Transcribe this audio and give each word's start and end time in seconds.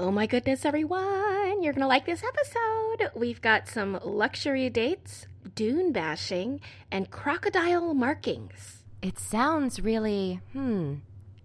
Oh 0.00 0.12
my 0.12 0.28
goodness, 0.28 0.64
everyone! 0.64 1.60
You're 1.60 1.72
gonna 1.72 1.88
like 1.88 2.06
this 2.06 2.22
episode. 2.22 3.10
We've 3.16 3.40
got 3.40 3.66
some 3.66 3.98
luxury 4.04 4.70
dates, 4.70 5.26
dune 5.56 5.90
bashing, 5.90 6.60
and 6.92 7.10
crocodile 7.10 7.94
markings. 7.94 8.84
It 9.02 9.18
sounds 9.18 9.80
really, 9.80 10.40
hmm, 10.52 10.98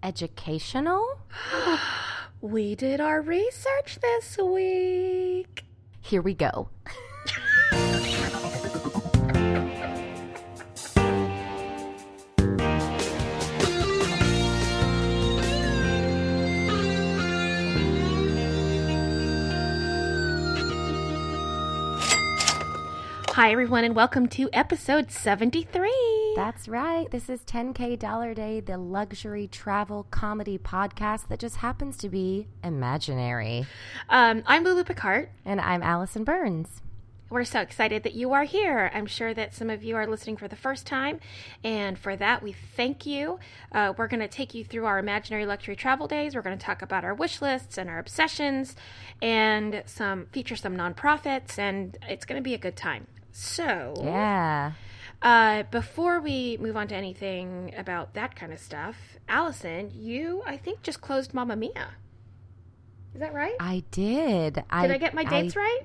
educational? 0.04 1.18
we 2.40 2.76
did 2.76 3.00
our 3.00 3.20
research 3.20 3.98
this 4.00 4.38
week. 4.38 5.64
Here 6.00 6.22
we 6.22 6.34
go. 6.34 6.68
Hi, 23.34 23.50
everyone, 23.50 23.82
and 23.82 23.96
welcome 23.96 24.28
to 24.28 24.48
episode 24.52 25.10
73. 25.10 25.90
That's 26.36 26.68
right. 26.68 27.10
This 27.10 27.28
is 27.28 27.40
10K 27.40 27.98
Dollar 27.98 28.32
Day, 28.32 28.60
the 28.60 28.78
luxury 28.78 29.48
travel 29.48 30.06
comedy 30.12 30.56
podcast 30.56 31.26
that 31.26 31.40
just 31.40 31.56
happens 31.56 31.96
to 31.96 32.08
be 32.08 32.46
imaginary. 32.62 33.66
Um, 34.08 34.44
I'm 34.46 34.62
Lulu 34.62 34.84
Picard. 34.84 35.30
And 35.44 35.60
I'm 35.60 35.82
Alison 35.82 36.22
Burns. 36.22 36.80
We're 37.28 37.42
so 37.42 37.58
excited 37.58 38.04
that 38.04 38.14
you 38.14 38.32
are 38.34 38.44
here. 38.44 38.92
I'm 38.94 39.06
sure 39.06 39.34
that 39.34 39.52
some 39.52 39.68
of 39.68 39.82
you 39.82 39.96
are 39.96 40.06
listening 40.06 40.36
for 40.36 40.46
the 40.46 40.54
first 40.54 40.86
time, 40.86 41.18
and 41.64 41.98
for 41.98 42.14
that, 42.14 42.40
we 42.40 42.52
thank 42.52 43.04
you. 43.04 43.40
Uh, 43.72 43.94
we're 43.96 44.06
going 44.06 44.20
to 44.20 44.28
take 44.28 44.54
you 44.54 44.64
through 44.64 44.86
our 44.86 45.00
imaginary 45.00 45.44
luxury 45.44 45.74
travel 45.74 46.06
days. 46.06 46.36
We're 46.36 46.42
going 46.42 46.56
to 46.56 46.64
talk 46.64 46.82
about 46.82 47.02
our 47.02 47.14
wish 47.14 47.42
lists 47.42 47.78
and 47.78 47.90
our 47.90 47.98
obsessions, 47.98 48.76
and 49.20 49.82
some 49.86 50.26
feature 50.26 50.54
some 50.54 50.76
nonprofits, 50.76 51.58
and 51.58 51.98
it's 52.08 52.24
going 52.24 52.38
to 52.38 52.44
be 52.44 52.54
a 52.54 52.58
good 52.58 52.76
time. 52.76 53.08
So, 53.36 53.94
yeah. 54.00 54.74
Uh, 55.20 55.64
before 55.64 56.20
we 56.20 56.56
move 56.60 56.76
on 56.76 56.86
to 56.86 56.94
anything 56.94 57.74
about 57.76 58.14
that 58.14 58.36
kind 58.36 58.52
of 58.52 58.60
stuff, 58.60 58.96
Alison, 59.28 59.90
you 59.92 60.44
I 60.46 60.56
think 60.56 60.82
just 60.82 61.00
closed 61.00 61.34
Mamma 61.34 61.56
Mia. 61.56 61.88
Is 63.12 63.18
that 63.20 63.34
right? 63.34 63.56
I 63.58 63.82
did. 63.90 64.54
Did 64.54 64.64
I, 64.70 64.94
I 64.94 64.98
get 64.98 65.14
my 65.14 65.24
dates 65.24 65.56
I, 65.56 65.60
right? 65.60 65.80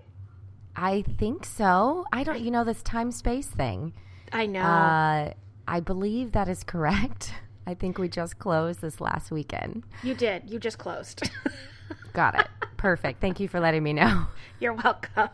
I 0.76 1.02
think 1.18 1.44
so. 1.44 2.06
I 2.14 2.24
don't. 2.24 2.40
You 2.40 2.52
know 2.52 2.64
this 2.64 2.84
time 2.84 3.12
space 3.12 3.48
thing. 3.48 3.94
I 4.32 4.46
know. 4.46 4.62
Uh, 4.62 5.34
I 5.68 5.80
believe 5.80 6.34
that 6.34 6.48
is 6.48 6.64
correct. 6.64 7.34
I 7.66 7.74
think 7.74 7.98
we 7.98 8.10
just 8.10 8.38
closed 8.38 8.82
this 8.82 9.02
last 9.02 9.32
weekend. 9.32 9.86
You 10.04 10.14
did. 10.14 10.52
You 10.52 10.60
just 10.60 10.78
closed. 10.78 11.28
Got 12.14 12.40
it. 12.42 12.48
Perfect. 12.78 13.22
Thank 13.22 13.40
you 13.40 13.48
for 13.48 13.60
letting 13.60 13.82
me 13.82 13.94
know. 13.94 14.28
You're 14.60 14.74
welcome. 14.74 15.30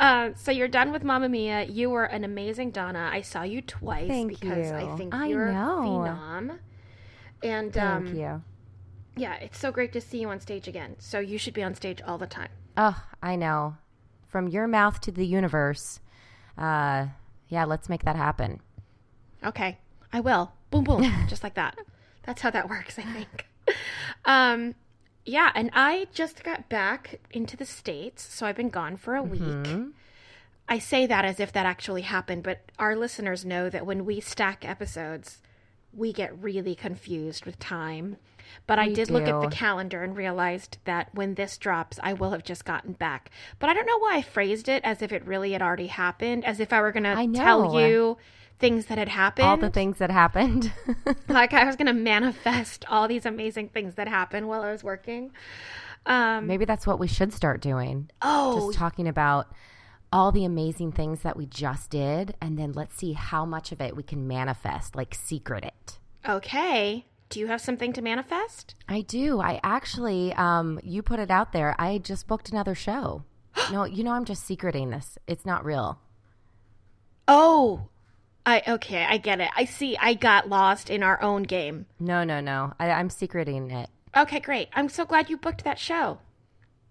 Uh, 0.00 0.30
so 0.34 0.50
you're 0.50 0.66
done 0.66 0.92
with 0.92 1.04
Mamma 1.04 1.28
Mia. 1.28 1.64
You 1.64 1.90
were 1.90 2.04
an 2.04 2.24
amazing 2.24 2.70
Donna. 2.70 3.10
I 3.12 3.20
saw 3.20 3.42
you 3.42 3.60
twice 3.60 4.08
Thank 4.08 4.40
because 4.40 4.70
you. 4.70 4.74
I 4.74 4.96
think 4.96 5.14
I 5.14 5.26
you're 5.26 5.52
know. 5.52 5.82
a 5.82 6.08
phenom. 6.08 6.58
And 7.42 7.72
Thank 7.74 8.08
um, 8.08 8.16
you. 8.16 8.42
yeah, 9.14 9.34
it's 9.34 9.58
so 9.58 9.70
great 9.70 9.92
to 9.92 10.00
see 10.00 10.18
you 10.22 10.30
on 10.30 10.40
stage 10.40 10.66
again. 10.66 10.96
So 10.98 11.20
you 11.20 11.36
should 11.36 11.52
be 11.52 11.62
on 11.62 11.74
stage 11.74 12.00
all 12.00 12.16
the 12.16 12.26
time. 12.26 12.48
Oh, 12.78 13.04
I 13.22 13.36
know. 13.36 13.76
From 14.26 14.48
your 14.48 14.66
mouth 14.66 15.02
to 15.02 15.10
the 15.10 15.26
universe. 15.26 16.00
Uh, 16.56 17.08
yeah, 17.48 17.64
let's 17.66 17.90
make 17.90 18.04
that 18.04 18.16
happen. 18.16 18.60
Okay, 19.44 19.78
I 20.14 20.20
will. 20.20 20.52
Boom, 20.70 20.84
boom, 20.84 21.12
just 21.28 21.42
like 21.42 21.54
that. 21.54 21.76
That's 22.22 22.40
how 22.40 22.50
that 22.50 22.70
works, 22.70 22.98
I 22.98 23.02
think. 23.02 23.46
Um, 24.24 24.74
yeah, 25.24 25.50
and 25.54 25.70
I 25.72 26.06
just 26.12 26.42
got 26.42 26.68
back 26.68 27.20
into 27.30 27.56
the 27.56 27.66
States, 27.66 28.22
so 28.22 28.46
I've 28.46 28.56
been 28.56 28.70
gone 28.70 28.96
for 28.96 29.14
a 29.14 29.22
week. 29.22 29.40
Mm-hmm. 29.40 29.88
I 30.68 30.78
say 30.78 31.06
that 31.06 31.24
as 31.24 31.40
if 31.40 31.52
that 31.52 31.66
actually 31.66 32.02
happened, 32.02 32.42
but 32.42 32.70
our 32.78 32.94
listeners 32.94 33.44
know 33.44 33.68
that 33.68 33.86
when 33.86 34.04
we 34.04 34.20
stack 34.20 34.64
episodes, 34.64 35.42
we 35.92 36.12
get 36.12 36.40
really 36.40 36.74
confused 36.74 37.44
with 37.44 37.58
time. 37.58 38.16
But 38.66 38.78
I 38.78 38.88
We 38.88 38.94
did 38.94 39.10
look 39.10 39.28
at 39.28 39.40
the 39.40 39.54
calendar 39.54 40.02
and 40.02 40.16
realized 40.16 40.78
that 40.84 41.08
when 41.14 41.34
this 41.34 41.58
drops, 41.58 41.98
I 42.02 42.12
will 42.12 42.30
have 42.30 42.44
just 42.44 42.64
gotten 42.64 42.92
back. 42.92 43.30
But 43.58 43.70
I 43.70 43.74
don't 43.74 43.86
know 43.86 43.98
why 43.98 44.16
I 44.16 44.22
phrased 44.22 44.68
it 44.68 44.82
as 44.84 45.02
if 45.02 45.12
it 45.12 45.26
really 45.26 45.52
had 45.52 45.62
already 45.62 45.88
happened, 45.88 46.44
as 46.44 46.60
if 46.60 46.72
I 46.72 46.80
were 46.80 46.92
going 46.92 47.04
to 47.04 47.32
tell 47.32 47.78
you 47.80 48.16
things 48.60 48.86
that 48.86 48.98
had 48.98 49.08
happened 49.08 49.48
All 49.48 49.56
the 49.56 49.70
things 49.70 49.98
that 49.98 50.10
happened. 50.10 50.72
like 51.28 51.52
I 51.52 51.64
was 51.64 51.76
going 51.76 51.86
to 51.86 51.92
manifest 51.92 52.84
all 52.88 53.08
these 53.08 53.26
amazing 53.26 53.70
things 53.70 53.94
that 53.96 54.06
happened 54.06 54.48
while 54.48 54.62
I 54.62 54.70
was 54.70 54.84
working. 54.84 55.32
Um, 56.06 56.46
Maybe 56.46 56.64
that's 56.64 56.86
what 56.86 56.98
we 56.98 57.08
should 57.08 57.32
start 57.32 57.60
doing. 57.60 58.10
oh, 58.22 58.68
Just 58.68 58.78
talking 58.78 59.08
about 59.08 59.48
all 60.12 60.32
the 60.32 60.44
amazing 60.44 60.92
things 60.92 61.20
that 61.22 61.36
we 61.36 61.46
just 61.46 61.90
did, 61.90 62.34
and 62.40 62.58
then 62.58 62.72
let's 62.72 62.96
see 62.96 63.12
how 63.12 63.44
much 63.44 63.70
of 63.72 63.80
it 63.80 63.94
we 63.96 64.02
can 64.02 64.26
manifest, 64.26 64.94
like 64.96 65.14
secret 65.14 65.64
it. 65.64 65.98
okay. 66.28 67.06
Do 67.28 67.38
you 67.38 67.46
have 67.46 67.60
something 67.60 67.92
to 67.92 68.02
manifest? 68.02 68.74
I 68.88 69.02
do. 69.02 69.40
I 69.40 69.60
actually, 69.62 70.32
um, 70.34 70.80
you 70.82 71.00
put 71.00 71.20
it 71.20 71.30
out 71.30 71.52
there. 71.52 71.76
I 71.78 71.98
just 71.98 72.26
booked 72.26 72.50
another 72.50 72.74
show. 72.74 73.22
no, 73.70 73.84
you 73.84 74.02
know, 74.02 74.10
I'm 74.10 74.24
just 74.24 74.44
secreting 74.44 74.90
this. 74.90 75.16
It's 75.28 75.46
not 75.46 75.64
real. 75.64 76.00
Oh, 77.28 77.88
I 78.46 78.62
okay. 78.66 79.04
I 79.04 79.18
get 79.18 79.40
it. 79.40 79.50
I 79.56 79.64
see. 79.64 79.96
I 79.98 80.14
got 80.14 80.48
lost 80.48 80.90
in 80.90 81.02
our 81.02 81.20
own 81.22 81.44
game. 81.44 81.86
No, 81.98 82.24
no, 82.24 82.40
no. 82.40 82.72
I, 82.78 82.90
I'm 82.90 83.10
secreting 83.10 83.70
it. 83.70 83.88
Okay, 84.16 84.40
great. 84.40 84.68
I'm 84.72 84.88
so 84.88 85.04
glad 85.04 85.30
you 85.30 85.36
booked 85.36 85.64
that 85.64 85.78
show. 85.78 86.18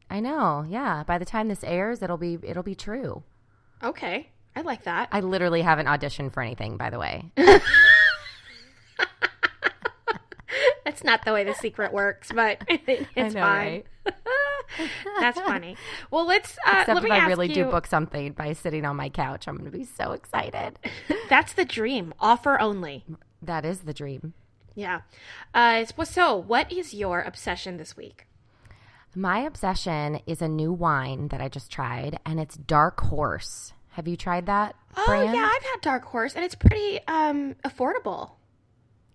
I 0.10 0.20
know. 0.20 0.66
Yeah. 0.68 1.04
By 1.04 1.18
the 1.18 1.26
time 1.26 1.48
this 1.48 1.64
airs, 1.64 2.02
it'll 2.02 2.18
be 2.18 2.38
it'll 2.44 2.64
be 2.64 2.76
true. 2.76 3.24
Okay, 3.84 4.30
I 4.56 4.62
like 4.62 4.84
that. 4.84 5.10
I 5.12 5.22
literally 5.22 5.62
haven't 5.62 5.88
auditioned 5.88 6.34
for 6.34 6.42
anything, 6.42 6.78
by 6.78 6.90
the 6.90 7.00
way. 7.00 7.32
That's 10.86 11.04
not 11.04 11.26
the 11.26 11.34
way 11.34 11.44
the 11.44 11.54
secret 11.54 11.94
works, 11.94 12.32
but 12.34 12.64
it's 12.68 13.36
know, 13.36 13.42
fine. 13.42 13.84
That's 15.20 15.40
funny. 15.40 15.76
Well, 16.12 16.26
let's. 16.26 16.58
Uh, 16.66 16.78
Except 16.82 16.96
let 17.02 17.06
if 17.06 17.12
I 17.12 17.28
really 17.28 17.48
you, 17.50 17.54
do 17.56 17.66
book 17.66 17.88
something 17.88 18.32
by 18.34 18.54
sitting 18.54 18.86
on 18.86 18.96
my 18.96 19.10
couch, 19.10 19.48
I'm 19.48 19.58
going 19.58 19.72
to 19.72 19.78
be 19.78 19.84
so 19.86 20.12
excited. 20.14 20.80
That's 21.30 21.54
the 21.54 21.66
dream. 21.66 22.14
Offer 22.20 22.60
only. 22.60 23.06
that 23.42 23.66
is 23.66 23.82
the 23.82 23.94
dream. 23.94 24.34
Yeah. 24.76 25.02
Uh, 25.54 25.86
so- 25.86 26.04
so, 26.04 26.36
what 26.36 26.72
is 26.72 26.94
your 26.94 27.22
obsession 27.22 27.78
this 27.78 27.96
week? 27.98 28.26
My 29.16 29.40
obsession 29.40 30.20
is 30.28 30.42
a 30.42 30.48
new 30.48 30.72
wine 30.72 31.30
that 31.30 31.42
I 31.42 31.50
just 31.50 31.72
tried, 31.72 32.20
and 32.26 32.40
it's 32.40 32.56
Dark 32.56 33.00
Horse. 33.02 33.74
Have 33.94 34.08
you 34.08 34.16
tried 34.16 34.46
that 34.46 34.76
Oh 34.96 35.04
brand? 35.08 35.34
yeah, 35.34 35.50
I've 35.52 35.64
had 35.64 35.82
Dark 35.82 36.06
Horse, 36.06 36.36
and 36.36 36.46
it's 36.46 36.56
pretty 36.56 37.00
um, 37.08 37.56
affordable. 37.66 38.32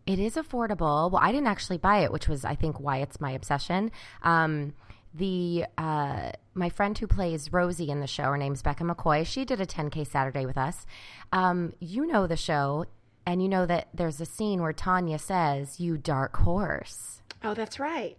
It 0.04 0.18
is 0.18 0.34
affordable. 0.34 1.10
Well, 1.10 1.22
I 1.22 1.30
didn't 1.32 1.46
actually 1.46 1.78
buy 1.78 1.98
it, 2.00 2.12
which 2.12 2.28
was, 2.28 2.44
I 2.44 2.54
think, 2.56 2.78
why 2.80 2.98
it's 2.98 3.20
my 3.20 3.30
obsession. 3.30 3.90
Um, 4.22 4.74
the 5.14 5.66
uh, 5.78 6.32
my 6.54 6.68
friend 6.68 6.96
who 6.98 7.06
plays 7.06 7.52
Rosie 7.52 7.90
in 7.90 8.00
the 8.00 8.06
show, 8.06 8.24
her 8.24 8.36
name's 8.36 8.62
Becca 8.62 8.84
McCoy. 8.84 9.26
She 9.26 9.44
did 9.44 9.60
a 9.60 9.66
10k 9.66 10.06
Saturday 10.06 10.44
with 10.44 10.58
us. 10.58 10.86
Um, 11.32 11.72
you 11.80 12.06
know 12.06 12.26
the 12.26 12.36
show, 12.36 12.86
and 13.24 13.42
you 13.42 13.48
know 13.48 13.66
that 13.66 13.88
there's 13.94 14.20
a 14.20 14.26
scene 14.26 14.60
where 14.60 14.72
Tanya 14.72 15.18
says, 15.18 15.80
"You 15.80 15.96
dark 15.96 16.36
horse." 16.38 17.22
Oh, 17.42 17.54
that's 17.54 17.78
right. 17.78 18.16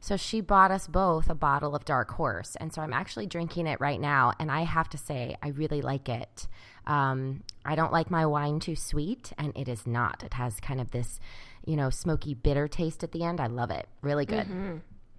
So 0.00 0.18
she 0.18 0.42
bought 0.42 0.70
us 0.70 0.86
both 0.86 1.30
a 1.30 1.34
bottle 1.34 1.74
of 1.74 1.86
Dark 1.86 2.10
Horse, 2.10 2.56
and 2.56 2.70
so 2.70 2.82
I'm 2.82 2.92
actually 2.92 3.24
drinking 3.24 3.66
it 3.66 3.80
right 3.80 3.98
now, 3.98 4.34
and 4.38 4.50
I 4.52 4.64
have 4.64 4.90
to 4.90 4.98
say 4.98 5.34
I 5.42 5.48
really 5.48 5.80
like 5.80 6.10
it. 6.10 6.46
Um, 6.86 7.42
I 7.64 7.74
don't 7.74 7.90
like 7.90 8.10
my 8.10 8.26
wine 8.26 8.60
too 8.60 8.76
sweet, 8.76 9.32
and 9.38 9.56
it 9.56 9.66
is 9.66 9.86
not. 9.86 10.22
It 10.22 10.34
has 10.34 10.60
kind 10.60 10.78
of 10.78 10.90
this, 10.90 11.18
you 11.64 11.74
know, 11.74 11.88
smoky 11.88 12.34
bitter 12.34 12.68
taste 12.68 13.02
at 13.02 13.12
the 13.12 13.24
end. 13.24 13.40
I 13.40 13.46
love 13.46 13.70
it. 13.70 13.88
Really 14.02 14.26
good. 14.26 14.46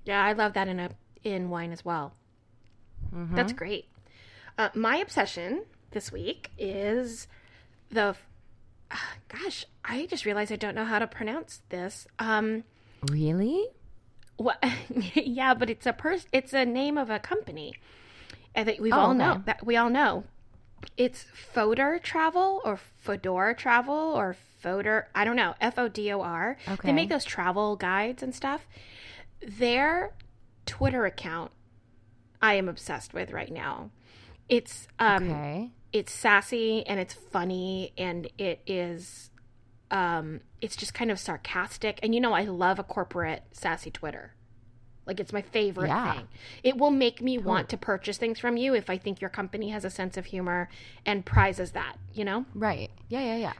Yeah, 0.06 0.24
I 0.24 0.34
love 0.34 0.54
that 0.54 0.68
in 0.68 0.80
a 0.80 0.90
in 1.24 1.50
wine 1.50 1.72
as 1.72 1.84
well. 1.84 2.14
That's 3.12 3.54
great. 3.54 3.86
Uh, 4.58 4.70
my 4.74 4.98
obsession 4.98 5.64
this 5.92 6.12
week 6.12 6.52
is 6.58 7.28
the. 7.92 8.16
ah, 8.92 9.14
gosh, 9.30 9.66
I 9.84 10.06
just 10.08 10.26
realized 10.26 10.52
I 10.52 10.56
don't 10.58 10.76
know 10.76 10.86
how 10.86 11.00
to 11.00 11.08
pronounce 11.08 11.62
this. 11.70 12.08
Um, 12.20 12.64
Really? 13.10 13.68
what? 14.38 14.64
yeah, 15.16 15.54
but 15.54 15.70
it's 15.70 15.86
a 15.86 15.94
pers- 15.94 16.28
It's 16.34 16.54
a 16.54 16.66
name 16.66 16.98
of 16.98 17.10
a 17.10 17.20
company, 17.20 17.74
and 18.54 18.68
that 18.68 18.80
we've 18.80 18.94
Oh, 18.94 18.98
all 18.98 19.14
know 19.14 19.42
that 19.46 19.66
we 19.66 19.78
all 19.78 19.90
know. 19.90 20.24
It's 20.98 21.24
Fodor 21.34 22.00
Travel 22.04 22.62
or 22.66 22.78
Fodor 22.78 23.54
Travel 23.58 23.96
or 23.96 24.36
Fodor. 24.62 25.08
I 25.16 25.24
don't 25.26 25.36
know. 25.38 25.56
F 25.62 25.80
O 25.80 25.88
D 25.88 26.12
O 26.12 26.22
R. 26.22 26.58
Okay. 26.68 26.88
They 26.90 26.94
make 26.94 27.10
those 27.10 27.24
travel 27.26 27.76
guides 27.76 28.22
and 28.22 28.36
stuff. 28.36 28.68
Their 29.42 30.14
Twitter 30.66 31.06
account, 31.06 31.52
I 32.42 32.56
am 32.56 32.68
obsessed 32.70 33.14
with 33.14 33.32
right 33.32 33.52
now. 33.52 33.92
It's 34.50 34.88
um, 35.00 35.32
Okay. 35.32 35.72
it's 35.92 36.12
sassy 36.12 36.86
and 36.86 37.00
it's 37.00 37.14
funny 37.14 37.94
and 37.98 38.30
it 38.38 38.62
is 38.68 39.32
um, 39.92 40.42
it's 40.62 40.76
just 40.76 40.94
kind 40.94 41.12
of 41.12 41.20
sarcastic. 41.20 42.00
And 42.04 42.14
you 42.14 42.22
know, 42.22 42.34
I 42.34 42.44
love 42.44 42.80
a 42.80 42.84
corporate 42.84 43.44
sassy 43.52 43.92
Twitter. 43.92 44.34
Like 45.06 45.20
it's 45.20 45.32
my 45.32 45.44
favorite 45.44 45.88
Yeah. 45.90 46.14
thing. 46.14 46.28
It 46.64 46.78
will 46.78 46.90
make 46.92 47.22
me 47.22 47.38
want 47.38 47.70
to 47.70 47.78
purchase 47.78 48.18
things 48.18 48.40
from 48.40 48.58
you 48.58 48.74
if 48.74 48.90
I 48.90 48.98
think 48.98 49.22
your 49.22 49.30
company 49.30 49.70
has 49.70 49.86
a 49.86 49.90
sense 49.92 50.18
of 50.18 50.26
humor 50.26 50.68
and 51.06 51.24
prizes 51.24 51.72
that, 51.74 51.98
you 52.14 52.26
know? 52.26 52.46
Right. 52.56 52.90
Yeah, 53.08 53.22
yeah, 53.22 53.36
yeah. 53.38 53.54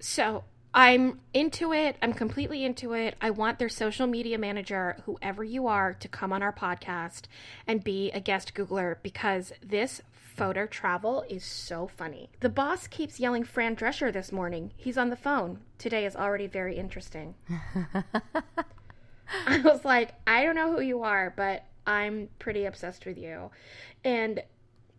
So 0.00 0.42
I'm 0.78 1.18
into 1.34 1.72
it. 1.72 1.96
I'm 2.00 2.12
completely 2.12 2.64
into 2.64 2.92
it. 2.92 3.16
I 3.20 3.30
want 3.30 3.58
their 3.58 3.68
social 3.68 4.06
media 4.06 4.38
manager, 4.38 5.02
whoever 5.06 5.42
you 5.42 5.66
are, 5.66 5.92
to 5.94 6.06
come 6.06 6.32
on 6.32 6.40
our 6.40 6.52
podcast 6.52 7.22
and 7.66 7.82
be 7.82 8.12
a 8.12 8.20
guest 8.20 8.54
Googler 8.54 8.98
because 9.02 9.52
this 9.60 10.02
Fodor 10.12 10.68
travel 10.68 11.24
is 11.28 11.42
so 11.42 11.88
funny. 11.88 12.30
The 12.38 12.48
boss 12.48 12.86
keeps 12.86 13.18
yelling 13.18 13.42
Fran 13.42 13.74
Drescher 13.74 14.12
this 14.12 14.30
morning. 14.30 14.70
He's 14.76 14.96
on 14.96 15.10
the 15.10 15.16
phone. 15.16 15.58
Today 15.78 16.06
is 16.06 16.14
already 16.14 16.46
very 16.46 16.76
interesting. 16.76 17.34
I 19.48 19.58
was 19.58 19.84
like, 19.84 20.14
I 20.28 20.44
don't 20.44 20.54
know 20.54 20.70
who 20.70 20.80
you 20.80 21.02
are, 21.02 21.34
but 21.36 21.64
I'm 21.88 22.28
pretty 22.38 22.66
obsessed 22.66 23.04
with 23.04 23.18
you. 23.18 23.50
And 24.04 24.44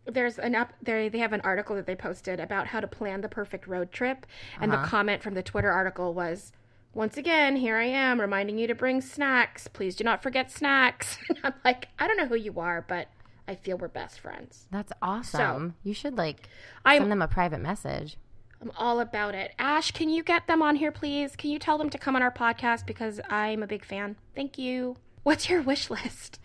there's 0.10 0.40
an 0.40 0.56
up 0.56 0.74
there 0.82 1.10
they 1.10 1.20
have 1.20 1.34
an 1.34 1.42
article 1.42 1.76
that 1.76 1.86
they 1.86 1.96
posted 1.96 2.40
about 2.40 2.68
how 2.68 2.80
to 2.80 2.88
plan 2.88 3.22
the 3.22 3.30
perfect 3.30 3.68
road 3.68 3.92
trip 3.92 4.26
and 4.60 4.72
the 4.72 4.78
comment 4.78 5.22
from 5.24 5.34
the 5.34 5.44
Twitter 5.44 5.72
article 5.72 6.14
was 6.14 6.52
once 6.94 7.18
again, 7.18 7.56
here 7.56 7.78
I 7.78 7.86
am 7.86 8.20
reminding 8.20 8.58
you 8.58 8.66
to 8.68 8.74
bring 8.74 9.00
snacks. 9.00 9.68
Please 9.68 9.96
do 9.96 10.04
not 10.04 10.24
forget 10.24 10.52
snacks. 10.52 11.20
And 11.30 11.38
I'm 11.44 11.54
like, 11.64 11.88
I 12.00 12.08
don't 12.08 12.18
know 12.18 12.26
who 12.26 12.36
you 12.36 12.60
are, 12.60 12.84
but 12.88 13.08
I 13.48 13.56
feel 13.56 13.78
we're 13.78 13.88
best 13.90 14.20
friends. 14.20 14.66
That's 14.72 14.92
awesome. 15.02 15.76
you 15.84 15.94
should 15.94 16.18
like 16.18 16.50
I'm 16.84 17.02
send 17.02 17.12
them 17.12 17.22
a 17.22 17.28
private 17.28 17.62
message. 17.62 18.18
I'm 18.62 18.72
all 18.78 19.00
about 19.00 19.36
it. 19.36 19.54
Ash, 19.58 19.92
can 19.92 20.10
you 20.10 20.24
get 20.24 20.48
them 20.48 20.62
on 20.62 20.76
here, 20.76 20.92
please? 20.92 21.36
Can 21.36 21.50
you 21.50 21.60
tell 21.60 21.78
them 21.78 21.90
to 21.92 21.98
come 21.98 22.16
on 22.16 22.22
our 22.22 22.32
podcast 22.32 22.86
because 22.86 23.22
I'm 23.30 23.64
a 23.64 23.68
big 23.68 23.86
fan? 23.86 24.18
Thank 24.36 24.58
you. 24.58 24.98
What's 25.24 25.50
your 25.50 25.62
wish 25.62 25.90
list? 25.90 26.40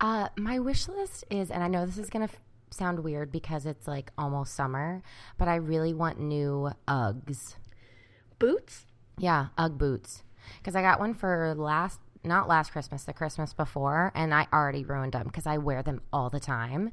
Uh, 0.00 0.28
my 0.36 0.58
wish 0.58 0.88
list 0.88 1.24
is, 1.30 1.50
and 1.50 1.62
I 1.62 1.68
know 1.68 1.86
this 1.86 1.98
is 1.98 2.10
gonna 2.10 2.24
f- 2.24 2.40
sound 2.70 3.00
weird 3.00 3.30
because 3.32 3.66
it's 3.66 3.86
like 3.88 4.12
almost 4.18 4.54
summer, 4.54 5.02
but 5.38 5.48
I 5.48 5.56
really 5.56 5.92
want 5.94 6.20
new 6.20 6.70
Uggs. 6.88 7.56
Boots? 8.38 8.86
Yeah, 9.18 9.48
Ugg 9.58 9.76
boots. 9.78 10.22
Because 10.58 10.74
I 10.74 10.82
got 10.82 10.98
one 10.98 11.14
for 11.14 11.54
last, 11.56 12.00
not 12.24 12.48
last 12.48 12.72
Christmas, 12.72 13.04
the 13.04 13.12
Christmas 13.12 13.52
before, 13.52 14.12
and 14.14 14.32
I 14.34 14.46
already 14.52 14.84
ruined 14.84 15.12
them 15.12 15.26
because 15.26 15.46
I 15.46 15.58
wear 15.58 15.82
them 15.82 16.00
all 16.12 16.30
the 16.30 16.40
time. 16.40 16.90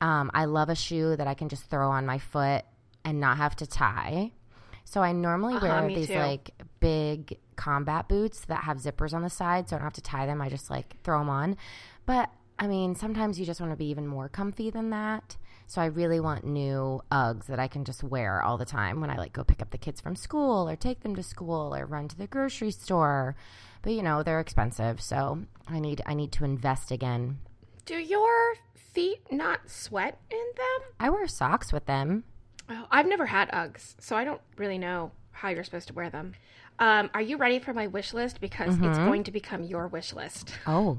Um, 0.00 0.30
I 0.34 0.44
love 0.44 0.68
a 0.68 0.74
shoe 0.74 1.16
that 1.16 1.26
I 1.26 1.34
can 1.34 1.48
just 1.48 1.64
throw 1.70 1.90
on 1.90 2.06
my 2.06 2.18
foot 2.18 2.64
and 3.04 3.18
not 3.20 3.38
have 3.38 3.56
to 3.56 3.66
tie. 3.66 4.32
So 4.84 5.02
I 5.02 5.12
normally 5.12 5.56
Uh-huh, 5.56 5.66
wear 5.66 5.88
these 5.88 6.06
too. 6.08 6.14
like 6.18 6.50
big 6.80 7.38
combat 7.56 8.08
boots 8.08 8.44
that 8.46 8.64
have 8.64 8.78
zippers 8.78 9.12
on 9.12 9.22
the 9.22 9.30
side, 9.30 9.68
so 9.68 9.76
I 9.76 9.78
don't 9.78 9.84
have 9.86 9.92
to 9.94 10.00
tie 10.00 10.26
them. 10.26 10.40
I 10.40 10.48
just 10.48 10.70
like 10.70 10.96
throw 11.02 11.18
them 11.18 11.28
on. 11.28 11.56
But 12.06 12.30
I 12.58 12.66
mean, 12.66 12.94
sometimes 12.96 13.38
you 13.38 13.46
just 13.46 13.60
want 13.60 13.72
to 13.72 13.76
be 13.76 13.86
even 13.90 14.06
more 14.06 14.28
comfy 14.28 14.70
than 14.70 14.90
that. 14.90 15.36
So 15.66 15.80
I 15.80 15.86
really 15.86 16.18
want 16.18 16.44
new 16.44 17.00
Uggs 17.12 17.46
that 17.46 17.60
I 17.60 17.68
can 17.68 17.84
just 17.84 18.02
wear 18.02 18.42
all 18.42 18.56
the 18.56 18.64
time 18.64 19.00
when 19.00 19.10
I 19.10 19.16
like 19.16 19.32
go 19.32 19.44
pick 19.44 19.62
up 19.62 19.70
the 19.70 19.78
kids 19.78 20.00
from 20.00 20.16
school 20.16 20.68
or 20.68 20.76
take 20.76 21.00
them 21.00 21.14
to 21.16 21.22
school 21.22 21.74
or 21.74 21.86
run 21.86 22.08
to 22.08 22.16
the 22.16 22.26
grocery 22.26 22.70
store. 22.70 23.36
But 23.82 23.92
you 23.92 24.02
know, 24.02 24.22
they're 24.22 24.40
expensive, 24.40 25.00
so 25.00 25.44
I 25.68 25.78
need 25.78 26.02
I 26.06 26.14
need 26.14 26.32
to 26.32 26.44
invest 26.44 26.90
again. 26.90 27.38
Do 27.84 27.96
your 27.96 28.54
feet 28.74 29.30
not 29.30 29.70
sweat 29.70 30.18
in 30.30 30.44
them? 30.56 30.88
I 30.98 31.10
wear 31.10 31.28
socks 31.28 31.72
with 31.72 31.86
them. 31.86 32.24
Oh, 32.68 32.86
I've 32.90 33.06
never 33.06 33.26
had 33.26 33.50
Uggs, 33.50 33.94
so 33.98 34.16
I 34.16 34.24
don't 34.24 34.40
really 34.56 34.78
know 34.78 35.12
how 35.30 35.50
you're 35.50 35.64
supposed 35.64 35.88
to 35.88 35.94
wear 35.94 36.10
them. 36.10 36.32
Um, 36.78 37.10
are 37.12 37.20
you 37.22 37.36
ready 37.36 37.58
for 37.58 37.72
my 37.72 37.86
wish 37.86 38.14
list? 38.14 38.40
Because 38.40 38.76
it's 38.80 38.98
going 38.98 39.24
to 39.24 39.32
become 39.32 39.62
your 39.64 39.88
wish 39.88 40.12
list. 40.12 40.52
Oh, 40.66 40.98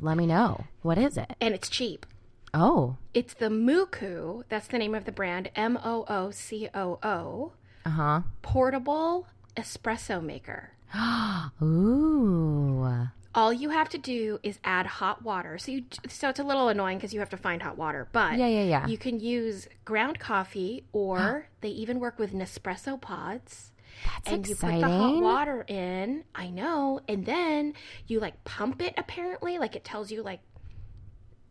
let 0.00 0.16
me 0.16 0.26
know. 0.26 0.64
What 0.82 0.98
is 0.98 1.16
it? 1.16 1.34
And 1.40 1.54
it's 1.54 1.68
cheap. 1.68 2.06
Oh, 2.52 2.96
It's 3.14 3.34
the 3.34 3.48
Moocoo, 3.48 4.44
that's 4.48 4.68
the 4.68 4.78
name 4.78 4.94
of 4.94 5.06
the 5.06 5.12
brand, 5.12 5.50
M 5.56 5.76
O 5.84 6.04
O 6.08 6.30
C 6.30 6.68
O 6.72 7.00
O, 7.02 7.52
uh-huh. 7.84 8.20
portable 8.42 9.26
espresso 9.56 10.22
maker. 10.22 10.70
Ooh. 11.62 13.08
All 13.34 13.52
you 13.52 13.70
have 13.70 13.88
to 13.88 13.98
do 13.98 14.38
is 14.44 14.60
add 14.62 14.86
hot 14.86 15.24
water. 15.24 15.58
So 15.58 15.72
you 15.72 15.84
so 16.08 16.28
it's 16.28 16.38
a 16.38 16.44
little 16.44 16.68
annoying 16.68 16.98
because 16.98 17.12
you 17.12 17.18
have 17.18 17.30
to 17.30 17.36
find 17.36 17.60
hot 17.62 17.76
water, 17.76 18.06
but 18.12 18.38
Yeah, 18.38 18.46
yeah, 18.46 18.62
yeah. 18.62 18.86
you 18.86 18.96
can 18.98 19.18
use 19.18 19.66
ground 19.84 20.20
coffee 20.20 20.84
or 20.92 21.48
they 21.60 21.70
even 21.70 21.98
work 21.98 22.20
with 22.20 22.32
Nespresso 22.32 23.00
pods. 23.00 23.72
That's 24.04 24.28
and 24.28 24.48
exciting. 24.48 24.78
you 24.80 24.84
put 24.84 24.90
the 24.90 24.96
hot 24.98 25.22
water 25.22 25.64
in. 25.68 26.24
I 26.34 26.50
know, 26.50 27.00
and 27.08 27.24
then 27.26 27.74
you 28.06 28.20
like 28.20 28.42
pump 28.44 28.82
it. 28.82 28.94
Apparently, 28.96 29.58
like 29.58 29.76
it 29.76 29.84
tells 29.84 30.10
you 30.10 30.22
like 30.22 30.40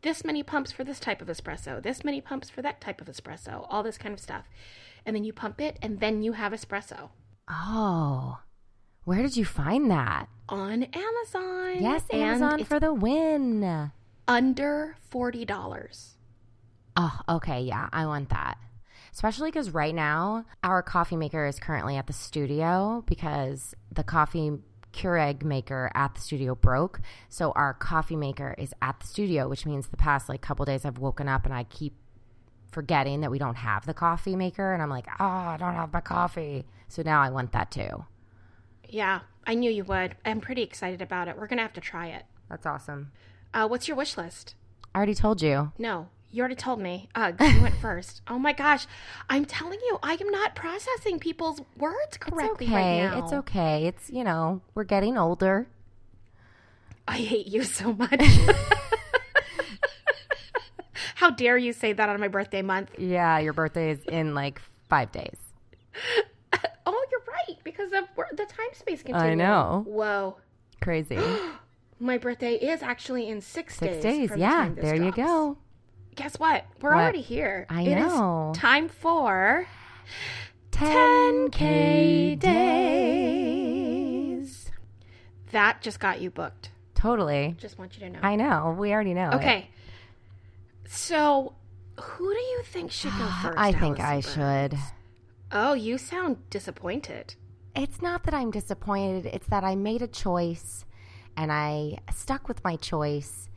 this 0.02 0.24
many 0.26 0.44
pumps 0.44 0.72
for 0.72 0.84
this 0.84 1.00
type 1.00 1.22
of 1.22 1.28
espresso, 1.28 1.82
this 1.82 2.04
many 2.04 2.20
pumps 2.22 2.50
for 2.50 2.62
that 2.62 2.82
type 2.82 3.00
of 3.02 3.08
espresso, 3.08 3.66
all 3.70 3.84
this 3.84 3.98
kind 3.98 4.14
of 4.14 4.20
stuff. 4.20 4.46
And 5.06 5.16
then 5.16 5.24
you 5.24 5.34
pump 5.34 5.60
it, 5.62 5.78
and 5.82 6.00
then 6.00 6.22
you 6.24 6.34
have 6.34 6.54
espresso 6.54 7.10
Oh. 7.50 8.40
Where 9.06 9.22
did 9.22 9.36
you 9.36 9.46
find 9.46 9.92
that? 9.92 10.28
on 10.50 10.84
Amazon. 10.84 11.82
Yes, 11.82 12.04
Amazon 12.12 12.64
for 12.66 12.80
the 12.80 12.94
win. 12.94 13.92
under 14.28 14.98
forty 15.10 15.46
dollars. 15.46 16.16
Oh, 16.96 17.20
okay. 17.28 17.62
Yeah, 17.62 17.90
I 17.92 18.06
want 18.06 18.30
that. 18.30 18.58
Especially 19.14 19.52
because 19.52 19.70
right 19.70 19.94
now, 19.94 20.44
our 20.64 20.82
coffee 20.82 21.16
maker 21.16 21.46
is 21.46 21.60
currently 21.60 21.98
at 21.98 22.08
the 22.08 22.14
studio 22.14 23.04
because 23.08 23.76
the 23.92 24.04
coffee 24.04 24.58
Keurig 24.92 25.44
maker 25.44 25.92
at 25.94 26.16
the 26.16 26.22
studio 26.22 26.56
broke. 26.56 27.00
So 27.30 27.52
our 27.52 27.74
coffee 27.74 28.16
maker 28.16 28.56
is 28.58 28.74
at 28.82 29.00
the 29.00 29.08
studio, 29.08 29.48
which 29.48 29.66
means 29.66 29.88
the 29.88 29.98
past 29.98 30.30
like 30.30 30.42
couple 30.42 30.66
days 30.66 30.84
I've 30.84 30.98
woken 30.98 31.28
up 31.28 31.46
and 31.46 31.54
I 31.54 31.64
keep 31.64 31.94
forgetting 32.72 33.22
that 33.22 33.30
we 33.30 33.38
don't 33.38 33.56
have 33.56 33.86
the 33.86 33.94
coffee 33.94 34.36
maker. 34.36 34.74
And 34.74 34.82
I'm 34.82 34.90
like, 34.90 35.08
oh, 35.20 35.26
I 35.26 35.58
don't 35.60 35.76
have 35.76 35.94
my 35.94 36.02
coffee. 36.02 36.66
So 36.88 37.04
now 37.04 37.22
I 37.22 37.30
want 37.30 37.52
that 37.52 37.72
too. 37.72 38.06
Yeah, 38.88 39.22
I 39.46 39.56
knew 39.56 39.72
you 39.72 39.84
would. 39.84 40.16
I'm 40.26 40.42
pretty 40.42 40.64
excited 40.64 41.02
about 41.02 41.28
it. 41.28 41.38
We're 41.38 41.48
gonna 41.48 41.62
have 41.62 41.74
to 41.74 41.82
try 41.82 42.08
it. 42.08 42.24
That's 42.50 42.66
awesome. 42.66 43.12
Uh, 43.54 43.68
what's 43.68 43.88
your 43.88 43.98
wish 43.98 44.18
list? 44.18 44.56
I 44.94 44.98
already 44.98 45.16
told 45.16 45.42
you. 45.42 45.72
No, 45.78 46.10
you 46.34 46.42
already 46.42 46.56
told 46.56 46.80
me. 46.82 47.08
Uh, 47.16 47.32
Ugh, 47.40 47.54
you 47.56 47.62
went 47.62 47.76
first. 47.78 48.22
Oh 48.28 48.40
my 48.40 48.52
gosh, 48.54 48.88
I'm 49.30 49.46
telling 49.46 49.80
you, 49.86 50.00
I 50.04 50.14
am 50.20 50.30
not 50.30 50.56
processing 50.56 51.20
people's 51.20 51.62
words 51.78 51.96
It's 52.08 52.18
correctly 52.18 52.66
okay. 52.68 52.76
right 52.76 53.12
now. 53.12 53.24
It's 53.24 53.32
okay. 53.34 53.86
It's, 53.86 54.10
you 54.10 54.24
know, 54.24 54.62
we're 54.74 54.84
getting 54.84 55.18
older. 55.18 55.68
I 57.08 57.18
hate 57.18 57.48
you 57.48 57.64
so 57.64 57.94
much. 58.04 58.20
How 61.16 61.30
dare 61.30 61.58
you 61.58 61.72
say 61.72 61.94
that 61.94 62.10
on 62.10 62.20
my 62.20 62.28
birthday 62.28 62.62
month? 62.62 62.90
Yeah, 62.98 63.40
your 63.40 63.54
birthday 63.54 63.92
is 63.92 64.00
in 64.10 64.34
like 64.36 64.60
five 64.90 65.12
days. 65.12 65.38
Oh, 66.86 67.06
you're 67.12 67.24
right 67.28 67.58
because 67.64 67.92
of 67.94 68.04
the 68.36 68.46
time 68.46 68.74
space 68.74 69.04
continuum. 69.04 69.32
I 69.32 69.36
know. 69.36 69.84
Whoa, 69.88 70.38
Crazy. 70.82 71.18
my 72.00 72.18
birthday 72.18 72.56
is 72.56 72.82
actually 72.82 73.30
in 73.30 73.40
six, 73.40 73.78
Six 73.78 73.94
days. 73.98 74.04
days. 74.04 74.30
the 74.32 74.40
Yeah, 74.40 74.70
this 74.70 74.84
there 74.84 74.96
you 74.96 75.12
go. 75.12 75.58
Guess 76.16 76.40
what? 76.40 76.66
We're 76.82 76.92
What? 76.92 77.02
already 77.02 77.22
here. 77.22 77.66
I 77.70 77.82
It 77.84 77.98
is 77.98 78.14
know. 78.14 78.52
time 78.56 78.88
for 78.90 79.68
10K 80.72 82.38
days. 83.44 84.72
That 85.52 85.82
just 85.82 86.00
got 86.00 86.22
you 86.22 86.30
booked. 86.32 86.70
Totally. 86.96 87.56
Just 87.60 87.78
want 87.78 87.96
you 87.96 88.00
to 88.02 88.10
know. 88.10 88.20
I 88.22 88.36
know. 88.36 88.76
We 88.78 88.92
already 88.94 89.14
know. 89.14 89.30
it. 89.30 89.36
okay. 89.36 89.70
So, 90.88 91.54
who 92.00 92.32
do 92.34 92.40
you 92.40 92.62
think 92.66 92.92
should 92.92 93.12
go 93.18 93.26
first? 93.42 93.58
I 93.58 93.72
think 93.72 94.00
I 94.00 94.14
Alison 94.16 94.70
should. 94.72 94.80
Oh, 95.52 95.74
you 95.74 95.98
sound 95.98 96.38
disappointed. 96.50 97.36
It's 97.76 98.02
not 98.02 98.24
that 98.24 98.34
I'm 98.34 98.52
disappointed. 98.52 99.26
It's 99.28 99.48
that 99.48 99.64
I 99.64 99.76
made 99.76 100.02
a 100.02 100.08
choice 100.08 100.86
and 101.36 101.52
I 101.52 101.98
stuck 102.14 102.48
with 102.48 102.64
my 102.64 102.76
choice. 102.76 103.50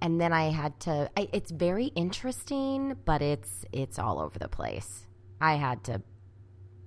And 0.00 0.20
then 0.20 0.32
I 0.32 0.50
had 0.50 0.78
to. 0.80 1.10
I, 1.16 1.28
it's 1.32 1.50
very 1.50 1.86
interesting, 1.86 2.96
but 3.04 3.22
it's 3.22 3.64
it's 3.72 3.98
all 3.98 4.18
over 4.20 4.38
the 4.38 4.48
place. 4.48 5.06
I 5.40 5.54
had 5.54 5.82
to. 5.84 6.02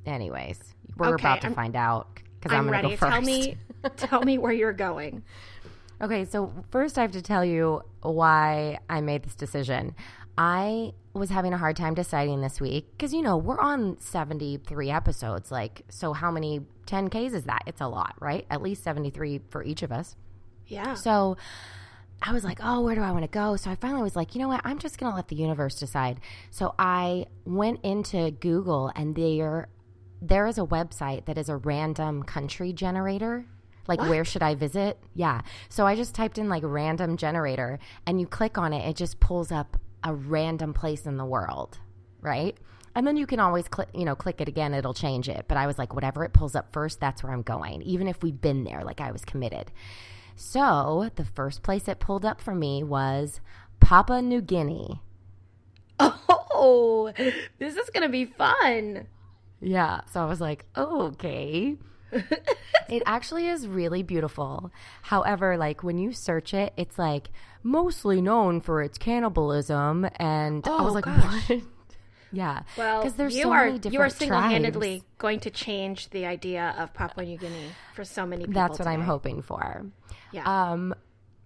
Anyways, 0.05 0.59
we're 0.97 1.15
Okay, 1.15 1.23
about 1.23 1.41
to 1.41 1.47
I'm- 1.47 1.55
find 1.55 1.75
out 1.75 2.19
because 2.39 2.55
I'm, 2.55 2.69
I'm, 2.71 2.81
go 2.81 2.89
first. 2.95 3.01
Tell 3.11 3.21
me, 3.21 3.57
tell 3.97 4.21
me 4.21 4.37
where 4.37 4.51
you're 4.53 4.73
going. 4.73 5.23
Okay, 6.01 6.25
so 6.25 6.53
first 6.69 6.97
I 6.97 7.01
have 7.01 7.11
to 7.13 7.21
tell 7.21 7.43
you 7.43 7.81
why 8.03 8.77
I 8.89 9.01
made 9.01 9.23
this 9.23 9.35
decision. 9.35 9.95
I 10.37 10.93
was 11.13 11.31
having 11.31 11.51
a 11.51 11.57
hard 11.57 11.75
time 11.75 11.95
deciding 11.95 12.41
this 12.41 12.61
week 12.61 12.91
because, 12.91 13.11
you 13.11 13.23
know, 13.23 13.37
we're 13.37 13.59
on 13.59 13.99
73 13.99 14.91
episodes. 14.91 15.51
Like, 15.51 15.81
so 15.89 16.13
how 16.13 16.29
many 16.29 16.61
10Ks 16.85 17.33
is 17.33 17.45
that? 17.45 17.63
It's 17.65 17.81
a 17.81 17.87
lot, 17.87 18.13
right? 18.19 18.45
At 18.51 18.61
least 18.61 18.83
73 18.83 19.41
for 19.49 19.63
each 19.63 19.81
of 19.81 19.91
us. 19.91 20.15
Yeah. 20.67 20.93
So 20.93 21.37
I 22.21 22.33
was 22.33 22.43
like, 22.43 22.59
oh, 22.63 22.81
where 22.81 22.95
do 22.95 23.01
I 23.01 23.11
want 23.11 23.23
to 23.23 23.29
go? 23.29 23.55
So 23.55 23.69
I 23.69 23.75
finally 23.75 24.01
was 24.01 24.15
like, 24.15 24.33
you 24.33 24.41
know 24.41 24.47
what? 24.47 24.61
I'm 24.63 24.79
just 24.79 24.97
going 24.97 25.11
to 25.11 25.15
let 25.15 25.27
the 25.27 25.35
universe 25.35 25.75
decide. 25.79 26.19
So 26.49 26.73
I 26.79 27.27
went 27.45 27.81
into 27.83 28.31
Google 28.31 28.91
and 28.95 29.15
their 29.15 29.69
there 30.21 30.47
is 30.47 30.57
a 30.57 30.61
website 30.61 31.25
that 31.25 31.37
is 31.37 31.47
a 31.47 31.57
random 31.57 32.23
country 32.23 32.73
generator. 32.73 33.45
Like, 33.87 34.01
where 34.01 34.25
should 34.25 34.43
I 34.43 34.55
visit? 34.55 34.99
Yeah. 35.13 35.41
So 35.69 35.85
I 35.85 35.95
just 35.95 36.13
typed 36.13 36.37
in 36.37 36.49
like 36.49 36.63
random 36.65 37.15
generator 37.17 37.79
and 38.05 38.19
you 38.19 38.27
click 38.27 38.57
on 38.57 38.73
it, 38.73 38.87
it 38.87 38.95
just 38.97 39.19
pulls 39.19 39.51
up 39.51 39.77
a 40.03 40.13
random 40.13 40.73
place 40.73 41.05
in 41.05 41.17
the 41.17 41.25
world, 41.25 41.77
right? 42.19 42.57
And 42.95 43.05
then 43.05 43.15
you 43.15 43.27
can 43.27 43.39
always 43.39 43.67
click, 43.67 43.89
you 43.93 44.05
know, 44.05 44.15
click 44.15 44.41
it 44.41 44.47
again, 44.47 44.73
it'll 44.73 44.93
change 44.93 45.29
it. 45.29 45.45
But 45.47 45.57
I 45.57 45.67
was 45.67 45.77
like, 45.77 45.93
whatever 45.93 46.25
it 46.25 46.33
pulls 46.33 46.55
up 46.55 46.73
first, 46.73 46.99
that's 46.99 47.23
where 47.23 47.31
I'm 47.31 47.43
going, 47.43 47.81
even 47.83 48.07
if 48.07 48.23
we've 48.23 48.41
been 48.41 48.63
there, 48.63 48.83
like 48.83 48.99
I 48.99 49.11
was 49.11 49.23
committed. 49.23 49.71
So 50.39 51.09
the 51.15 51.25
first 51.25 51.63
place 51.63 51.87
it 51.87 51.99
pulled 51.99 52.23
up 52.23 52.39
for 52.39 52.53
me 52.55 52.83
was 52.83 53.41
Papua 53.81 54.21
New 54.21 54.39
Guinea. 54.41 55.01
Oh, 56.59 57.13
this 57.59 57.75
is 57.75 57.89
going 57.91 58.01
to 58.01 58.09
be 58.09 58.25
fun. 58.25 59.05
Yeah. 59.61 60.01
So 60.11 60.19
I 60.21 60.25
was 60.25 60.41
like, 60.41 60.65
oh, 60.75 61.03
okay. 61.09 61.77
it 62.89 63.03
actually 63.05 63.47
is 63.47 63.67
really 63.67 64.01
beautiful. 64.01 64.71
However, 65.03 65.55
like 65.55 65.83
when 65.83 65.99
you 65.99 66.13
search 66.13 66.55
it, 66.55 66.73
it's 66.75 66.97
like 66.97 67.29
mostly 67.61 68.21
known 68.21 68.59
for 68.61 68.81
its 68.81 68.97
cannibalism. 68.97 70.07
And 70.15 70.67
I 70.67 70.81
was 70.81 70.91
Oh, 70.93 70.95
like, 70.95 71.05
gosh. 71.05 71.49
what? 71.49 71.61
Yeah. 72.33 72.63
Well, 72.77 73.01
because 73.03 73.13
there's 73.15 73.37
you 73.37 73.43
so 73.43 73.51
are 73.53 73.65
many 73.67 73.77
different 73.79 73.93
you 73.93 74.01
are 74.01 74.09
single-handedly 74.09 75.03
going 75.17 75.39
to 75.41 75.49
change 75.49 76.09
the 76.09 76.25
idea 76.25 76.75
of 76.77 76.93
Papua 76.93 77.25
New 77.25 77.37
Guinea 77.37 77.69
for 77.95 78.03
so 78.03 78.25
many 78.25 78.45
people. 78.45 78.53
That's 78.53 78.79
what 78.79 78.87
I'm 78.87 79.01
hoping 79.03 79.41
for. 79.41 79.85
Yeah. 80.31 80.43
Um, 80.71 80.93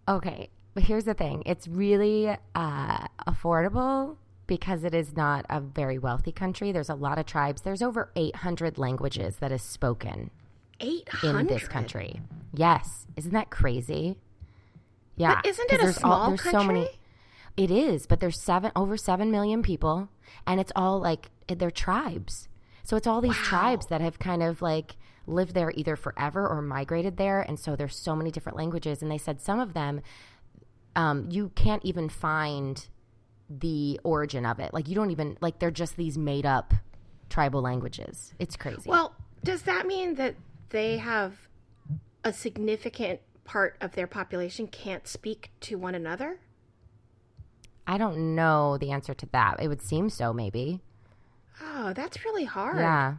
okay, 0.08 0.50
but 0.74 0.84
here's 0.84 1.06
the 1.06 1.14
thing: 1.14 1.44
it's 1.46 1.68
really 1.68 2.36
uh, 2.56 3.08
affordable 3.28 4.18
because 4.48 4.84
it 4.84 4.94
is 4.94 5.16
not 5.16 5.46
a 5.50 5.60
very 5.62 5.98
wealthy 5.98 6.32
country. 6.32 6.72
There's 6.72 6.90
a 6.90 6.96
lot 6.96 7.18
of 7.18 7.26
tribes. 7.26 7.62
There's 7.62 7.82
over 7.82 8.12
800 8.16 8.78
languages 8.78 9.38
that 9.38 9.52
is 9.52 9.62
spoken 9.62 10.30
Eight 10.80 11.08
in 11.24 11.48
this 11.48 11.68
country. 11.68 12.20
Yes, 12.54 13.06
isn't 13.16 13.32
that 13.34 13.50
crazy? 13.50 14.18
Yeah, 15.16 15.36
But 15.36 15.46
isn't 15.46 15.72
it 15.72 15.76
a 15.80 15.84
there's 15.84 15.98
all- 15.98 16.02
small 16.02 16.28
there's 16.30 16.42
so 16.42 16.64
many. 16.64 16.80
country? 16.82 16.98
It 17.58 17.70
is, 17.70 18.08
but 18.08 18.20
there's 18.20 18.42
seven 18.42 18.72
over 18.76 18.98
seven 18.98 19.30
million 19.30 19.62
people, 19.62 20.10
and 20.48 20.60
it's 20.60 20.72
all 20.76 21.00
like 21.00 21.30
they're 21.48 21.70
tribes. 21.70 22.48
So 22.84 22.98
it's 22.98 23.06
all 23.08 23.22
these 23.22 23.38
Wow. 23.38 23.44
tribes 23.44 23.86
that 23.88 24.02
have 24.02 24.20
kind 24.20 24.42
of 24.42 24.62
like 24.62 24.96
lived 25.28 25.54
there 25.54 25.72
either 25.76 25.96
forever 25.96 26.48
or 26.48 26.62
migrated 26.62 27.18
there, 27.18 27.42
and 27.42 27.60
so 27.60 27.76
there's 27.76 27.96
so 27.96 28.16
many 28.16 28.32
different 28.32 28.58
languages. 28.58 29.02
And 29.02 29.12
they 29.12 29.18
said 29.18 29.42
some 29.42 29.60
of 29.60 29.74
them, 29.74 30.02
um, 30.96 31.28
you 31.30 31.52
can't 31.56 31.84
even 31.86 32.10
find 32.10 32.88
the 33.50 34.00
origin 34.04 34.46
of 34.46 34.60
it. 34.60 34.74
Like 34.74 34.88
you 34.88 34.96
don't 34.96 35.12
even 35.12 35.38
like 35.42 35.60
they're 35.60 35.72
just 35.72 35.98
these 35.98 36.18
made 36.18 36.46
up 36.46 36.74
tribal 37.30 37.62
languages. 37.62 38.34
It's 38.40 38.56
crazy. 38.56 38.90
Well, 38.90 39.16
does 39.44 39.64
that 39.64 39.86
mean 39.86 40.16
that 40.16 40.36
they 40.70 40.98
have 40.98 41.34
a 42.24 42.32
significant 42.32 43.20
part 43.44 43.76
of 43.82 43.94
their 43.94 44.08
population 44.08 44.68
can't 44.68 45.08
speak 45.08 45.52
to 45.62 45.78
one 45.78 45.96
another? 45.96 46.40
I 47.88 47.98
don't 47.98 48.36
know 48.36 48.78
the 48.78 48.92
answer 48.92 49.14
to 49.14 49.26
that. 49.34 49.62
It 49.62 49.68
would 49.68 49.82
seem 49.82 50.10
so, 50.10 50.32
maybe. 50.32 50.82
Oh, 51.62 51.94
that's 51.94 52.24
really 52.24 52.46
hard. 52.46 52.78
Yeah. 52.78 53.16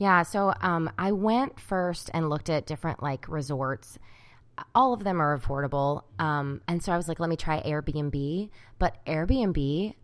Yeah, 0.00 0.22
so 0.22 0.54
um, 0.62 0.90
I 0.98 1.12
went 1.12 1.60
first 1.60 2.08
and 2.14 2.30
looked 2.30 2.48
at 2.48 2.64
different 2.66 3.02
like 3.02 3.28
resorts. 3.28 3.98
All 4.74 4.94
of 4.94 5.04
them 5.04 5.20
are 5.20 5.38
affordable. 5.38 6.04
Um, 6.18 6.62
and 6.66 6.82
so 6.82 6.90
I 6.90 6.96
was 6.96 7.06
like, 7.06 7.20
let 7.20 7.28
me 7.28 7.36
try 7.36 7.60
Airbnb. 7.62 8.48
But 8.78 8.96
Airbnb, 9.04 9.94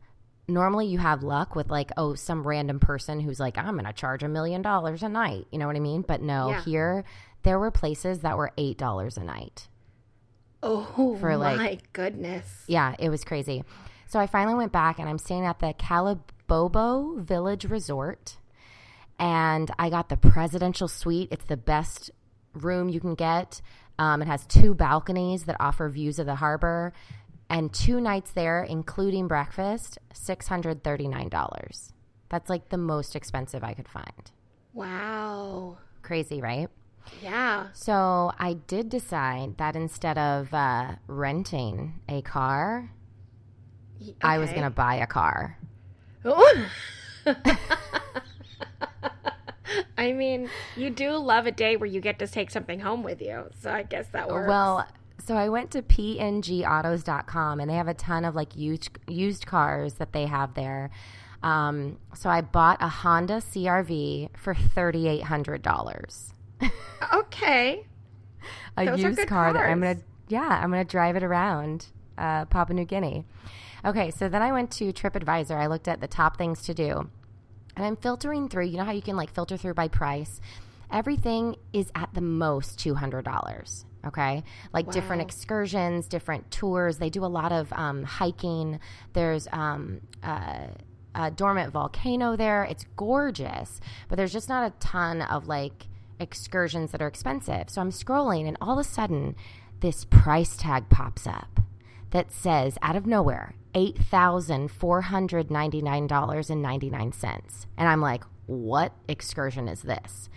normally 0.48 0.86
you 0.86 0.98
have 0.98 1.22
luck 1.22 1.56
with 1.56 1.70
like, 1.70 1.92
oh, 1.96 2.14
some 2.14 2.46
random 2.46 2.78
person 2.78 3.20
who's 3.20 3.40
like, 3.40 3.56
I'm 3.56 3.72
going 3.72 3.86
to 3.86 3.92
charge 3.94 4.22
a 4.22 4.28
million 4.28 4.60
dollars 4.60 5.02
a 5.02 5.08
night. 5.08 5.46
You 5.50 5.58
know 5.58 5.66
what 5.66 5.76
I 5.76 5.80
mean? 5.80 6.02
But 6.06 6.20
no, 6.20 6.50
Yeah. 6.50 6.62
here 6.62 7.04
there 7.42 7.58
were 7.58 7.70
places 7.70 8.20
that 8.20 8.36
were 8.36 8.52
$8 8.58 9.16
a 9.16 9.24
night. 9.24 9.68
Oh, 10.62 11.16
For, 11.18 11.38
like- 11.38 11.56
my 11.56 11.78
goodness. 11.94 12.64
Yeah, 12.66 12.94
it 12.98 13.08
was 13.08 13.24
crazy. 13.24 13.64
So 14.08 14.20
I 14.20 14.26
finally 14.26 14.56
went 14.56 14.72
back 14.72 14.98
and 14.98 15.08
I'm 15.08 15.18
staying 15.18 15.46
at 15.46 15.58
the 15.60 15.72
Kalibobo 15.78 17.18
Village 17.20 17.64
Resort. 17.64 18.36
And 19.18 19.70
I 19.78 19.90
got 19.90 20.08
the 20.08 20.16
presidential 20.16 20.88
suite. 20.88 21.28
It's 21.30 21.44
the 21.44 21.56
best 21.56 22.10
room 22.52 22.88
you 22.88 23.00
can 23.00 23.14
get. 23.14 23.60
Um, 23.98 24.22
it 24.22 24.28
has 24.28 24.44
two 24.46 24.74
balconies 24.74 25.44
that 25.44 25.56
offer 25.58 25.88
views 25.88 26.18
of 26.18 26.26
the 26.26 26.34
harbor. 26.34 26.92
And 27.48 27.72
two 27.72 28.00
nights 28.00 28.32
there, 28.32 28.64
including 28.64 29.28
breakfast, 29.28 29.98
$639. 30.14 31.92
That's 32.28 32.50
like 32.50 32.68
the 32.70 32.76
most 32.76 33.14
expensive 33.14 33.62
I 33.62 33.72
could 33.72 33.88
find. 33.88 34.30
Wow. 34.74 35.78
Crazy, 36.02 36.40
right? 36.42 36.68
Yeah. 37.22 37.68
So 37.72 38.32
I 38.38 38.54
did 38.54 38.88
decide 38.88 39.58
that 39.58 39.76
instead 39.76 40.18
of 40.18 40.52
uh, 40.52 40.96
renting 41.06 42.00
a 42.08 42.20
car, 42.22 42.90
I 44.20 44.38
was 44.38 44.50
going 44.50 44.64
to 44.64 44.70
buy 44.70 44.96
a 44.96 45.06
car. 45.06 45.58
I 49.98 50.12
mean, 50.12 50.50
you 50.76 50.90
do 50.90 51.12
love 51.16 51.46
a 51.46 51.52
day 51.52 51.76
where 51.76 51.88
you 51.88 52.00
get 52.00 52.18
to 52.18 52.26
take 52.26 52.50
something 52.50 52.80
home 52.80 53.02
with 53.02 53.22
you. 53.22 53.46
So 53.60 53.70
I 53.70 53.82
guess 53.82 54.06
that 54.12 54.28
works. 54.28 54.48
Well, 54.48 54.86
so 55.18 55.34
I 55.36 55.48
went 55.48 55.70
to 55.72 55.82
pngautos.com 55.82 57.60
and 57.60 57.70
they 57.70 57.74
have 57.74 57.88
a 57.88 57.94
ton 57.94 58.24
of 58.24 58.34
like 58.34 58.56
used 58.56 58.90
used 59.08 59.46
cars 59.46 59.94
that 59.94 60.12
they 60.12 60.26
have 60.26 60.54
there. 60.54 60.90
Um, 61.42 61.98
so 62.14 62.28
I 62.30 62.40
bought 62.40 62.78
a 62.80 62.88
Honda 62.88 63.34
CRV 63.34 64.36
for 64.36 64.54
thirty 64.54 65.08
eight 65.08 65.24
hundred 65.24 65.62
dollars. 65.62 66.32
okay. 67.14 67.86
A 68.76 68.84
Those 68.84 69.00
used 69.00 69.26
car 69.26 69.52
that 69.52 69.64
I'm 69.64 69.80
gonna 69.80 70.00
yeah 70.28 70.60
I'm 70.62 70.70
gonna 70.70 70.84
drive 70.84 71.16
it 71.16 71.22
around 71.22 71.86
uh, 72.18 72.44
Papua 72.46 72.74
New 72.74 72.84
Guinea. 72.84 73.24
Okay, 73.84 74.10
so 74.10 74.28
then 74.28 74.42
I 74.42 74.52
went 74.52 74.70
to 74.72 74.92
TripAdvisor. 74.92 75.56
I 75.56 75.66
looked 75.66 75.88
at 75.88 76.00
the 76.00 76.08
top 76.08 76.36
things 76.36 76.62
to 76.62 76.74
do, 76.74 77.08
and 77.76 77.84
I'm 77.84 77.96
filtering 77.96 78.48
through. 78.48 78.66
You 78.66 78.78
know 78.78 78.84
how 78.84 78.92
you 78.92 79.02
can 79.02 79.16
like 79.16 79.32
filter 79.32 79.56
through 79.56 79.74
by 79.74 79.88
price. 79.88 80.40
Everything 80.90 81.56
is 81.72 81.90
at 81.94 82.14
the 82.14 82.20
most 82.20 82.78
two 82.78 82.94
hundred 82.94 83.24
dollars. 83.24 83.84
Okay, 84.06 84.44
like 84.72 84.90
different 84.92 85.22
excursions, 85.22 86.06
different 86.06 86.50
tours. 86.52 86.98
They 86.98 87.10
do 87.10 87.24
a 87.24 87.26
lot 87.26 87.50
of 87.50 87.72
um, 87.72 88.04
hiking. 88.04 88.78
There's 89.14 89.48
um, 89.52 90.00
uh, 90.22 90.68
a 91.14 91.30
dormant 91.32 91.72
volcano 91.72 92.36
there. 92.36 92.62
It's 92.64 92.86
gorgeous, 92.96 93.80
but 94.08 94.16
there's 94.16 94.32
just 94.32 94.48
not 94.48 94.70
a 94.70 94.74
ton 94.78 95.22
of 95.22 95.48
like 95.48 95.88
excursions 96.20 96.92
that 96.92 97.02
are 97.02 97.08
expensive. 97.08 97.68
So 97.68 97.80
I'm 97.80 97.90
scrolling, 97.90 98.46
and 98.46 98.56
all 98.60 98.78
of 98.78 98.86
a 98.86 98.88
sudden, 98.88 99.34
this 99.80 100.04
price 100.04 100.56
tag 100.56 100.88
pops 100.88 101.26
up 101.26 101.60
that 102.10 102.30
says 102.30 102.78
out 102.82 102.94
of 102.94 103.06
nowhere 103.06 103.54
eight 103.76 103.98
thousand 103.98 104.70
four 104.72 105.02
hundred 105.02 105.50
ninety 105.50 105.82
nine 105.82 106.08
dollars 106.08 106.50
and 106.50 106.60
ninety 106.60 106.90
nine 106.90 107.12
cents, 107.12 107.66
and 107.76 107.88
I'm 107.88 108.00
like, 108.00 108.24
what 108.46 108.92
excursion 109.06 109.68
is 109.68 109.82
this? 109.82 110.28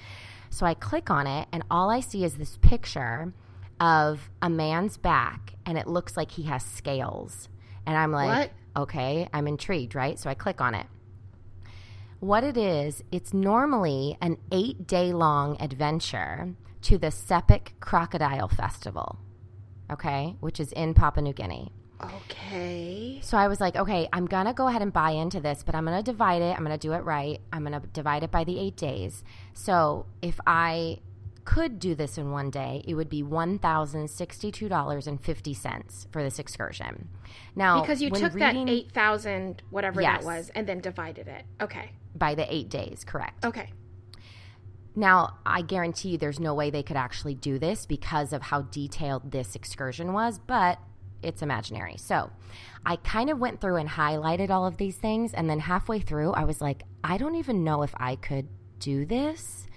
So 0.51 0.65
I 0.65 0.73
click 0.75 1.09
on 1.09 1.25
it, 1.25 1.47
and 1.51 1.63
all 1.71 1.89
I 1.89 2.01
see 2.01 2.23
is 2.23 2.35
this 2.35 2.57
picture 2.61 3.33
of 3.79 4.29
a 4.41 4.49
man's 4.49 4.97
back, 4.97 5.53
and 5.65 5.77
it 5.77 5.87
looks 5.87 6.17
like 6.17 6.31
he 6.31 6.43
has 6.43 6.63
scales. 6.63 7.47
And 7.85 7.97
I'm 7.97 8.11
like, 8.11 8.51
what? 8.75 8.83
okay, 8.83 9.27
I'm 9.33 9.47
intrigued, 9.47 9.95
right? 9.95 10.19
So 10.19 10.29
I 10.29 10.33
click 10.33 10.59
on 10.59 10.75
it. 10.75 10.85
What 12.19 12.43
it 12.43 12.57
is, 12.57 13.01
it's 13.11 13.33
normally 13.33 14.17
an 14.21 14.37
eight 14.51 14.85
day 14.85 15.13
long 15.13 15.55
adventure 15.61 16.55
to 16.81 16.97
the 16.97 17.07
Sepik 17.07 17.79
Crocodile 17.79 18.49
Festival, 18.49 19.17
okay, 19.89 20.35
which 20.41 20.59
is 20.59 20.73
in 20.73 20.93
Papua 20.93 21.23
New 21.23 21.33
Guinea. 21.33 21.71
Okay. 22.01 23.19
So 23.21 23.37
I 23.37 23.47
was 23.47 23.59
like, 23.59 23.75
okay, 23.75 24.07
I'm 24.13 24.25
going 24.25 24.45
to 24.45 24.53
go 24.53 24.67
ahead 24.67 24.81
and 24.81 24.91
buy 24.93 25.11
into 25.11 25.39
this, 25.39 25.63
but 25.63 25.75
I'm 25.75 25.85
going 25.85 25.97
to 25.97 26.03
divide 26.11 26.41
it. 26.41 26.55
I'm 26.57 26.63
going 26.65 26.77
to 26.77 26.87
do 26.87 26.93
it 26.93 27.03
right. 27.03 27.39
I'm 27.51 27.63
going 27.65 27.79
to 27.79 27.85
divide 27.87 28.23
it 28.23 28.31
by 28.31 28.43
the 28.43 28.57
eight 28.59 28.75
days. 28.77 29.23
So 29.53 30.05
if 30.21 30.39
I 30.47 30.99
could 31.45 31.79
do 31.79 31.95
this 31.95 32.17
in 32.17 32.31
one 32.31 32.49
day, 32.51 32.83
it 32.87 32.93
would 32.95 33.09
be 33.09 33.23
$1,062.50 33.23 36.11
for 36.11 36.21
this 36.23 36.37
excursion. 36.39 37.09
Now, 37.55 37.81
Because 37.81 38.01
you 38.01 38.09
took 38.11 38.33
reading- 38.35 38.65
that 38.65 38.71
8,000, 38.71 39.63
whatever 39.69 40.01
Yes. 40.01 40.19
that 40.21 40.25
was, 40.25 40.49
and 40.55 40.67
then 40.67 40.79
divided 40.81 41.27
it. 41.27 41.45
Okay. 41.61 41.91
by 42.15 42.33
the 42.35 42.51
eight 42.53 42.69
days, 42.69 43.03
correct. 43.05 43.45
Okay. 43.45 43.71
Now, 44.95 45.37
I 45.45 45.61
guarantee 45.61 46.09
you 46.09 46.17
there's 46.17 46.39
no 46.39 46.53
way 46.55 46.69
they 46.71 46.81
could 46.83 46.97
actually 46.97 47.35
do 47.35 47.59
this 47.59 47.85
because 47.85 48.33
of 48.33 48.41
how 48.41 48.63
detailed 48.63 49.31
this 49.31 49.55
excursion 49.55 50.11
was, 50.11 50.39
but 50.39 50.79
it's 51.23 51.41
imaginary. 51.41 51.97
So 51.97 52.29
I 52.85 52.95
kind 52.97 53.29
of 53.29 53.39
went 53.39 53.61
through 53.61 53.75
and 53.77 53.89
highlighted 53.89 54.49
all 54.49 54.65
of 54.65 54.77
these 54.77 54.95
things. 54.97 55.33
And 55.33 55.49
then 55.49 55.59
halfway 55.59 55.99
through, 55.99 56.31
I 56.33 56.43
was 56.45 56.61
like, 56.61 56.83
I 57.03 57.17
don't 57.17 57.35
even 57.35 57.63
know 57.63 57.83
if 57.83 57.93
I 57.97 58.15
could 58.15 58.47
do 58.79 59.05
this. 59.05 59.67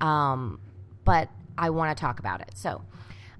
Um, 0.00 0.60
but 1.04 1.28
I 1.56 1.70
want 1.70 1.96
to 1.96 2.00
talk 2.00 2.18
about 2.18 2.40
it. 2.40 2.52
So, 2.56 2.82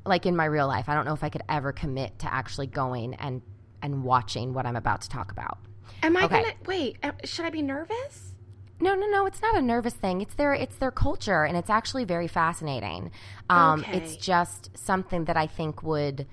like 0.04 0.24
in 0.24 0.36
my 0.36 0.44
real 0.44 0.66
life, 0.68 0.88
I 0.88 0.94
don't 0.94 1.04
know 1.04 1.12
if 1.14 1.24
I 1.24 1.28
could 1.28 1.42
ever 1.48 1.72
commit 1.72 2.18
to 2.20 2.32
actually 2.32 2.66
going 2.68 3.14
and, 3.14 3.42
and 3.82 4.04
watching 4.04 4.54
what 4.54 4.64
I'm 4.66 4.76
about 4.76 5.02
to 5.02 5.08
talk 5.08 5.32
about. 5.32 5.58
Am 6.02 6.16
I 6.16 6.24
Okay. 6.24 6.36
gonna 6.42 6.54
wait? 6.66 6.96
Should 7.24 7.44
I 7.44 7.50
be 7.50 7.62
nervous? 7.62 8.32
No, 8.80 8.94
no, 8.94 9.06
no. 9.08 9.26
It's 9.26 9.40
not 9.40 9.56
a 9.56 9.62
nervous 9.62 9.94
thing. 9.94 10.20
It's 10.20 10.34
their 10.34 10.52
it's 10.52 10.76
their 10.76 10.90
culture, 10.90 11.44
and 11.44 11.56
it's 11.56 11.70
actually 11.70 12.04
very 12.04 12.28
fascinating. 12.28 13.10
Um, 13.50 13.80
Okay. 13.80 13.96
It's 13.98 14.16
just 14.16 14.70
something 14.76 15.24
that 15.24 15.36
I 15.36 15.46
think 15.46 15.82
would 15.82 16.26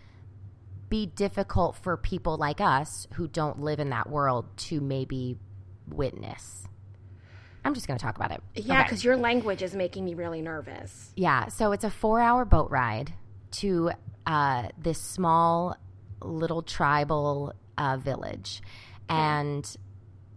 be 0.94 1.08
difficult 1.08 1.76
for 1.76 1.98
people 1.98 2.38
like 2.38 2.62
us 2.62 3.08
who 3.16 3.28
don't 3.28 3.60
live 3.60 3.80
in 3.80 3.90
that 3.90 4.08
world 4.08 4.46
to 4.56 4.80
maybe 4.80 5.36
witness. 5.88 6.68
I'm 7.66 7.74
just 7.74 7.88
going 7.88 7.98
to 7.98 8.06
talk 8.06 8.16
about 8.16 8.30
it. 8.30 8.44
Yeah, 8.54 8.76
Okay. 8.76 8.84
because 8.84 9.04
your 9.04 9.18
language 9.18 9.64
is 9.64 9.74
making 9.74 10.06
me 10.06 10.14
really 10.14 10.44
nervous. 10.44 11.12
Yeah, 11.16 11.48
so 11.48 11.72
it's 11.72 11.84
a 11.84 11.90
four 11.90 12.22
hour 12.22 12.46
boat 12.46 12.70
ride 12.70 13.12
to 13.54 13.90
uh, 14.28 14.68
this 14.78 15.02
small 15.02 15.76
little 16.22 16.62
tribal 16.62 17.54
uh, 17.76 17.98
village. 17.98 18.62
And 19.10 19.66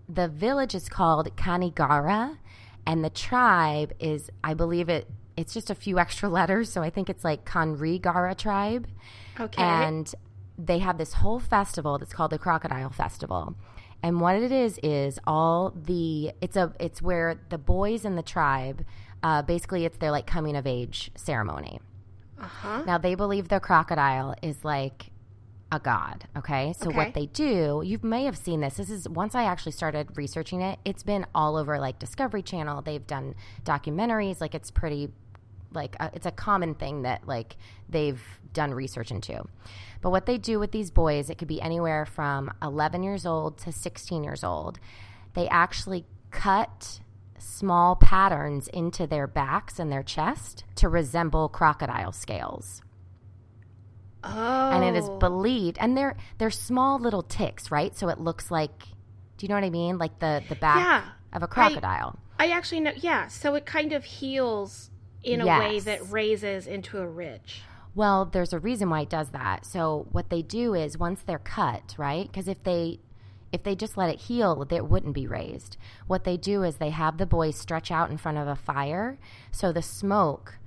the 0.08 0.26
village 0.26 0.74
is 0.74 0.88
called 0.88 1.36
Kanigara, 1.36 2.38
and 2.86 3.04
the 3.04 3.10
tribe 3.10 3.92
is, 4.00 4.30
I 4.42 4.54
believe 4.54 4.88
it, 4.88 5.06
it's 5.36 5.52
just 5.52 5.68
a 5.68 5.74
few 5.74 5.98
extra 6.04 6.30
letters, 6.30 6.72
so 6.72 6.80
I 6.82 6.88
think 6.88 7.10
it's 7.10 7.24
like 7.24 7.44
Kanrigara 7.44 8.34
tribe. 8.38 8.88
Okay. 9.38 9.62
And 9.62 10.10
they 10.58 10.78
have 10.78 10.98
this 10.98 11.14
whole 11.14 11.38
festival 11.40 11.98
that's 11.98 12.12
called 12.12 12.30
the 12.32 12.38
Crocodile 12.38 12.90
Festival. 12.90 13.54
And 14.02 14.20
what 14.20 14.36
it 14.36 14.52
is 14.52 14.78
is 14.82 15.18
all 15.26 15.70
the 15.74 16.32
it's 16.40 16.56
a 16.56 16.72
it's 16.78 17.00
where 17.02 17.40
the 17.48 17.58
boys 17.58 18.04
in 18.04 18.14
the 18.16 18.22
tribe 18.22 18.84
uh, 19.22 19.42
basically 19.42 19.84
it's 19.84 19.98
their 19.98 20.10
like 20.10 20.26
coming 20.26 20.56
of 20.56 20.66
age 20.66 21.10
ceremony. 21.16 21.80
uh 22.40 22.46
huh. 22.46 22.82
Now 22.86 22.98
they 22.98 23.14
believe 23.14 23.48
the 23.48 23.60
crocodile 23.60 24.34
is 24.42 24.64
like 24.64 25.10
a 25.72 25.80
god. 25.80 26.28
Okay, 26.36 26.72
so 26.74 26.88
Okay. 26.88 26.96
what 26.96 27.14
they 27.14 27.26
do, 27.26 27.82
you 27.84 27.98
may 28.02 28.24
have 28.24 28.36
seen 28.36 28.60
this. 28.60 28.74
This 28.76 28.88
is 28.88 29.08
once 29.08 29.34
I 29.34 29.44
actually 29.44 29.72
started 29.72 30.16
researching 30.16 30.60
it. 30.62 30.78
It's 30.84 31.02
been 31.02 31.26
all 31.34 31.56
over 31.56 31.80
like 31.80 31.98
Discovery 31.98 32.42
Channel. 32.42 32.82
They've 32.82 33.04
done 33.06 33.34
documentaries. 33.64 34.40
Like 34.40 34.54
it's 34.54 34.70
pretty, 34.70 35.08
like 35.72 35.96
uh, 36.00 36.10
it's 36.14 36.26
a 36.26 36.30
common 36.30 36.74
thing 36.74 37.02
that 37.02 37.26
like 37.26 37.56
they've 37.88 38.22
done 38.52 38.72
research 38.72 39.10
into. 39.10 39.44
But 40.02 40.10
what 40.10 40.26
they 40.26 40.38
do 40.38 40.58
with 40.58 40.72
these 40.72 40.90
boys, 40.90 41.30
it 41.30 41.38
could 41.38 41.48
be 41.48 41.60
anywhere 41.60 42.06
from 42.06 42.50
11 42.62 43.02
years 43.02 43.26
old 43.26 43.58
to 43.58 43.72
16 43.72 44.24
years 44.24 44.42
old. 44.44 44.78
They 45.34 45.48
actually 45.48 46.04
cut 46.30 47.00
small 47.38 47.96
patterns 47.96 48.68
into 48.68 49.06
their 49.06 49.26
backs 49.26 49.78
and 49.78 49.90
their 49.92 50.02
chest 50.02 50.64
to 50.76 50.88
resemble 50.88 51.48
crocodile 51.48 52.12
scales 52.12 52.82
Oh. 54.24 54.70
and 54.72 54.82
it 54.82 54.98
is 54.98 55.08
believed 55.20 55.76
and 55.78 55.96
they're 55.96 56.16
they're 56.38 56.50
small 56.50 56.98
little 56.98 57.22
ticks 57.22 57.70
right 57.70 57.94
so 57.96 58.08
it 58.08 58.18
looks 58.18 58.50
like 58.50 58.76
do 59.36 59.44
you 59.46 59.48
know 59.48 59.54
what 59.54 59.62
i 59.62 59.70
mean 59.70 59.98
like 59.98 60.18
the 60.18 60.42
the 60.48 60.56
back 60.56 60.78
Yeah. 60.78 61.04
of 61.32 61.42
a 61.44 61.46
crocodile 61.46 62.18
I 62.38 62.48
actually 62.50 62.80
know. 62.80 62.92
Yeah. 62.96 63.28
So 63.28 63.54
it 63.54 63.64
kind 63.64 63.94
of 63.94 64.04
heals 64.04 64.90
in 65.22 65.40
a 65.40 65.46
way 65.46 65.80
that 65.80 66.10
raises 66.10 66.66
into 66.66 66.98
a 66.98 67.06
ridge. 67.06 67.62
well 67.94 68.24
there's 68.26 68.52
a 68.52 68.58
reason 68.58 68.90
why 68.90 69.00
it 69.02 69.10
does 69.10 69.30
that. 69.30 69.64
So 69.66 70.06
what 70.12 70.30
they 70.30 70.42
do 70.42 70.74
is 70.74 70.98
once 70.98 71.22
they're 71.22 71.38
cut 71.38 71.94
right 71.98 72.26
because 72.26 72.48
if 72.48 72.62
they 72.62 73.00
if 73.52 73.62
they 73.62 73.74
just 73.74 73.96
let 73.96 74.10
it 74.10 74.20
heal 74.20 74.66
it 74.70 74.88
wouldn't 74.88 75.14
be 75.14 75.26
raised. 75.26 75.76
What 76.06 76.24
they 76.24 76.36
do 76.36 76.62
is 76.62 76.76
they 76.76 76.90
have 76.90 77.16
the 77.16 77.26
boys 77.26 77.56
stretch 77.56 77.90
out 77.90 78.10
in 78.10 78.18
front 78.18 78.38
of 78.38 78.48
a 78.48 78.56
fire 78.56 79.18
so 79.50 79.72
the 79.72 79.82
smoke 79.82 80.58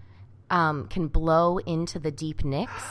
um, 0.50 0.88
can 0.88 1.08
blow 1.08 1.60
into 1.60 2.00
the 2.00 2.12
deep 2.12 2.44
nicks. 2.44 2.84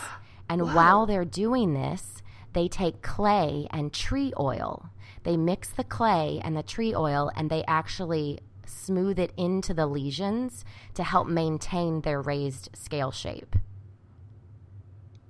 And 0.49 0.75
while 0.75 1.05
they're 1.07 1.25
doing 1.25 1.75
this 1.75 2.23
they 2.53 2.69
take 2.69 3.03
clay 3.03 3.67
and 3.71 3.93
tree 3.93 4.33
oil. 4.39 4.91
They 5.25 5.37
mix 5.37 5.69
the 5.69 5.85
clay 5.85 6.41
and 6.43 6.57
the 6.57 6.63
tree 6.63 6.95
oil 6.95 7.31
and 7.37 7.51
they 7.51 7.65
actually 7.67 8.41
smooth 8.69 9.19
it 9.19 9.33
into 9.37 9.73
the 9.75 9.87
lesions 9.87 10.65
to 10.95 11.03
help 11.03 11.27
maintain 11.27 12.03
their 12.03 12.21
raised 12.21 12.69
scale 12.75 13.11
shape 13.11 13.57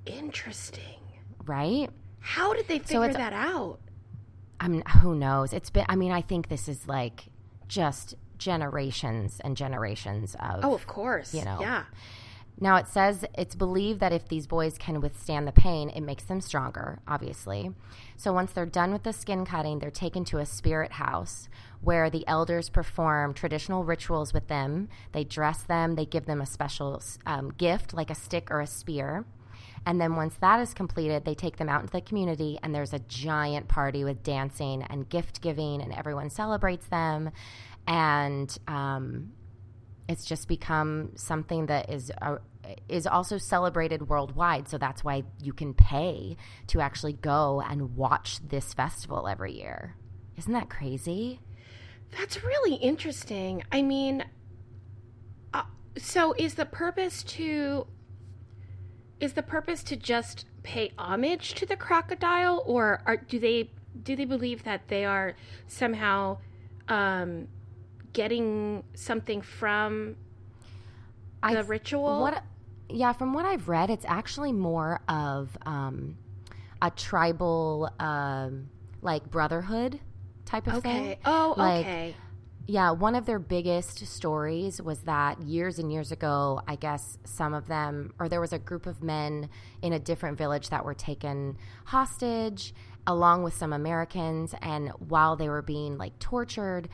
Interesting. 0.07 0.83
right 1.45 1.91
How 2.21 2.55
did 2.55 2.67
they 2.69 2.79
figure 2.79 3.05
it's- 3.05 3.17
that 3.17 3.33
out? 3.33 3.79
I 4.61 4.67
mean, 4.69 4.83
who 5.03 5.15
knows? 5.15 5.53
It's 5.53 5.71
been. 5.71 5.85
I 5.89 5.95
mean, 5.95 6.11
I 6.11 6.21
think 6.21 6.49
this 6.49 6.67
is 6.69 6.89
like 6.89 7.27
just 7.69 8.17
generations 8.39 9.41
and 9.45 9.57
generations 9.57 10.35
of. 10.41 10.65
Oh, 10.65 10.75
of 10.75 10.87
course. 10.89 11.33
you 11.33 11.45
know. 11.45 11.59
Yeah. 11.61 11.85
Now 12.61 12.77
it 12.77 12.89
says 12.89 13.25
it's 13.37 13.55
believed 13.55 14.01
that 14.01 14.13
if 14.13 14.29
these 14.29 14.47
boys 14.47 14.79
can 14.79 15.01
withstand 15.01 15.47
the 15.47 15.53
pain, 15.53 15.91
it 15.91 16.01
makes 16.01 16.25
them 16.25 16.41
stronger. 16.41 16.99
Obviously, 17.07 17.71
so 18.17 18.33
once 18.33 18.53
they're 18.53 18.67
done 18.67 18.93
with 18.93 19.05
the 19.05 19.13
skin 19.13 19.45
cutting, 19.45 19.79
they're 19.79 19.91
taken 19.91 20.25
to 20.27 20.39
a 20.39 20.47
spirit 20.47 20.93
house 20.93 21.49
where 21.81 22.11
the 22.11 22.27
elders 22.27 22.69
perform 22.69 23.33
traditional 23.33 23.85
rituals 23.85 24.33
with 24.33 24.49
them. 24.49 24.89
They 25.13 25.25
dress 25.25 25.63
them. 25.63 25.95
They 25.95 26.07
give 26.07 26.27
them 26.27 26.41
a 26.41 26.47
special 26.47 27.01
um, 27.27 27.51
gift, 27.51 27.95
like 27.95 28.11
a 28.11 28.15
stick 28.15 28.51
or 28.51 28.61
a 28.61 28.67
spear. 28.67 29.25
And 29.87 30.01
then 30.01 30.17
once 30.17 30.35
that 30.41 30.61
is 30.61 30.75
completed, 30.75 31.25
they 31.25 31.35
take 31.35 31.57
them 31.57 31.69
out 31.69 31.81
into 31.81 31.93
the 31.93 32.01
community, 32.01 32.59
and 32.63 32.75
there's 32.75 32.93
a 32.93 32.99
giant 32.99 33.69
party 33.69 34.05
with 34.05 34.23
dancing 34.23 34.83
and 34.83 35.09
gift 35.09 35.41
giving, 35.41 35.81
and 35.81 35.93
everyone 35.93 36.31
celebrates 36.31 36.87
them. 36.89 37.31
And 37.87 38.57
um, 38.67 39.33
it's 40.09 40.25
just 40.25 40.49
become 40.49 41.11
something 41.17 41.67
that 41.67 41.91
is 41.91 42.11
uh, 42.23 42.37
is 42.89 43.07
also 43.07 43.39
celebrated 43.39 44.09
worldwide. 44.09 44.69
So 44.69 44.79
that's 44.79 45.05
why 45.05 45.25
you 45.43 45.53
can 45.53 45.75
pay 45.75 46.37
to 46.69 46.81
actually 46.81 47.13
go 47.13 47.61
and 47.61 47.95
watch 47.95 48.41
this 48.47 48.73
festival 48.75 49.29
every 49.29 49.53
year. 49.53 49.97
Isn't 50.37 50.53
that 50.53 50.71
crazy? 50.71 51.41
That's 52.17 52.43
really 52.43 52.75
interesting. 52.77 53.63
I 53.71 53.83
mean, 53.83 54.25
uh, 55.53 55.65
so 55.97 56.33
is 56.39 56.55
the 56.55 56.67
purpose 56.67 57.23
to 57.25 57.87
is 59.21 59.35
the 59.35 59.43
purpose 59.43 59.83
to 59.83 59.97
just 59.97 60.47
pay 60.63 60.93
homage 60.97 61.55
to 61.55 61.67
the 61.67 61.77
crocodile, 61.77 62.63
or 62.67 63.03
are, 63.05 63.17
do 63.17 63.39
they 63.39 63.71
do 64.03 64.17
they 64.17 64.25
believe 64.25 64.65
that 64.65 64.89
they 64.89 65.05
are 65.05 65.35
somehow 65.67 66.39
um, 66.89 67.49
getting 68.13 68.85
something 68.95 69.43
from 69.43 70.17
the 71.43 71.49
th- 71.55 71.67
ritual? 71.67 72.21
What? 72.21 72.43
Yeah, 72.89 73.13
from 73.13 73.35
what 73.35 73.45
I've 73.45 73.69
read, 73.69 73.91
it's 73.91 74.07
actually 74.07 74.53
more 74.53 75.01
of 75.09 75.57
um, 75.67 76.17
a 76.81 76.91
tribal, 76.91 77.91
um, 77.99 78.71
like 79.03 79.31
brotherhood 79.31 80.01
type 80.47 80.67
of 80.67 80.83
thing. 80.83 81.17
Oh, 81.25 81.55
Like, 81.57 81.87
okay. 81.87 82.15
Yeah, 82.71 82.91
one 82.91 83.15
of 83.15 83.25
their 83.25 83.39
biggest 83.39 84.07
stories 84.07 84.81
was 84.83 85.01
that 85.01 85.41
years 85.41 85.79
and 85.79 85.91
years 85.91 86.13
ago, 86.13 86.61
I 86.69 86.77
guess 86.77 87.17
some 87.25 87.55
of 87.55 87.67
them, 87.67 88.13
or 88.19 88.29
there 88.29 88.43
was 88.43 88.53
a 88.53 88.59
group 88.59 88.85
of 88.85 89.03
men 89.03 89.49
in 89.81 89.95
a 89.95 89.99
different 89.99 90.37
village 90.37 90.69
that 90.69 90.85
were 90.85 90.93
taken 90.93 91.57
hostage 91.87 92.75
along 93.07 93.43
with 93.43 93.55
some 93.55 93.73
Americans. 93.73 94.55
And 94.61 94.91
while 94.99 95.35
they 95.35 95.49
were 95.49 95.63
being 95.63 95.97
like 95.97 96.19
tortured, 96.19 96.91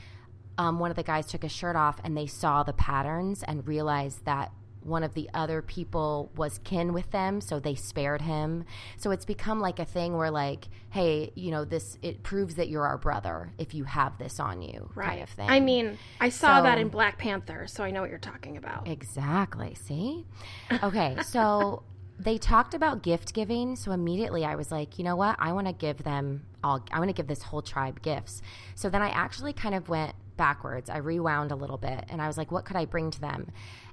um, 0.59 0.79
one 0.79 0.91
of 0.91 0.97
the 0.97 1.03
guys 1.03 1.27
took 1.27 1.43
his 1.43 1.53
shirt 1.53 1.77
off 1.77 2.01
and 2.05 2.17
they 2.17 2.27
saw 2.27 2.63
the 2.63 2.73
patterns 2.73 3.43
and 3.43 3.67
realized 3.67 4.25
that 4.25 4.53
one 4.83 5.03
of 5.03 5.15
the 5.15 5.31
other 5.33 5.63
people 5.63 6.31
was 6.37 6.59
kin 6.63 6.93
with 6.93 7.11
them 7.11 7.41
so 7.41 7.59
they 7.59 7.75
spared 7.75 8.21
him 8.21 8.67
so 8.99 9.11
it's 9.11 9.25
become 9.25 9.59
like 9.59 9.79
a 9.79 9.85
thing 9.87 10.15
where 10.15 10.31
like 10.31 10.69
hey 10.91 11.33
you 11.35 11.51
know 11.51 11.65
this 11.65 11.97
it 12.03 12.23
proves 12.23 12.57
that 12.57 12.69
you're 12.69 12.87
our 12.87 12.99
brother 12.99 13.51
if 13.57 13.73
you 13.73 13.85
have 13.85 14.19
this 14.19 14.39
on 14.39 14.61
you 14.61 14.91
Right. 14.95 15.09
kind 15.09 15.23
of 15.23 15.31
thing 15.31 15.49
I 15.49 15.59
mean, 15.61 15.97
I 16.21 16.29
saw 16.29 16.61
that 16.61 16.77
in 16.77 16.89
Black 16.89 17.17
Panther, 17.17 17.67
so 17.67 17.83
I 17.83 17.93
know 17.93 18.03
what 18.03 18.11
you're 18.11 18.19
talking 18.19 18.59
about. 18.59 18.87
Exactly. 18.87 19.75
See? 19.75 20.27
Okay. 20.83 21.17
So 21.23 21.83
they 22.19 22.39
talked 22.39 22.75
about 22.75 23.03
gift 23.03 23.35
giving. 23.35 23.77
So 23.77 23.93
immediately 23.93 24.45
I 24.45 24.55
was 24.55 24.71
like, 24.71 24.99
you 24.99 25.05
know 25.05 25.17
what? 25.17 25.37
I 25.39 25.53
want 25.53 25.67
to 25.67 25.73
give 25.73 26.05
them 26.05 26.47
all, 26.63 26.85
I 26.93 26.99
want 26.99 27.09
to 27.09 27.15
give 27.15 27.27
this 27.27 27.43
whole 27.43 27.63
tribe 27.63 28.03
gifts. 28.03 28.41
So 28.75 28.89
then 28.89 29.03
I 29.03 29.09
actually 29.09 29.53
kind 29.53 29.75
of 29.75 29.89
went 29.89 30.15
backwards. 30.37 30.89
I 30.89 30.99
rewound 30.99 31.51
a 31.51 31.57
little 31.57 31.79
bit 31.79 32.05
and 32.09 32.23
I 32.23 32.27
was 32.27 32.39
like, 32.39 32.53
what 32.53 32.65
could 32.65 32.77
I 32.77 32.85
bring 32.85 33.11
to 33.11 33.21
them? 33.21 33.51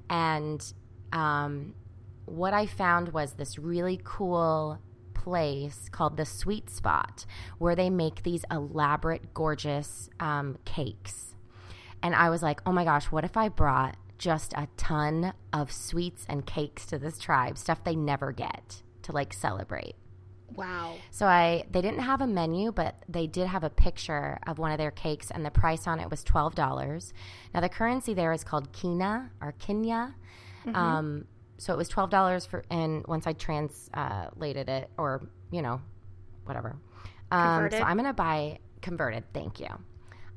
And 0.09 0.61
um, 1.11 1.73
what 2.25 2.53
I 2.53 2.65
found 2.65 3.09
was 3.09 3.33
this 3.33 3.57
really 3.57 3.99
cool 4.03 4.79
place 5.13 5.89
called 5.91 6.17
the 6.17 6.25
Sweet 6.25 6.69
Spot 6.69 7.25
where 7.57 7.75
they 7.75 7.89
make 7.89 8.23
these 8.23 8.43
elaborate, 8.49 9.33
gorgeous 9.33 10.09
um, 10.19 10.57
cakes. 10.65 11.35
And 12.03 12.15
I 12.15 12.29
was 12.29 12.41
like, 12.41 12.61
oh 12.65 12.71
my 12.71 12.83
gosh, 12.83 13.05
what 13.05 13.23
if 13.23 13.37
I 13.37 13.49
brought 13.49 13.95
just 14.21 14.53
a 14.53 14.67
ton 14.77 15.33
of 15.51 15.71
sweets 15.71 16.25
and 16.29 16.45
cakes 16.45 16.85
to 16.85 16.99
this 16.99 17.17
tribe, 17.17 17.57
stuff 17.57 17.83
they 17.83 17.95
never 17.95 18.31
get 18.31 18.83
to 19.01 19.11
like 19.11 19.33
celebrate? 19.33 19.95
Wow. 20.55 20.95
So 21.09 21.25
I 21.25 21.63
they 21.71 21.81
didn't 21.81 22.01
have 22.01 22.21
a 22.21 22.27
menu, 22.27 22.71
but 22.71 22.95
they 23.09 23.25
did 23.25 23.47
have 23.47 23.63
a 23.63 23.69
picture 23.69 24.37
of 24.45 24.59
one 24.59 24.71
of 24.71 24.77
their 24.77 24.91
cakes 24.91 25.31
and 25.31 25.43
the 25.43 25.49
price 25.49 25.87
on 25.87 25.99
it 25.99 26.09
was 26.09 26.23
twelve 26.23 26.53
dollars. 26.55 27.13
Now 27.53 27.61
the 27.61 27.69
currency 27.69 28.13
there 28.13 28.31
is 28.31 28.43
called 28.43 28.71
Kina 28.71 29.31
or 29.41 29.53
Kenya. 29.53 30.13
Um, 30.75 31.25
so 31.57 31.73
it 31.73 31.77
was 31.77 31.89
twelve 31.89 32.11
dollars 32.11 32.45
for 32.45 32.63
and 32.69 33.03
once 33.07 33.25
I 33.25 33.33
translated 33.33 34.69
it 34.69 34.89
or, 34.97 35.27
you 35.51 35.63
know, 35.63 35.81
whatever. 36.45 36.77
Um, 37.31 37.47
Converted? 37.47 37.79
so 37.79 37.85
I'm 37.85 37.97
gonna 37.97 38.13
buy 38.13 38.59
converted, 38.81 39.23
thank 39.33 39.59
you. 39.59 39.69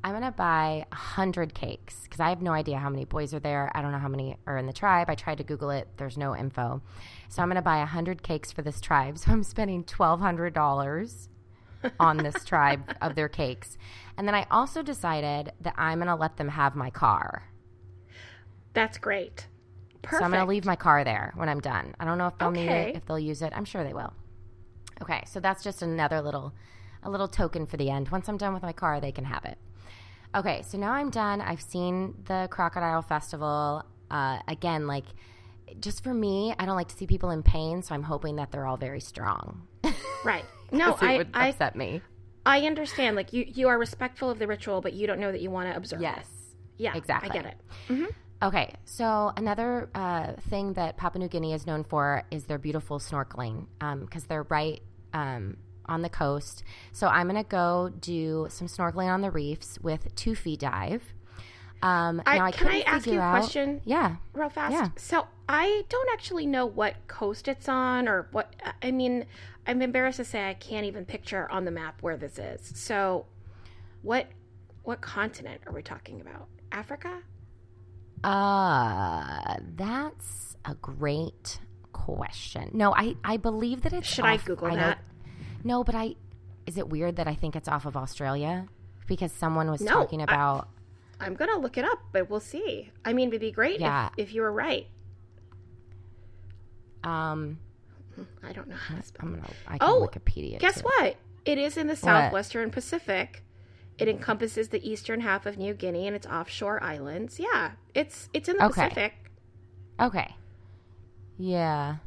I'm 0.05 0.13
gonna 0.13 0.31
buy 0.31 0.85
a 0.91 0.95
hundred 0.95 1.55
cakes 1.55 2.03
because 2.03 2.19
I 2.19 2.29
have 2.29 2.39
no 2.39 2.51
idea 2.51 2.77
how 2.77 2.91
many 2.91 3.05
boys 3.05 3.33
are 3.33 3.39
there. 3.39 3.71
I 3.73 3.81
don't 3.81 3.91
know 3.91 3.97
how 3.97 4.07
many 4.07 4.37
are 4.45 4.55
in 4.55 4.67
the 4.67 4.71
tribe. 4.71 5.09
I 5.09 5.15
tried 5.15 5.39
to 5.39 5.43
Google 5.43 5.71
it. 5.71 5.87
There's 5.97 6.15
no 6.15 6.35
info. 6.35 6.83
So 7.27 7.41
I'm 7.41 7.49
gonna 7.49 7.63
buy 7.63 7.81
a 7.81 7.87
hundred 7.87 8.21
cakes 8.21 8.51
for 8.51 8.61
this 8.61 8.79
tribe. 8.79 9.17
So 9.25 9.31
I'm 9.31 9.41
spending 9.41 9.83
twelve 9.83 10.19
hundred 10.19 10.53
dollars 10.53 11.27
on 11.99 12.17
this 12.17 12.45
tribe 12.45 12.83
of 13.01 13.15
their 13.15 13.27
cakes. 13.27 13.79
And 14.15 14.27
then 14.27 14.35
I 14.35 14.45
also 14.51 14.83
decided 14.83 15.53
that 15.61 15.73
I'm 15.75 15.97
gonna 15.97 16.15
let 16.15 16.37
them 16.37 16.49
have 16.49 16.75
my 16.75 16.91
car. 16.91 17.49
That's 18.73 18.99
great. 18.99 19.47
Perfect. 20.03 20.19
So 20.19 20.23
I'm 20.23 20.29
gonna 20.29 20.45
leave 20.45 20.65
my 20.65 20.75
car 20.75 21.03
there 21.03 21.33
when 21.35 21.49
I'm 21.49 21.61
done. 21.61 21.95
I 21.99 22.05
don't 22.05 22.19
know 22.19 22.27
if 22.27 22.37
they'll 22.37 22.51
need 22.51 22.69
it, 22.69 22.95
if 22.95 23.07
they'll 23.07 23.17
use 23.17 23.41
it. 23.41 23.53
I'm 23.55 23.65
sure 23.65 23.83
they 23.83 23.93
will. 23.93 24.13
Okay, 25.01 25.23
so 25.25 25.39
that's 25.39 25.63
just 25.63 25.81
another 25.81 26.21
little 26.21 26.53
a 27.01 27.09
little 27.09 27.27
token 27.27 27.65
for 27.65 27.77
the 27.77 27.89
end. 27.89 28.09
Once 28.09 28.29
I'm 28.29 28.37
done 28.37 28.53
with 28.53 28.61
my 28.61 28.73
car, 28.73 29.01
they 29.01 29.11
can 29.11 29.25
have 29.25 29.45
it. 29.45 29.57
Okay, 30.33 30.63
so 30.63 30.77
now 30.77 30.91
I'm 30.91 31.09
done. 31.09 31.41
I've 31.41 31.61
seen 31.61 32.15
the 32.25 32.47
Crocodile 32.51 33.01
Festival. 33.01 33.83
Uh, 34.09 34.39
again, 34.47 34.87
like 34.87 35.05
just 35.79 36.03
for 36.03 36.13
me, 36.13 36.53
I 36.57 36.65
don't 36.65 36.75
like 36.75 36.89
to 36.89 36.95
see 36.95 37.07
people 37.07 37.31
in 37.31 37.43
pain, 37.43 37.81
so 37.81 37.95
I'm 37.95 38.03
hoping 38.03 38.37
that 38.37 38.51
they're 38.51 38.65
all 38.65 38.77
very 38.77 39.01
strong. 39.01 39.67
Right. 40.23 40.45
No, 40.71 40.95
it 40.95 41.03
I, 41.03 41.17
would 41.17 41.29
I 41.35 41.49
upset 41.49 41.75
me. 41.75 42.01
I 42.43 42.61
understand. 42.61 43.15
Like 43.15 43.33
you, 43.33 43.45
you 43.47 43.67
are 43.67 43.77
respectful 43.77 44.31
of 44.31 44.39
the 44.39 44.47
ritual, 44.47 44.81
but 44.81 44.93
you 44.93 45.05
don't 45.05 45.19
know 45.19 45.31
that 45.31 45.39
you 45.39 45.51
want 45.51 45.69
to 45.69 45.77
observe. 45.77 46.01
Yes. 46.01 46.25
it. 46.25 46.83
Yeah. 46.83 46.97
exactly. 46.97 47.29
I 47.29 47.33
get 47.33 47.45
it. 47.45 48.15
Okay, 48.41 48.73
so 48.83 49.31
another 49.37 49.89
uh, 49.95 50.33
thing 50.49 50.73
that 50.73 50.97
Papua 50.97 51.19
New 51.19 51.29
Guinea 51.29 51.53
is 51.53 51.65
known 51.65 51.83
for 51.83 52.23
is 52.31 52.45
their 52.45 52.57
beautiful 52.57 52.99
snorkeling 52.99 53.67
because 54.01 54.25
they're 54.25 54.45
right 54.49 54.81
um, 55.13 55.57
on 55.87 56.01
the 56.01 56.09
coast. 56.09 56.63
So 56.91 57.07
I'm 57.07 57.27
going 57.29 57.43
to 57.43 57.47
go 57.49 57.91
do 57.99 58.47
some 58.49 58.67
snorkeling 58.67 59.07
on 59.07 59.21
the 59.21 59.31
reefs 59.31 59.79
with 59.81 60.15
Tufi 60.15 60.57
Dive. 60.57 61.13
Um, 61.81 62.21
I, 62.25 62.37
now 62.37 62.45
I 62.45 62.51
can 62.51 62.67
I 62.67 62.79
ask 62.81 63.05
you 63.05 63.19
a 63.19 63.21
out- 63.21 63.39
question? 63.39 63.81
Yeah. 63.85 64.15
real 64.33 64.49
fast? 64.49 64.71
Yeah. 64.73 64.89
So 64.95 65.27
I 65.47 65.83
don't 65.89 66.09
actually 66.13 66.47
know 66.47 66.65
what 66.65 66.95
coast 67.07 67.47
it's 67.47 67.69
on 67.69 68.07
or 68.07 68.27
what. 68.31 68.55
I 68.81 68.91
mean, 68.91 69.25
I'm 69.67 69.81
embarrassed 69.81 70.17
to 70.17 70.25
say 70.25 70.49
I 70.49 70.53
can't 70.55 70.85
even 70.85 71.05
picture 71.05 71.49
on 71.51 71.65
the 71.65 71.71
map 71.71 72.01
where 72.01 72.17
this 72.17 72.39
is. 72.39 72.71
So, 72.75 73.25
what 74.01 74.27
what 74.83 75.01
continent 75.01 75.61
are 75.67 75.73
we 75.73 75.83
talking 75.83 76.21
about? 76.21 76.47
Africa? 76.71 77.21
Uh, 78.23 79.55
that's 79.75 80.55
a 80.65 80.73
great 80.75 81.59
question. 81.91 82.71
No, 82.73 82.93
I, 82.95 83.15
I 83.23 83.37
believe 83.37 83.81
that 83.83 83.93
it's. 83.93 84.07
Should 84.07 84.25
I 84.25 84.35
off- 84.35 84.45
Google 84.45 84.69
know- 84.69 84.75
that? 84.77 84.99
No, 85.65 85.83
but 85.83 85.95
I. 85.95 86.15
Is 86.65 86.77
it 86.77 86.87
weird 86.89 87.17
that 87.17 87.27
I 87.27 87.35
think 87.35 87.55
it's 87.57 87.67
off 87.67 87.85
of 87.85 87.97
Australia? 87.97 88.67
Because 89.07 89.31
someone 89.33 89.69
was 89.69 89.81
No, 89.81 89.91
talking 89.91 90.21
about. 90.21 90.69
I'm 91.19 91.33
gonna 91.35 91.57
look 91.57 91.77
it 91.77 91.83
up, 91.85 91.99
but 92.11 92.29
we'll 92.29 92.39
see. 92.39 92.91
I 93.03 93.11
mean, 93.13 93.27
it'd 93.29 93.41
be 93.41 93.51
great 93.51 93.79
Yeah. 93.79 94.09
if, 94.17 94.29
if 94.29 94.33
you 94.33 94.41
were 94.41 94.51
right. 94.51 94.87
um, 97.03 97.59
I 98.43 98.51
don't 98.53 98.67
know 98.67 98.75
how 98.75 98.95
to 98.95 99.03
spell. 99.03 99.27
I'm 99.27 99.35
gonna. 99.35 99.47
I 99.67 99.77
can 99.77 99.87
Oh, 99.89 100.07
Wikipedia. 100.11 100.59
Guess 100.59 100.81
too. 100.81 100.87
what? 100.97 101.15
It 101.45 101.57
is 101.57 101.77
in 101.77 101.87
the 101.87 101.95
southwestern 101.95 102.71
Pacific. 102.71 103.43
It 103.97 104.07
encompasses 104.09 104.69
the 104.69 104.89
eastern 104.89 105.21
half 105.21 105.45
of 105.45 105.57
New 105.57 105.73
Guinea 105.73 106.07
and 106.07 106.15
its 106.15 106.25
offshore 106.27 106.81
islands. 106.83 107.39
Yeah, 107.39 107.71
it's 107.93 108.29
it's 108.33 108.49
in 108.49 108.57
the 108.57 108.65
Okay. 108.65 108.83
Pacific. 108.89 109.13
Okay. 109.99 110.35
Yeah. 111.37 111.97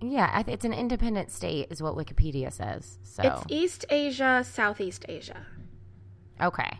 Yeah, 0.00 0.42
it's 0.46 0.64
an 0.64 0.72
independent 0.72 1.30
state, 1.30 1.68
is 1.70 1.82
what 1.82 1.94
Wikipedia 1.94 2.52
says. 2.52 2.98
So 3.02 3.22
It's 3.22 3.42
East 3.48 3.84
Asia, 3.88 4.44
Southeast 4.44 5.04
Asia. 5.08 5.46
okay. 6.40 6.78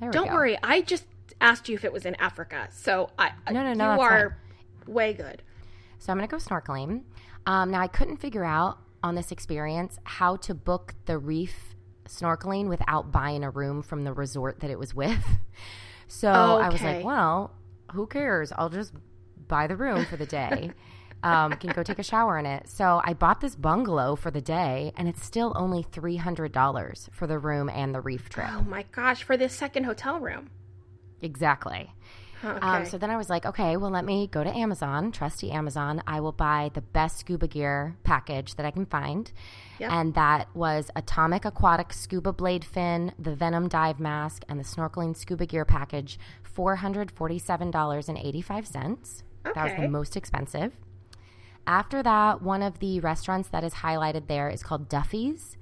There 0.00 0.08
we 0.10 0.12
Don't 0.12 0.28
go. 0.28 0.34
worry, 0.34 0.58
I 0.62 0.80
just 0.82 1.04
asked 1.40 1.68
you 1.68 1.74
if 1.76 1.84
it 1.84 1.92
was 1.92 2.04
in 2.06 2.14
Africa, 2.16 2.68
so 2.70 3.10
I 3.18 3.32
No, 3.50 3.62
no, 3.62 3.72
no, 3.72 3.94
you 3.94 4.00
are 4.00 4.38
way 4.86 5.12
good. 5.12 5.42
So 5.98 6.12
I'm 6.12 6.18
going 6.18 6.28
to 6.28 6.30
go 6.32 6.38
snorkeling. 6.38 7.02
Um, 7.46 7.70
now, 7.70 7.80
I 7.80 7.86
couldn't 7.88 8.16
figure 8.18 8.44
out 8.44 8.78
on 9.02 9.14
this 9.14 9.30
experience 9.32 9.98
how 10.04 10.36
to 10.36 10.54
book 10.54 10.94
the 11.06 11.18
reef 11.18 11.74
snorkeling 12.08 12.68
without 12.68 13.12
buying 13.12 13.44
a 13.44 13.50
room 13.50 13.82
from 13.82 14.02
the 14.04 14.12
resort 14.12 14.60
that 14.60 14.70
it 14.70 14.78
was 14.78 14.94
with. 14.94 15.24
So 16.08 16.30
I 16.30 16.68
was 16.68 16.82
like, 16.82 17.04
well, 17.04 17.52
who 17.92 18.06
cares? 18.06 18.52
I'll 18.52 18.68
just 18.68 18.92
buy 19.48 19.66
the 19.66 19.76
room 19.76 20.04
for 20.04 20.16
the 20.18 20.26
day. 20.26 20.70
um, 21.22 21.52
can 21.52 21.70
go 21.70 21.82
take 21.82 21.98
a 21.98 22.02
shower 22.02 22.38
in 22.38 22.46
it. 22.46 22.68
So 22.68 23.00
I 23.04 23.14
bought 23.14 23.40
this 23.40 23.54
bungalow 23.54 24.16
for 24.16 24.30
the 24.30 24.40
day, 24.40 24.92
and 24.96 25.08
it's 25.08 25.24
still 25.24 25.52
only 25.56 25.82
three 25.82 26.16
hundred 26.16 26.52
dollars 26.52 27.08
for 27.12 27.26
the 27.26 27.38
room 27.38 27.68
and 27.68 27.94
the 27.94 28.00
reef 28.00 28.28
trip. 28.28 28.48
Oh 28.50 28.62
my 28.62 28.84
gosh, 28.92 29.22
for 29.22 29.36
this 29.36 29.52
second 29.52 29.84
hotel 29.84 30.18
room. 30.18 30.50
Exactly. 31.20 31.92
Okay. 32.44 32.66
Um, 32.66 32.84
so 32.86 32.98
then 32.98 33.10
I 33.10 33.16
was 33.16 33.30
like, 33.30 33.46
okay, 33.46 33.76
well, 33.76 33.92
let 33.92 34.04
me 34.04 34.26
go 34.26 34.42
to 34.42 34.50
Amazon, 34.50 35.12
trusty 35.12 35.52
Amazon. 35.52 36.02
I 36.08 36.18
will 36.18 36.32
buy 36.32 36.72
the 36.74 36.80
best 36.80 37.20
scuba 37.20 37.46
gear 37.46 37.96
package 38.02 38.56
that 38.56 38.66
I 38.66 38.72
can 38.72 38.84
find. 38.84 39.30
Yep. 39.78 39.92
And 39.92 40.14
that 40.14 40.48
was 40.54 40.90
Atomic 40.96 41.44
Aquatic 41.44 41.92
Scuba 41.92 42.32
Blade 42.32 42.64
Fin, 42.64 43.12
the 43.16 43.36
Venom 43.36 43.68
Dive 43.68 44.00
Mask, 44.00 44.42
and 44.48 44.58
the 44.58 44.64
Snorkeling 44.64 45.16
Scuba 45.16 45.46
Gear 45.46 45.64
Package, 45.64 46.18
$447.85. 46.56 49.22
That 49.44 49.56
was 49.56 49.72
the 49.78 49.88
most 49.88 50.16
expensive. 50.16 50.72
After 51.66 52.02
that, 52.02 52.42
one 52.42 52.62
of 52.62 52.78
the 52.80 53.00
restaurants 53.00 53.48
that 53.50 53.64
is 53.64 53.74
highlighted 53.74 54.26
there 54.26 54.48
is 54.48 54.62
called 54.62 54.88
Duffy's. 54.88 55.56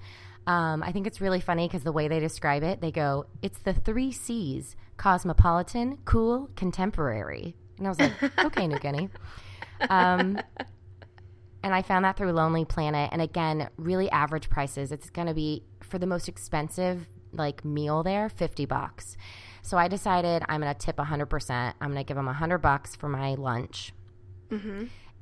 Um, 0.46 0.82
I 0.82 0.92
think 0.92 1.06
it's 1.06 1.20
really 1.20 1.40
funny 1.40 1.68
because 1.68 1.84
the 1.84 1.92
way 1.92 2.08
they 2.08 2.18
describe 2.18 2.62
it, 2.62 2.80
they 2.80 2.90
go, 2.90 3.26
it's 3.42 3.58
the 3.60 3.74
three 3.74 4.10
C's 4.10 4.76
cosmopolitan, 4.96 5.98
cool, 6.04 6.50
contemporary. 6.56 7.54
And 7.78 7.86
I 7.86 7.90
was 7.90 7.98
like, 7.98 8.38
okay, 8.46 8.66
New 8.66 8.78
Guinea. 8.78 9.10
Um, 9.88 10.40
and 11.62 11.74
I 11.74 11.82
found 11.82 12.04
that 12.04 12.16
through 12.16 12.32
Lonely 12.32 12.64
Planet. 12.64 13.10
And 13.12 13.20
again, 13.20 13.68
really 13.76 14.10
average 14.10 14.48
prices. 14.50 14.92
It's 14.92 15.10
going 15.10 15.28
to 15.28 15.34
be 15.34 15.64
for 15.82 15.98
the 15.98 16.06
most 16.06 16.28
expensive 16.28 17.06
like 17.32 17.64
meal 17.64 18.02
there, 18.02 18.28
50 18.28 18.66
bucks. 18.66 19.16
So 19.62 19.76
I 19.76 19.88
decided 19.88 20.42
I'm 20.48 20.60
going 20.60 20.74
to 20.74 20.78
tip 20.78 20.96
100%. 20.96 21.74
I'm 21.80 21.92
going 21.92 22.04
to 22.04 22.08
give 22.08 22.16
them 22.16 22.26
100 22.26 22.58
bucks 22.58 22.96
for 22.96 23.08
my 23.08 23.34
lunch. 23.34 23.92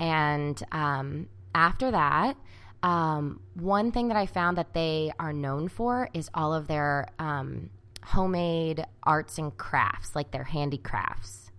And 0.01 0.63
um, 0.73 1.29
after 1.55 1.91
that, 1.91 2.37
um, 2.83 3.41
one 3.55 3.91
thing 3.91 4.09
that 4.09 4.17
I 4.17 4.27
found 4.27 4.57
that 4.59 4.73
they 4.73 5.13
are 5.19 5.33
known 5.33 5.69
for 5.69 6.09
is 6.15 6.31
all 6.35 6.55
of 6.55 6.69
their 6.69 7.09
um, 7.19 7.71
homemade 8.05 8.85
arts 9.03 9.39
and 9.39 9.57
crafts, 9.57 10.15
like 10.15 10.31
their 10.31 10.45
handicrafts. 10.45 11.51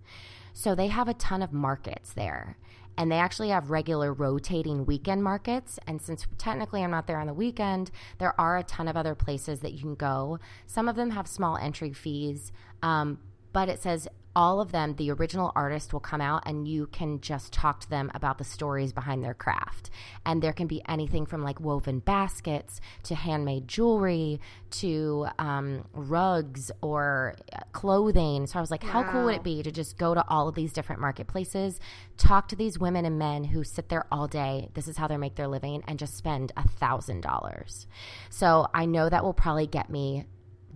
So 0.52 0.74
they 0.74 0.88
have 0.88 1.08
a 1.08 1.14
ton 1.14 1.42
of 1.42 1.52
markets 1.52 2.12
there. 2.12 2.56
And 2.98 3.10
they 3.10 3.16
actually 3.16 3.48
have 3.48 3.70
regular 3.70 4.12
rotating 4.12 4.84
weekend 4.84 5.22
markets. 5.24 5.78
And 5.86 6.02
since 6.02 6.26
technically 6.36 6.82
I'm 6.82 6.90
not 6.90 7.06
there 7.06 7.20
on 7.20 7.28
the 7.28 7.32
weekend, 7.32 7.90
there 8.18 8.38
are 8.38 8.58
a 8.58 8.62
ton 8.62 8.88
of 8.88 8.96
other 8.96 9.14
places 9.14 9.60
that 9.60 9.72
you 9.72 9.80
can 9.80 9.94
go. 9.94 10.38
Some 10.66 10.88
of 10.88 10.96
them 10.96 11.10
have 11.10 11.26
small 11.26 11.56
entry 11.56 11.92
fees, 11.94 12.52
um, 12.82 13.18
but 13.52 13.68
it 13.68 13.82
says 13.82 14.08
all 14.36 14.60
of 14.60 14.70
them, 14.70 14.94
the 14.94 15.10
original 15.10 15.50
artist 15.56 15.92
will 15.92 16.00
come 16.00 16.20
out 16.20 16.42
and 16.46 16.68
you 16.68 16.86
can 16.86 17.20
just 17.20 17.52
talk 17.52 17.80
to 17.80 17.90
them 17.90 18.10
about 18.14 18.38
the 18.38 18.44
stories 18.44 18.92
behind 18.92 19.24
their 19.24 19.34
craft. 19.34 19.90
And 20.24 20.40
there 20.40 20.52
can 20.52 20.68
be 20.68 20.82
anything 20.88 21.26
from 21.26 21.42
like 21.42 21.60
woven 21.60 21.98
baskets 21.98 22.80
to 23.04 23.14
handmade 23.14 23.66
jewelry 23.66 24.40
to 24.70 25.26
um, 25.38 25.84
rugs 25.92 26.70
or 26.80 27.34
uh, 27.52 27.58
clothing. 27.72 28.46
So 28.46 28.58
I 28.58 28.60
was 28.60 28.70
like, 28.70 28.84
how 28.84 29.02
cool 29.10 29.24
would 29.24 29.36
it 29.36 29.42
be 29.42 29.62
to 29.62 29.72
just 29.72 29.98
go 29.98 30.14
to 30.14 30.24
all 30.28 30.48
of 30.48 30.54
these 30.54 30.72
different 30.72 31.00
marketplaces, 31.00 31.80
talk 32.16 32.48
to 32.48 32.56
these 32.56 32.78
women 32.78 33.04
and 33.04 33.18
men 33.18 33.42
who 33.42 33.64
sit 33.64 33.88
there 33.88 34.06
all 34.12 34.28
day? 34.28 34.68
This 34.74 34.86
is 34.86 34.96
how 34.96 35.08
they 35.08 35.16
make 35.16 35.34
their 35.34 35.48
living 35.48 35.82
and 35.88 35.98
just 35.98 36.16
spend 36.16 36.52
a 36.56 36.68
thousand 36.68 37.22
dollars. 37.22 37.88
So 38.28 38.68
I 38.72 38.86
know 38.86 39.08
that 39.08 39.24
will 39.24 39.34
probably 39.34 39.66
get 39.66 39.90
me 39.90 40.26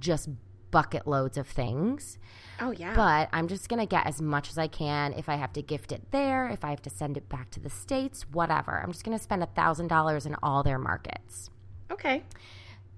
just 0.01 0.29
bucket 0.75 1.07
loads 1.07 1.37
of 1.39 1.47
things. 1.47 2.19
oh 2.61 2.73
yeah. 2.73 2.95
But 2.95 3.29
I'm 3.33 3.49
just 3.49 3.69
going 3.69 3.81
to 3.81 3.87
get 3.87 4.07
as 4.07 4.21
much 4.21 4.51
as 4.51 4.59
I 4.59 4.69
can. 4.69 5.13
If 5.13 5.29
I 5.29 5.37
have 5.37 5.53
to 5.55 5.63
gift 5.63 5.93
it 5.93 6.03
there, 6.11 6.49
if 6.49 6.65
I 6.65 6.71
have 6.71 6.83
to 6.83 6.91
send 6.91 7.17
it 7.17 7.29
back 7.29 7.51
to 7.53 7.61
the 7.61 7.71
States, 7.71 8.27
whatever. 8.33 8.73
I'm 8.83 8.93
just 8.93 9.05
going 9.05 9.17
to 9.17 9.23
spend 9.23 9.43
$1,000 9.43 10.27
in 10.27 10.37
all 10.43 10.63
their 10.63 10.79
markets. 10.79 11.51
okay. 11.91 12.25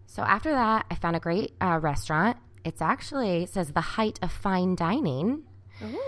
So 0.09 0.23
after 0.23 0.51
that, 0.51 0.87
I 0.91 0.95
found 0.95 1.17
a 1.17 1.21
great 1.21 1.55
uh, 1.61 1.79
restaurant. 1.83 2.37
It's 2.65 2.81
actually, 2.81 3.43
it 3.43 3.51
says 3.51 3.73
the 3.73 3.81
height 3.99 4.19
of 4.23 4.33
fine 4.33 4.75
dining 4.75 5.43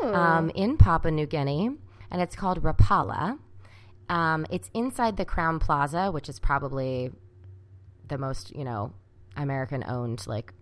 um, 0.02 0.50
in 0.54 0.76
Papua 0.78 1.11
New 1.11 1.26
Guinea, 1.26 1.70
and 2.11 2.22
it's 2.22 2.35
called 2.35 2.62
Rapala. 2.62 3.38
Um, 4.09 4.46
it's 4.50 4.70
inside 4.72 5.16
the 5.18 5.26
Crowne 5.26 5.61
Plaza, 5.61 6.11
which 6.11 6.28
is 6.28 6.38
probably 6.40 7.11
the 8.09 8.16
most, 8.16 8.57
you 8.57 8.64
know, 8.64 8.92
American 9.37 9.85
owned 9.87 10.26
like 10.26 10.54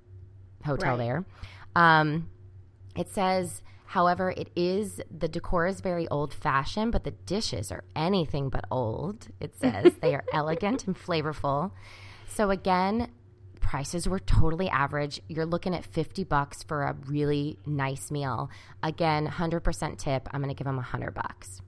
hotel 0.66 0.96
Right. 0.96 1.04
there. 1.04 1.24
Um, 1.74 2.28
it 2.94 3.08
says, 3.10 3.62
however, 3.86 4.30
it 4.30 4.50
is 4.56 5.00
the 5.10 5.28
decor 5.28 5.66
is 5.66 5.80
very 5.80 6.06
old 6.08 6.32
fashioned, 6.34 6.92
but 6.92 7.04
the 7.04 7.10
dishes 7.12 7.70
are 7.72 7.84
anything 7.94 8.48
but 8.50 8.64
old. 8.70 9.28
It 9.40 9.54
says 9.60 9.92
they 10.00 10.14
are 10.14 10.24
elegant 10.32 10.86
and 10.86 10.96
flavorful. 10.96 11.72
So 12.28 12.50
again, 12.50 13.10
prices 13.60 14.08
were 14.08 14.18
totally 14.20 14.68
average. 14.68 15.20
You're 15.28 15.46
looking 15.46 15.74
at 15.74 15.84
50 15.84 16.24
bucks 16.24 16.62
for 16.62 16.82
a 16.84 16.94
really 17.06 17.58
nice 17.66 18.10
meal. 18.10 18.48
Again, 18.82 19.26
100% 19.26 19.98
tip. 19.98 20.28
I'm 20.32 20.40
going 20.40 20.54
to 20.54 20.58
give 20.58 20.66
them 20.66 20.76
100 20.76 21.14
bucks. 21.14 21.60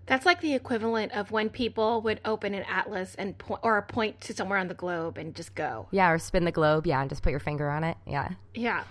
That's 0.06 0.24
like 0.24 0.40
the 0.40 0.54
equivalent 0.54 1.12
of 1.12 1.30
when 1.32 1.48
people 1.50 2.00
would 2.02 2.20
open 2.24 2.54
an 2.54 2.62
atlas 2.68 3.14
and 3.16 3.36
point 3.36 3.60
or 3.64 3.82
point 3.82 4.20
to 4.22 4.32
somewhere 4.34 4.58
on 4.58 4.68
the 4.68 4.74
globe 4.74 5.18
and 5.18 5.34
just 5.34 5.54
go. 5.54 5.88
yeah, 5.90 6.08
or 6.10 6.18
spin 6.18 6.44
the 6.44 6.52
globe. 6.52 6.86
Yeah, 6.86 7.00
and 7.00 7.10
just 7.10 7.22
put 7.22 7.30
your 7.30 7.40
finger 7.40 7.68
on 7.70 7.82
it. 7.84 7.96
Yeah. 8.06 8.30
Yeah. 8.54 8.84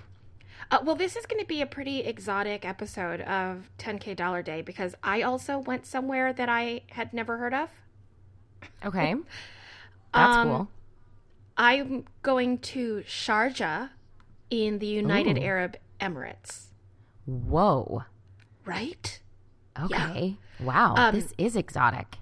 Uh, 0.71 0.79
well, 0.83 0.95
this 0.95 1.15
is 1.15 1.25
going 1.25 1.39
to 1.39 1.45
be 1.47 1.61
a 1.61 1.65
pretty 1.65 1.99
exotic 2.01 2.65
episode 2.65 3.21
of 3.21 3.69
10K 3.77 4.15
Dollar 4.15 4.41
Day 4.41 4.61
because 4.61 4.95
I 5.03 5.21
also 5.21 5.57
went 5.59 5.85
somewhere 5.85 6.33
that 6.33 6.49
I 6.49 6.81
had 6.89 7.13
never 7.13 7.37
heard 7.37 7.53
of. 7.53 7.69
Okay. 8.83 9.15
That's 10.13 10.35
Um, 10.37 10.47
cool. 10.49 10.67
I'm 11.57 12.05
going 12.23 12.57
to 12.59 13.03
Sharjah 13.07 13.91
in 14.49 14.79
the 14.79 14.87
United 14.87 15.37
Ooh. 15.37 15.41
Arab 15.41 15.77
Emirates, 16.01 16.65
Whoa. 17.25 18.03
right? 18.65 19.19
Okay. 19.83 20.37
Wow. 20.59 20.95
Um, 20.95 21.15
this 21.15 21.33
is 21.37 21.55
exotic. 21.55 22.17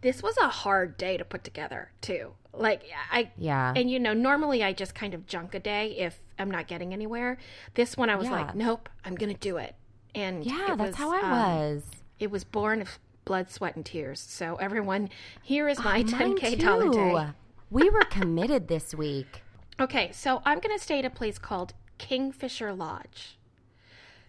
This 0.00 0.22
was 0.22 0.36
a 0.38 0.48
hard 0.48 0.96
day 0.96 1.16
to 1.16 1.24
put 1.24 1.44
together, 1.44 1.90
too. 2.00 2.32
Like, 2.52 2.82
I, 3.10 3.30
Yeah. 3.36 3.72
and 3.76 3.90
you 3.90 3.98
know, 3.98 4.14
normally 4.14 4.62
I 4.62 4.72
just 4.72 4.94
kind 4.94 5.14
of 5.14 5.26
junk 5.26 5.54
a 5.54 5.58
day 5.60 5.96
if 5.98 6.20
I'm 6.38 6.50
not 6.50 6.68
getting 6.68 6.92
anywhere. 6.92 7.38
This 7.74 7.96
one 7.96 8.08
I 8.08 8.16
was 8.16 8.26
Yeah. 8.28 8.32
like, 8.32 8.54
nope, 8.54 8.88
I'm 9.04 9.14
going 9.14 9.32
to 9.32 9.38
do 9.38 9.56
it. 9.56 9.74
And 10.14 10.44
yeah, 10.44 10.74
that's 10.76 10.90
was, 10.90 10.96
how 10.96 11.12
I 11.12 11.20
um, 11.20 11.30
was. 11.30 11.82
It 12.18 12.30
was 12.30 12.44
born 12.44 12.80
of 12.80 12.98
blood, 13.24 13.50
sweat, 13.50 13.76
and 13.76 13.84
tears. 13.84 14.20
So, 14.20 14.56
everyone, 14.56 15.10
here 15.42 15.68
is 15.68 15.78
my 15.80 15.98
Oh, 16.00 16.02
10K 16.04 16.58
dollar 16.60 16.88
day. 16.88 17.32
We 17.70 17.90
were 17.90 18.04
committed 18.04 18.68
this 18.68 18.94
week. 18.94 19.42
Okay, 19.78 20.10
so 20.10 20.40
I'm 20.46 20.58
going 20.60 20.74
to 20.74 20.82
stay 20.82 21.00
at 21.00 21.04
a 21.04 21.10
place 21.10 21.36
called 21.36 21.74
Kingfisher 21.98 22.72
Lodge. 22.72 23.36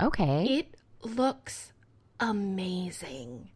Okay. 0.02 0.44
It 0.46 0.76
looks 1.02 1.72
amazing. 2.20 3.50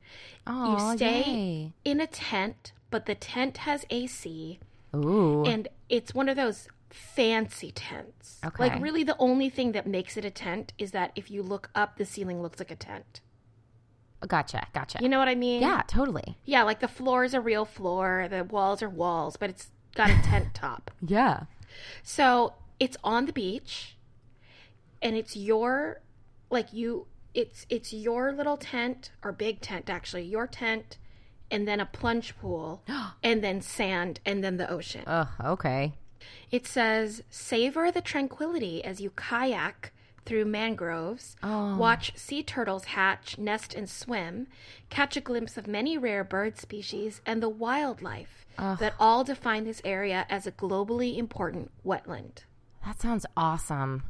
Oh, 0.48 0.92
you 0.92 0.98
stay- 0.98 1.24
yay. 1.24 1.74
In 1.86 2.00
a 2.02 2.08
tent, 2.08 2.72
but 2.90 3.06
the 3.06 3.16
tent 3.16 3.58
has 3.58 3.86
AC, 3.90 4.60
Ooh. 4.96 5.44
and 5.46 5.68
it's 5.90 6.14
one 6.14 6.28
of 6.30 6.36
those 6.36 6.68
fancy 6.90 7.72
tents. 7.72 8.40
Okay. 8.46 8.70
Like, 8.70 8.82
really, 8.82 9.04
the 9.04 9.16
only 9.18 9.50
thing 9.50 9.72
that 9.74 9.88
makes 9.88 10.18
it 10.18 10.26
a 10.26 10.32
tent 10.32 10.74
is 10.78 10.92
that 10.92 11.12
if 11.16 11.32
you 11.32 11.42
look 11.44 11.70
up, 11.74 11.98
the 11.98 12.06
ceiling 12.06 12.42
looks 12.42 12.60
like 12.60 12.72
a 12.72 12.76
tent. 12.76 13.22
gotcha. 14.28 14.68
Gotcha. 14.74 15.00
You 15.02 15.10
know 15.10 15.18
what 15.20 15.28
I 15.30 15.36
mean? 15.36 15.62
yeah, 15.62 15.82
totally. 15.88 16.38
Yeah, 16.46 16.64
like 16.64 16.80
the 16.80 16.88
floor 16.88 17.24
is 17.24 17.34
a 17.34 17.42
real 17.42 17.66
floor, 17.66 18.28
the 18.30 18.44
walls 18.44 18.82
are 18.84 18.90
walls, 18.90 19.36
but 19.38 19.50
it's 19.50 19.70
got 19.96 20.10
a 20.10 20.22
tent 20.22 20.54
top. 20.54 20.92
Yeah. 21.02 21.44
So 22.04 22.54
it's 22.80 22.98
on 23.04 23.26
the 23.26 23.34
beach, 23.34 23.96
and 25.02 25.16
it's 25.16 25.36
your, 25.36 26.02
like 26.52 26.72
you, 26.74 27.08
it's 27.34 27.66
it's 27.70 27.94
your 27.94 28.32
little 28.34 28.58
tent 28.58 29.12
or 29.24 29.32
big 29.32 29.62
tent 29.62 29.90
actually, 29.90 30.24
your 30.24 30.48
tent, 30.48 30.98
and 31.50 31.68
then 31.68 31.80
a 31.80 31.86
plunge 31.86 32.38
pool, 32.38 32.84
and 33.24 33.44
then 33.44 33.62
sand, 33.62 34.20
and 34.26 34.44
then 34.44 34.58
the 34.58 34.70
ocean. 34.70 35.04
Oh, 35.08 35.30
okay. 35.44 35.94
It 36.52 36.68
says, 36.68 37.24
savor 37.30 37.92
the 37.92 38.02
tranquility 38.02 38.84
as 38.84 39.02
you 39.02 39.10
kayak 39.12 39.92
through 40.24 40.46
mangroves, 40.46 41.36
Oh. 41.42 41.76
watch 41.78 42.16
sea 42.16 42.44
turtles 42.44 42.86
hatch, 42.86 43.40
nest, 43.40 43.74
and 43.74 43.90
swim, 43.90 44.46
catch 44.90 45.18
a 45.18 45.22
glimpse 45.22 45.58
of 45.58 45.66
many 45.66 45.98
rare 45.98 46.24
bird 46.24 46.60
species 46.60 47.22
and 47.26 47.42
the 47.42 47.50
wildlife 47.50 48.46
that 48.58 48.94
all 49.00 49.24
define 49.24 49.64
this 49.64 49.82
area 49.84 50.28
as 50.30 50.46
a 50.46 50.52
globally 50.52 51.18
important 51.18 51.72
wetland. 51.84 52.44
That 52.86 53.02
sounds 53.02 53.26
awesome. 53.36 54.04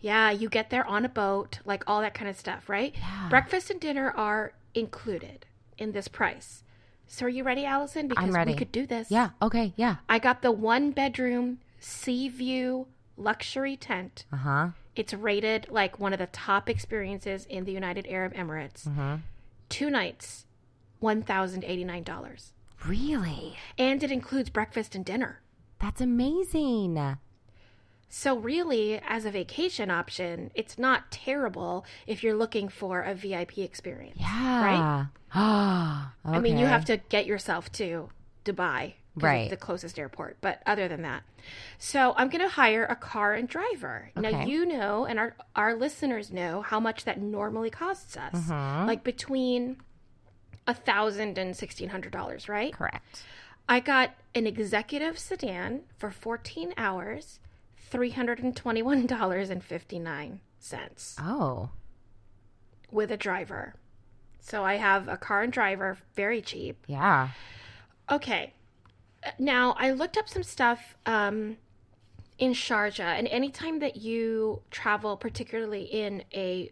Yeah, 0.00 0.30
you 0.30 0.48
get 0.48 0.70
there 0.70 0.86
on 0.86 1.04
a 1.04 1.08
boat, 1.08 1.58
like 1.64 1.84
all 1.86 2.00
that 2.00 2.14
kind 2.14 2.28
of 2.30 2.36
stuff, 2.36 2.68
right? 2.68 2.94
Breakfast 3.28 3.70
and 3.70 3.80
dinner 3.80 4.10
are 4.10 4.52
included 4.74 5.46
in 5.78 5.92
this 5.92 6.08
price. 6.08 6.64
So 7.06 7.26
are 7.26 7.28
you 7.28 7.42
ready, 7.42 7.64
Alison? 7.64 8.06
Because 8.06 8.30
ready. 8.30 8.52
we 8.52 8.56
could 8.56 8.70
do 8.70 8.86
this. 8.86 9.10
Yeah. 9.10 9.30
Okay. 9.42 9.72
Yeah. 9.76 9.96
I 10.08 10.18
got 10.18 10.42
the 10.42 10.52
one 10.52 10.92
bedroom 10.92 11.58
sea 11.80 12.28
view 12.28 12.86
luxury 13.16 13.76
tent. 13.76 14.24
Uh 14.32 14.36
huh. 14.36 14.68
It's 14.94 15.12
rated 15.12 15.66
like 15.70 15.98
one 15.98 16.12
of 16.12 16.18
the 16.18 16.26
top 16.26 16.68
experiences 16.68 17.46
in 17.46 17.64
the 17.64 17.72
United 17.72 18.06
Arab 18.08 18.34
Emirates. 18.34 18.86
Mm-hmm. 18.88 19.16
Two 19.68 19.90
nights, 19.90 20.46
$1,089. 21.02 22.52
Really? 22.86 23.56
And 23.78 24.02
it 24.02 24.10
includes 24.10 24.50
breakfast 24.50 24.94
and 24.94 25.04
dinner. 25.04 25.40
That's 25.78 26.00
amazing. 26.00 27.16
So, 28.12 28.36
really, 28.36 29.00
as 29.06 29.24
a 29.24 29.30
vacation 29.30 29.90
option, 29.90 30.50
it's 30.54 30.78
not 30.78 31.10
terrible 31.10 31.86
if 32.06 32.22
you're 32.22 32.36
looking 32.36 32.68
for 32.68 33.02
a 33.02 33.14
VIP 33.14 33.58
experience. 33.58 34.18
Yeah. 34.20 34.64
Right? 34.64 35.06
Ah. 35.32 36.12
I 36.24 36.40
mean, 36.40 36.58
you 36.58 36.66
have 36.66 36.86
to 36.86 36.96
get 36.96 37.24
yourself 37.24 37.70
to 37.74 38.08
Dubai, 38.44 38.94
Right. 39.16 39.42
It's 39.42 39.50
the 39.50 39.56
closest 39.56 39.98
airport. 39.98 40.38
But 40.40 40.62
other 40.66 40.88
than 40.88 41.02
that. 41.02 41.22
So 41.78 42.14
I'm 42.16 42.28
going 42.28 42.42
to 42.42 42.48
hire 42.48 42.84
a 42.84 42.96
car 42.96 43.34
and 43.34 43.48
driver. 43.48 44.10
Now, 44.16 44.44
you 44.44 44.66
know, 44.66 45.04
and 45.04 45.18
our, 45.18 45.34
our 45.56 45.74
listeners 45.74 46.32
know 46.32 46.62
how 46.62 46.80
much 46.80 47.04
that 47.04 47.20
normally 47.20 47.70
costs 47.70 48.16
us. 48.16 48.34
Mm-hmm. 48.34 48.86
Like 48.86 49.04
between 49.04 49.78
a 50.66 50.74
thousand 50.74 51.38
and 51.38 51.56
sixteen 51.56 51.88
hundred 51.88 52.12
dollars, 52.12 52.48
right? 52.48 52.72
Correct. 52.72 53.24
I 53.68 53.80
got 53.80 54.14
an 54.34 54.46
executive 54.46 55.18
sedan 55.18 55.82
for 55.96 56.10
14 56.10 56.74
hours, 56.76 57.38
$321.59 57.90 60.38
Oh. 61.20 61.70
with 62.90 63.10
a 63.10 63.16
driver. 63.16 63.74
So 64.40 64.64
I 64.64 64.76
have 64.76 65.08
a 65.08 65.16
car 65.16 65.42
and 65.42 65.52
driver, 65.52 65.98
very 66.14 66.40
cheap. 66.42 66.84
Yeah. 66.86 67.30
Okay. 68.10 68.52
Now, 69.38 69.74
I 69.78 69.90
looked 69.92 70.16
up 70.16 70.28
some 70.28 70.42
stuff 70.42 70.96
um, 71.06 71.56
in 72.38 72.52
Sharjah, 72.52 73.18
and 73.18 73.28
anytime 73.28 73.78
that 73.80 73.96
you 73.96 74.62
travel, 74.70 75.16
particularly 75.16 75.82
in 75.82 76.24
a 76.32 76.70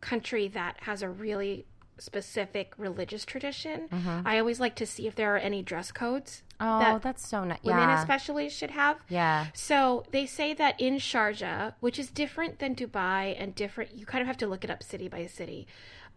country 0.00 0.48
that 0.48 0.76
has 0.82 1.02
a 1.02 1.08
really 1.08 1.66
specific 1.98 2.72
religious 2.78 3.24
tradition, 3.26 3.88
I 4.24 4.38
always 4.38 4.60
like 4.60 4.74
to 4.76 4.86
see 4.86 5.06
if 5.06 5.14
there 5.16 5.34
are 5.34 5.38
any 5.38 5.62
dress 5.62 5.92
codes 5.92 6.42
Oh, 6.60 6.78
that 6.78 7.02
that's 7.02 7.26
so 7.26 7.44
nice. 7.44 7.58
women 7.62 7.88
Yeah. 7.88 8.00
especially 8.00 8.48
should 8.50 8.70
have. 8.70 8.98
Yeah. 9.08 9.46
So 9.54 10.04
they 10.10 10.26
say 10.26 10.52
that 10.54 10.78
in 10.80 10.96
Sharjah, 10.96 11.74
which 11.80 11.98
is 11.98 12.10
different 12.10 12.58
than 12.58 12.74
Dubai 12.74 13.34
and 13.38 13.54
different, 13.54 13.94
you 13.94 14.04
kind 14.06 14.20
of 14.20 14.26
have 14.26 14.36
to 14.38 14.46
look 14.46 14.62
it 14.62 14.70
up 14.70 14.82
city 14.82 15.08
by 15.08 15.26
city. 15.26 15.66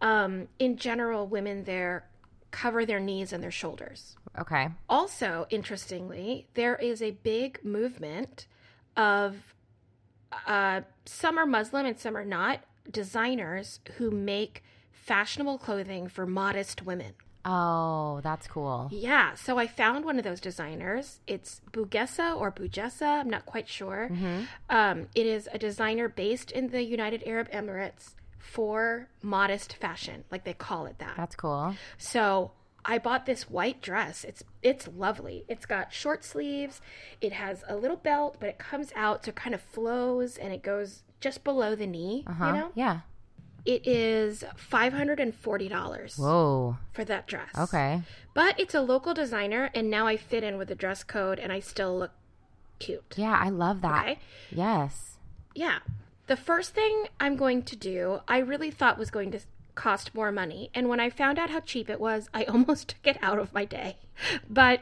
Um, 0.02 0.50
in 0.60 0.76
general, 0.76 1.28
women 1.28 1.64
there 1.64 2.08
cover 2.52 2.86
their 2.86 3.00
knees 3.00 3.34
and 3.34 3.42
their 3.42 3.52
shoulders. 3.52 4.16
Okay. 4.38 4.68
Also, 4.90 5.48
interestingly, 5.50 6.48
there 6.54 6.76
is 6.76 7.02
a 7.02 7.12
big 7.12 7.64
movement 7.64 8.46
of 8.98 9.56
uh, 10.46 10.82
some 11.06 11.38
are 11.38 11.46
Muslim 11.46 11.86
and 11.86 12.00
some 12.00 12.18
are 12.18 12.26
not 12.26 12.60
designers 12.92 13.80
who 13.98 14.12
make 14.12 14.64
fashionable 14.92 15.58
clothing 15.58 16.08
for 16.08 16.26
modest 16.26 16.84
women. 16.86 17.14
Oh, 17.46 18.22
that's 18.24 18.48
cool. 18.48 18.88
Yeah, 18.92 19.36
so 19.36 19.58
I 19.58 19.68
found 19.68 20.06
one 20.06 20.18
of 20.18 20.24
those 20.24 20.40
designers. 20.40 21.20
It's 21.28 21.62
Bouguessa 21.72 22.36
or 22.40 22.52
Bouguessa, 22.52 23.20
I'm 23.22 23.30
not 23.30 23.46
quite 23.46 23.68
sure. 23.68 24.10
Um, 24.70 25.08
it 25.16 25.26
is 25.26 25.50
a 25.52 25.58
designer 25.58 26.08
based 26.08 26.52
in 26.52 26.70
the 26.70 26.84
United 26.84 27.24
Arab 27.26 27.50
Emirates 27.52 28.14
for 28.40 29.10
modest 29.22 29.74
fashion, 29.76 30.24
like 30.32 30.44
they 30.44 30.54
call 30.54 30.86
it 30.86 31.00
that. 31.00 31.16
That's 31.18 31.36
cool. 31.36 31.76
So 31.98 32.52
I 32.86 32.98
bought 32.98 33.26
this 33.26 33.50
white 33.50 33.82
dress. 33.82 34.24
It's 34.24 34.44
it's 34.62 34.88
lovely. 34.90 35.46
It's 35.48 35.66
got 35.66 35.94
short 35.94 36.24
sleeves. 36.24 36.82
It 37.22 37.32
has 37.34 37.64
a 37.68 37.76
little 37.76 37.96
belt, 37.98 38.38
but 38.40 38.50
it 38.50 38.60
comes 38.60 38.92
out 38.96 39.26
so 39.26 39.30
it 39.30 39.36
kind 39.36 39.56
of 39.56 39.62
flows 39.62 40.38
and 40.38 40.54
it 40.54 40.62
goes 40.64 41.04
just 41.22 41.44
below 41.46 41.76
the 41.76 41.88
knee. 41.88 42.26
Huh? 42.28 42.46
You 42.48 42.54
know, 42.54 42.72
Yeah. 42.76 43.00
It 43.66 43.88
is 43.88 44.44
five 44.56 44.94
hundred 44.94 45.20
and 45.20 45.34
forty 45.34 45.70
dollars 45.70 46.18
Whoa. 46.18 46.78
for 46.92 47.06
that 47.06 47.28
dress. 47.28 47.52
Okay. 47.58 48.02
But 48.34 48.60
it's 48.60 48.74
a 48.74 48.82
local 48.82 49.14
designer, 49.14 49.70
and 49.74 49.90
now 49.90 50.08
I 50.08 50.18
fit 50.18 50.44
in 50.44 50.58
with 50.58 50.68
the 50.68 50.76
dress 50.76 51.04
code, 51.04 51.40
and 51.40 51.52
I 51.52 51.60
still 51.60 51.98
look 51.98 52.12
cute. 52.80 53.16
Yeah, 53.16 53.40
I 53.40 53.50
love 53.50 53.82
that. 53.82 54.04
Okay. 54.04 54.20
Yes. 54.52 55.18
Yeah. 55.56 55.80
The 56.28 56.36
first 56.36 56.74
thing 56.74 57.06
I'm 57.20 57.36
going 57.36 57.64
to 57.64 57.76
do, 57.76 58.22
I 58.28 58.40
really 58.40 58.72
thought 58.72 58.98
was 58.98 59.12
going 59.12 59.32
to 59.32 59.40
cost 59.76 60.16
more 60.16 60.32
money. 60.32 60.70
And 60.74 60.88
when 60.88 61.00
I 61.00 61.10
found 61.10 61.38
out 61.40 61.50
how 61.50 61.60
cheap 61.60 61.90
it 61.90 62.00
was, 62.00 62.30
I 62.34 62.44
almost 62.46 62.90
took 62.90 63.08
it 63.16 63.18
out 63.22 63.40
of 63.40 63.54
my 63.54 63.66
day. 63.66 63.98
But 64.50 64.82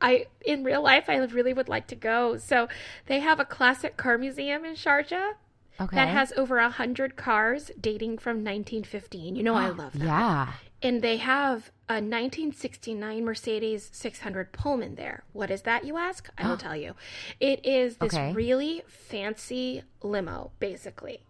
I 0.00 0.26
in 0.44 0.64
real 0.64 0.82
life 0.82 1.08
I 1.08 1.16
really 1.16 1.52
would 1.52 1.68
like 1.68 1.86
to 1.88 1.96
go. 1.96 2.36
So 2.36 2.68
they 3.06 3.20
have 3.20 3.40
a 3.40 3.44
classic 3.44 3.96
car 3.96 4.18
museum 4.18 4.64
in 4.64 4.74
Sharjah 4.74 5.34
Okay. 5.80 5.96
that 5.96 6.08
has 6.08 6.32
over 6.36 6.58
a 6.58 6.68
hundred 6.70 7.16
cars 7.16 7.70
dating 7.80 8.18
from 8.18 8.36
1915. 8.44 9.34
You 9.36 9.42
know 9.42 9.54
I 9.54 9.68
love 9.70 9.92
that. 9.98 10.04
Yeah. 10.04 10.52
And 10.82 11.00
they 11.02 11.16
have 11.16 11.70
a 11.88 11.94
1969 11.94 13.24
Mercedes 13.24 13.88
600 13.92 14.52
Pullman 14.52 14.94
there. 14.96 15.24
What 15.32 15.50
is 15.50 15.62
that, 15.62 15.84
you 15.84 15.96
ask? 15.96 16.28
I 16.38 16.48
will 16.48 16.56
tell 16.58 16.76
you. 16.76 16.94
It 17.40 17.64
is 17.66 17.96
this 17.96 18.14
Okay. 18.14 18.32
really 18.32 18.82
fancy 18.86 19.82
limo, 20.02 20.52
basically. 20.60 21.22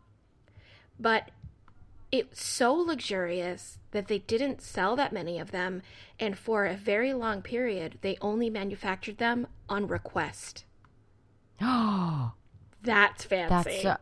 But 0.99 1.31
it's 2.13 2.45
so 2.45 2.73
luxurious 2.75 3.79
that 3.93 4.09
they 4.09 4.19
didn't 4.19 4.61
sell 4.61 4.95
that 4.97 5.13
many 5.13 5.39
of 5.39 5.51
them. 5.53 5.83
And 6.21 6.37
for 6.39 6.65
a 6.67 6.75
very 6.75 7.13
long 7.15 7.41
period, 7.43 7.99
they 8.03 8.17
only 8.21 8.51
manufactured 8.51 9.19
them 9.19 9.47
on 9.69 9.87
request. 9.87 10.65
Oh, 11.61 12.33
That's 12.83 13.25
fancy. 13.25 13.71
that's 13.71 13.83
so, 13.83 13.97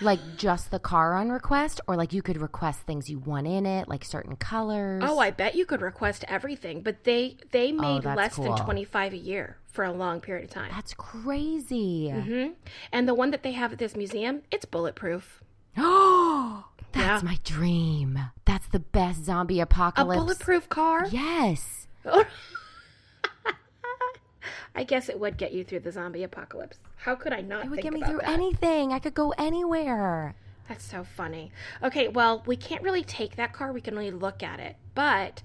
like 0.00 0.20
just 0.36 0.70
the 0.70 0.78
car 0.78 1.14
on 1.14 1.30
request, 1.30 1.80
or 1.86 1.96
like 1.96 2.12
you 2.12 2.22
could 2.22 2.38
request 2.40 2.80
things 2.82 3.08
you 3.10 3.18
want 3.18 3.46
in 3.46 3.66
it, 3.66 3.88
like 3.88 4.04
certain 4.04 4.36
colors. 4.36 5.02
Oh, 5.06 5.18
I 5.18 5.30
bet 5.30 5.54
you 5.54 5.64
could 5.66 5.80
request 5.82 6.24
everything, 6.28 6.82
but 6.82 7.04
they 7.04 7.36
they 7.50 7.72
made 7.72 8.02
that's 8.02 8.16
less 8.16 8.34
cool. 8.36 8.44
than 8.54 8.64
25 8.64 9.12
a 9.12 9.16
year 9.16 9.56
for 9.66 9.84
a 9.84 9.92
long 9.92 10.20
period 10.20 10.44
of 10.44 10.50
time. 10.50 10.70
that's 10.74 10.94
crazy. 10.94 12.10
hmm 12.10 12.48
And 12.92 13.08
the 13.08 13.14
one 13.14 13.30
that 13.30 13.42
they 13.42 13.52
have 13.52 13.72
at 13.72 13.78
this 13.78 13.94
museum, 13.96 14.42
it's 14.50 14.64
bulletproof. 14.64 15.42
Oh, 15.76 16.64
that's 16.92 17.22
Yeah. 17.22 17.28
my 17.30 17.38
dream. 17.44 18.18
That's 18.44 18.66
the 18.68 18.80
best 18.80 19.24
zombie 19.24 19.60
apocalypse. 19.60 20.16
A 20.16 20.20
bulletproof 20.24 20.68
car? 20.68 21.06
Yes. 21.10 21.86
I 24.74 24.84
guess 24.84 25.08
it 25.08 25.18
would 25.18 25.36
get 25.36 25.52
you 25.52 25.64
through 25.64 25.80
the 25.80 25.92
zombie 25.92 26.22
apocalypse. 26.22 26.78
How 26.96 27.14
could 27.14 27.32
I 27.32 27.40
not 27.40 27.64
It 27.64 27.70
would 27.70 27.80
get 27.82 27.92
me 27.92 28.02
through 28.02 28.18
that? 28.18 28.28
anything. 28.28 28.92
I 28.92 28.98
could 28.98 29.14
go 29.14 29.32
anywhere. 29.38 30.34
That's 30.68 30.84
so 30.84 31.02
funny. 31.04 31.50
Okay, 31.82 32.08
well, 32.08 32.42
we 32.46 32.56
can't 32.56 32.82
really 32.82 33.02
take 33.02 33.36
that 33.36 33.52
car. 33.52 33.72
We 33.72 33.80
can 33.80 33.94
only 33.94 34.10
look 34.10 34.42
at 34.42 34.60
it. 34.60 34.76
But 34.94 35.42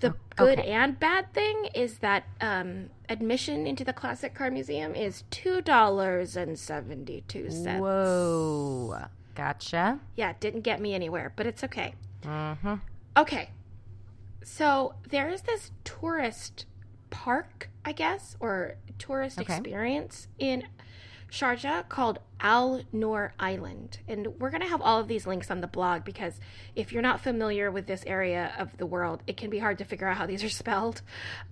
the 0.00 0.14
good 0.36 0.58
okay. 0.58 0.70
and 0.70 0.98
bad 0.98 1.32
thing 1.32 1.68
is 1.74 1.98
that 1.98 2.24
um, 2.42 2.90
admission 3.08 3.66
into 3.66 3.84
the 3.84 3.94
Classic 3.94 4.34
Car 4.34 4.50
Museum 4.50 4.94
is 4.94 5.24
two 5.30 5.62
dollars 5.62 6.36
and 6.36 6.58
seventy-two 6.58 7.50
cents. 7.50 7.80
Whoa. 7.80 9.06
Gotcha. 9.34 10.00
Yeah, 10.14 10.30
it 10.30 10.40
didn't 10.40 10.62
get 10.62 10.80
me 10.80 10.94
anywhere, 10.94 11.32
but 11.36 11.46
it's 11.46 11.62
okay. 11.64 11.94
Mm-hmm. 12.22 12.74
Okay. 13.16 13.50
So 14.42 14.94
there 15.08 15.28
is 15.28 15.42
this 15.42 15.72
tourist 15.84 16.66
park, 17.16 17.70
I 17.84 17.92
guess, 17.92 18.36
or 18.40 18.76
tourist 18.98 19.38
Okay. 19.40 19.52
experience 19.54 20.28
in 20.38 20.64
Sharjah 21.30 21.88
called 21.88 22.18
Al 22.40 22.82
Noor 22.92 23.32
Island. 23.40 23.98
And 24.06 24.26
we're 24.38 24.50
going 24.50 24.60
to 24.62 24.68
have 24.68 24.80
all 24.82 25.00
of 25.00 25.08
these 25.08 25.26
links 25.26 25.50
on 25.50 25.60
the 25.60 25.66
blog 25.66 26.04
because 26.04 26.38
if 26.74 26.92
you're 26.92 27.02
not 27.02 27.20
familiar 27.20 27.70
with 27.70 27.86
this 27.86 28.04
area 28.06 28.52
of 28.58 28.76
the 28.76 28.86
world, 28.86 29.22
it 29.26 29.36
can 29.36 29.50
be 29.50 29.58
hard 29.58 29.78
to 29.78 29.84
figure 29.84 30.06
out 30.08 30.16
how 30.18 30.26
these 30.26 30.44
are 30.44 30.48
spelled. 30.62 31.00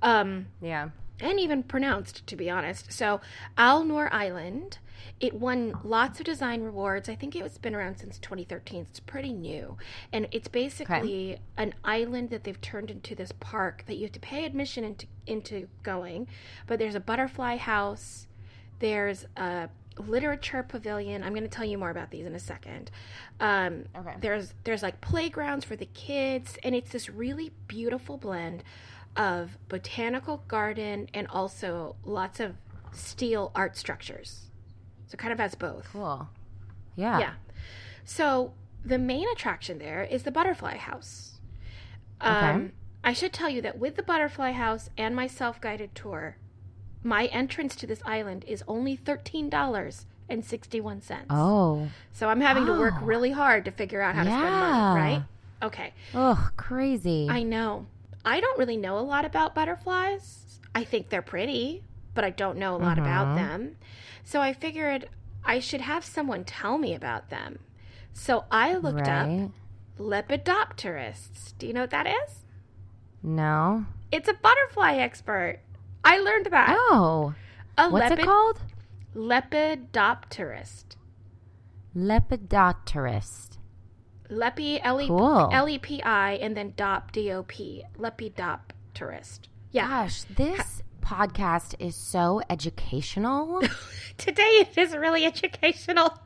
Um, 0.03 0.46
Yeah. 0.61 0.90
and 1.20 1.40
even 1.40 1.62
pronounced, 1.62 2.27
to 2.27 2.37
be 2.37 2.50
honest. 2.50 2.92
So, 2.92 3.20
Al 3.57 3.85
Noor 3.85 4.09
Island, 4.12 4.79
it 5.20 5.35
won 5.35 5.79
lots 5.83 6.20
of 6.20 6.27
design 6.27 6.62
rewards. 6.62 7.09
I 7.09 7.14
think 7.14 7.35
it's 7.35 7.59
been 7.59 7.74
around 7.74 7.98
since 7.98 8.18
2013. 8.18 8.83
It's 8.90 9.00
pretty 9.00 9.33
new. 9.33 9.77
And 10.12 10.29
it's 10.31 10.48
basically 10.48 11.38
an 11.57 11.74
island 11.85 12.31
that 12.31 12.44
they've 12.44 12.61
turned 12.61 12.90
into 12.90 13.14
this 13.14 13.33
park 13.40 13.85
that 13.87 13.96
you 13.96 14.03
have 14.05 14.12
to 14.12 14.20
pay 14.20 14.44
admission 14.44 14.83
into, 14.85 15.07
into 15.27 15.69
going. 15.83 16.27
But 16.67 16.79
there's 16.79 16.95
a 16.95 17.01
butterfly 17.01 17.57
house, 17.57 18.27
there's 18.79 19.27
a 19.37 19.69
literature 19.99 20.63
pavilion. 20.63 21.23
I'm 21.23 21.31
going 21.33 21.45
to 21.45 21.49
tell 21.49 21.65
you 21.65 21.79
more 21.79 21.91
about 21.91 22.11
these 22.11 22.27
in 22.27 22.35
a 22.35 22.41
second. 22.41 22.91
Um, 23.41 23.85
Okay. 23.97 24.15
there's 24.21 24.53
there's 24.65 24.83
like 24.83 25.01
playgrounds 25.01 25.65
for 25.65 25.77
the 25.77 25.87
kids, 25.87 26.59
and 26.63 26.75
it's 26.75 26.91
this 26.91 27.09
really 27.09 27.53
beautiful 27.69 28.17
blend 28.19 28.65
of 29.17 29.57
botanical 29.69 30.43
garden 30.49 31.09
and 31.15 31.29
also 31.29 31.95
lots 32.05 32.41
of 32.41 32.57
steel 32.93 33.53
art 33.55 33.77
structures. 33.77 34.51
So 35.07 35.17
kind 35.17 35.33
of 35.33 35.39
has 35.39 35.55
both. 35.55 35.89
Cool. 35.93 36.29
Yeah. 36.97 37.19
Yeah. 37.21 37.35
So 38.05 38.53
the 38.85 38.99
main 38.99 39.29
attraction 39.31 39.79
there 39.79 40.03
is 40.03 40.25
the 40.25 40.31
butterfly 40.33 40.77
house. 40.77 41.39
Um, 42.21 42.37
Okay. 42.37 42.71
I 43.05 43.12
should 43.12 43.33
tell 43.33 43.49
you 43.51 43.61
that 43.62 43.79
with 43.79 43.97
the 43.97 44.03
butterfly 44.03 44.53
house 44.53 44.88
and 44.97 45.14
my 45.14 45.27
self-guided 45.27 45.95
tour, 45.95 46.37
my 47.03 47.27
entrance 47.27 47.77
to 47.77 47.87
this 47.87 48.01
island 48.07 48.45
is 48.49 48.64
only 48.67 48.97
thirteen 48.97 49.51
dollars 49.51 50.07
and 50.29 50.43
sixty-one 50.45 51.03
cents. 51.03 51.27
Oh. 51.29 51.88
So 52.14 52.31
I'm 52.31 52.40
having 52.40 52.64
to 52.67 52.73
work 52.73 52.95
Oh. 53.03 53.05
really 53.05 53.33
hard 53.33 53.67
to 53.67 53.71
figure 53.71 54.01
out 54.01 54.14
how 54.14 54.25
to 54.25 54.31
spend 54.31 54.43
Yeah. 54.43 54.61
money, 54.61 55.01
right? 55.01 55.23
Okay. 55.62 55.93
Oh, 56.14 56.49
crazy. 56.57 57.29
I 57.31 57.43
know. 57.43 57.87
I 58.25 58.40
don't 58.40 58.59
really 58.59 58.79
know 58.79 58.99
a 58.99 59.01
lot 59.05 59.27
about 59.27 59.55
butterflies. 59.55 60.61
I 60.75 60.83
think 60.85 61.11
they're 61.11 61.21
pretty, 61.23 61.85
but 62.14 62.25
I 62.25 62.31
don't 62.31 62.57
know 62.57 62.75
a 62.75 62.79
lot 62.79 62.99
about 62.99 63.29
Mhm. 63.29 63.35
them. 63.37 63.77
So 64.25 64.40
I 64.40 64.55
figured 64.55 65.11
I 65.45 65.59
should 65.59 65.83
have 65.83 66.07
someone 66.07 66.45
tell 66.45 66.79
me 66.79 66.95
about 66.95 67.29
them. 67.29 67.59
So 68.14 68.45
I 68.51 68.75
looked 68.77 69.07
up? 69.09 69.29
Lepidopterists. 69.99 71.53
Do 71.59 71.67
you 71.67 71.75
know 71.75 71.83
what 71.83 71.90
that 71.90 72.07
is? 72.07 72.44
No. 73.25 73.87
It's 74.13 74.29
a 74.29 74.35
butterfly 74.35 74.97
expert. 74.97 75.61
I 76.05 76.19
learned 76.19 76.47
that. 76.51 76.77
Oh. 76.79 77.35
a 77.79 77.89
What's 77.89 78.13
it 78.13 78.23
called? 78.23 78.61
Lepidopterist. 79.17 80.97
Lepidopterist. 81.97 83.57
Lepi, 84.31 84.79
L 84.83 85.01
E 85.01 85.07
Cool. 85.09 85.49
L 85.53 85.69
E 85.69 85.79
P 85.79 86.03
I, 86.03 86.33
and 86.33 86.55
then 86.55 86.75
dop, 86.77 87.13
D 87.13 87.33
O 87.33 87.45
P. 87.45 87.85
Lepidopterist. 87.99 89.41
Yeah. 89.71 89.89
Gosh, 89.89 90.25
this 90.25 90.83
podcast 91.01 91.75
is 91.79 91.97
so 91.97 92.43
educational. 92.51 93.63
Today 94.19 94.43
it 94.43 94.77
is 94.77 94.95
really 94.95 95.25
educational. 95.25 96.19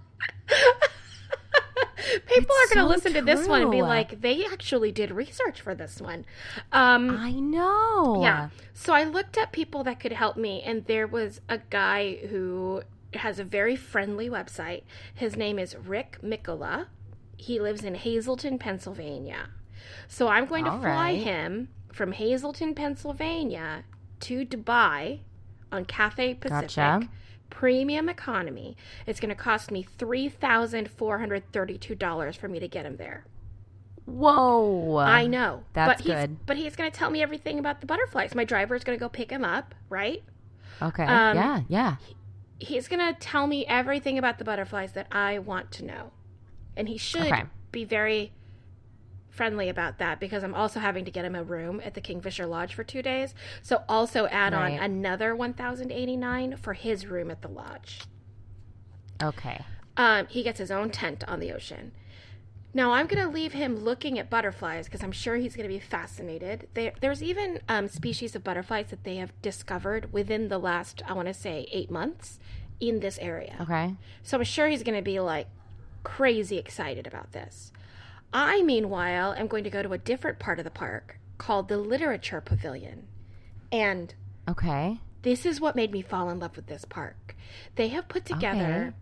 People 2.26 2.54
It's 2.60 2.72
are 2.72 2.74
going 2.74 2.86
to 2.86 2.92
so 2.92 2.96
listen 2.96 3.12
to 3.14 3.22
this 3.22 3.46
one 3.48 3.62
and 3.62 3.70
be 3.70 3.82
like, 3.82 4.20
they 4.20 4.44
actually 4.44 4.92
did 4.92 5.10
research 5.10 5.60
for 5.60 5.74
this 5.74 6.00
one. 6.00 6.24
Um, 6.72 7.10
I 7.18 7.32
know. 7.32 8.20
yeah. 8.22 8.48
So 8.72 8.94
I 8.94 9.04
looked 9.04 9.36
at 9.36 9.52
people 9.52 9.82
that 9.84 9.98
could 10.00 10.12
help 10.12 10.36
me, 10.36 10.62
and 10.62 10.86
there 10.86 11.06
was 11.06 11.40
a 11.48 11.58
guy 11.70 12.16
who 12.30 12.82
has 13.14 13.38
a 13.38 13.44
very 13.44 13.74
friendly 13.76 14.30
website. 14.30 14.82
His 15.14 15.36
name 15.36 15.58
is 15.58 15.76
Rick 15.76 16.18
Mikula. 16.22 16.86
He 17.36 17.60
lives 17.60 17.82
in 17.84 17.94
Hazleton, 17.96 18.58
Pennsylvania. 18.58 19.50
So 20.06 20.28
I'm 20.28 20.46
going 20.46 20.64
to 20.64 20.70
All 20.70 20.80
fly 20.80 21.12
right. 21.12 21.18
him 21.22 21.68
from 21.92 22.12
Hazleton, 22.12 22.74
Pennsylvania 22.74 23.84
to 24.20 24.44
Dubai 24.44 25.20
on 25.72 25.84
Cathay 25.84 26.34
Pacific. 26.34 26.68
Gotcha. 26.76 27.08
Premium 27.58 28.08
economy. 28.08 28.76
It's 29.04 29.18
going 29.18 29.30
to 29.30 29.34
cost 29.34 29.72
me 29.72 29.84
$3,432 29.98 32.36
for 32.36 32.48
me 32.48 32.60
to 32.60 32.68
get 32.68 32.86
him 32.86 32.98
there. 32.98 33.24
Whoa. 34.04 34.98
I 34.98 35.26
know. 35.26 35.64
that's 35.72 36.00
but 36.00 36.06
he's, 36.06 36.14
good. 36.14 36.46
But 36.46 36.56
he's 36.56 36.76
going 36.76 36.88
to 36.88 36.96
tell 36.96 37.10
me 37.10 37.20
everything 37.20 37.58
about 37.58 37.80
the 37.80 37.88
butterflies. 37.88 38.36
My 38.36 38.44
driver 38.44 38.76
is 38.76 38.84
going 38.84 38.96
to 38.96 39.04
go 39.04 39.08
pick 39.08 39.32
him 39.32 39.44
up, 39.44 39.74
right? 39.88 40.22
Okay. 40.80 41.02
Um, 41.02 41.36
yeah, 41.36 41.62
yeah. 41.66 41.96
He's 42.60 42.86
going 42.86 43.00
to 43.00 43.12
tell 43.18 43.48
me 43.48 43.66
everything 43.66 44.18
about 44.18 44.38
the 44.38 44.44
butterflies 44.44 44.92
that 44.92 45.08
I 45.10 45.40
want 45.40 45.72
to 45.72 45.84
know. 45.84 46.12
And 46.76 46.88
he 46.88 46.96
should 46.96 47.22
Okay. 47.22 47.42
be 47.72 47.84
very 47.84 48.30
friendly 49.38 49.68
about 49.68 49.98
that 49.98 50.18
because 50.18 50.42
I'm 50.42 50.52
also 50.54 50.80
having 50.80 51.04
to 51.04 51.10
get 51.12 51.24
him 51.24 51.36
a 51.36 51.44
room 51.44 51.80
at 51.84 51.94
the 51.94 52.00
Kingfisher 52.00 52.44
Lodge 52.44 52.74
for 52.74 52.82
2 52.82 53.00
days. 53.02 53.34
So 53.62 53.84
also 53.88 54.26
add 54.26 54.52
Right. 54.52 54.72
on 54.78 54.82
another 54.82 55.34
1089 55.34 56.56
for 56.56 56.74
his 56.74 57.06
room 57.06 57.30
at 57.30 57.40
the 57.40 57.48
lodge. 57.48 58.00
Okay. 59.22 59.60
Um, 59.96 60.26
he 60.26 60.42
gets 60.42 60.58
his 60.58 60.70
own 60.72 60.90
tent 60.90 61.22
on 61.28 61.38
the 61.38 61.52
ocean. 61.52 61.92
Now 62.74 62.92
I'm 62.92 63.06
going 63.06 63.24
to 63.24 63.30
leave 63.32 63.52
him 63.52 63.76
looking 63.76 64.18
at 64.18 64.28
butterflies 64.28 64.86
because 64.86 65.02
I'm 65.04 65.12
sure 65.12 65.36
he's 65.36 65.54
going 65.56 65.68
to 65.68 65.72
be 65.74 65.80
fascinated. 65.80 66.68
There, 66.74 66.92
there's 67.00 67.22
even 67.22 67.60
um, 67.68 67.86
species 67.88 68.34
of 68.34 68.42
butterflies 68.44 68.88
that 68.90 69.04
they 69.04 69.16
have 69.16 69.32
discovered 69.40 70.12
within 70.12 70.48
the 70.48 70.58
last, 70.58 71.00
I 71.08 71.12
want 71.14 71.28
to 71.28 71.34
say, 71.34 71.68
eight 71.72 71.90
months 71.90 72.38
in 72.80 73.00
this 73.00 73.18
area. 73.18 73.56
Okay. 73.60 73.94
So 74.24 74.36
I'm 74.38 74.44
sure 74.44 74.68
he's 74.68 74.82
going 74.82 74.98
to 74.98 75.02
be 75.02 75.18
like 75.20 75.46
crazy 76.02 76.58
excited 76.58 77.06
about 77.06 77.32
this. 77.32 77.72
I, 78.32 78.62
meanwhile, 78.62 79.32
am 79.32 79.46
going 79.46 79.64
to 79.64 79.70
go 79.70 79.82
to 79.82 79.92
a 79.92 79.98
different 79.98 80.38
part 80.38 80.58
of 80.58 80.64
the 80.64 80.70
park 80.70 81.18
called 81.38 81.68
the 81.68 81.78
Literature 81.78 82.40
Pavilion. 82.40 83.06
And 83.72 84.14
Okay. 84.48 84.98
this 85.22 85.46
is 85.46 85.60
what 85.60 85.76
made 85.76 85.92
me 85.92 86.02
fall 86.02 86.28
in 86.30 86.38
love 86.38 86.56
with 86.56 86.66
this 86.66 86.84
park. 86.84 87.34
They 87.76 87.88
have 87.88 88.08
put 88.08 88.24
together 88.24 88.94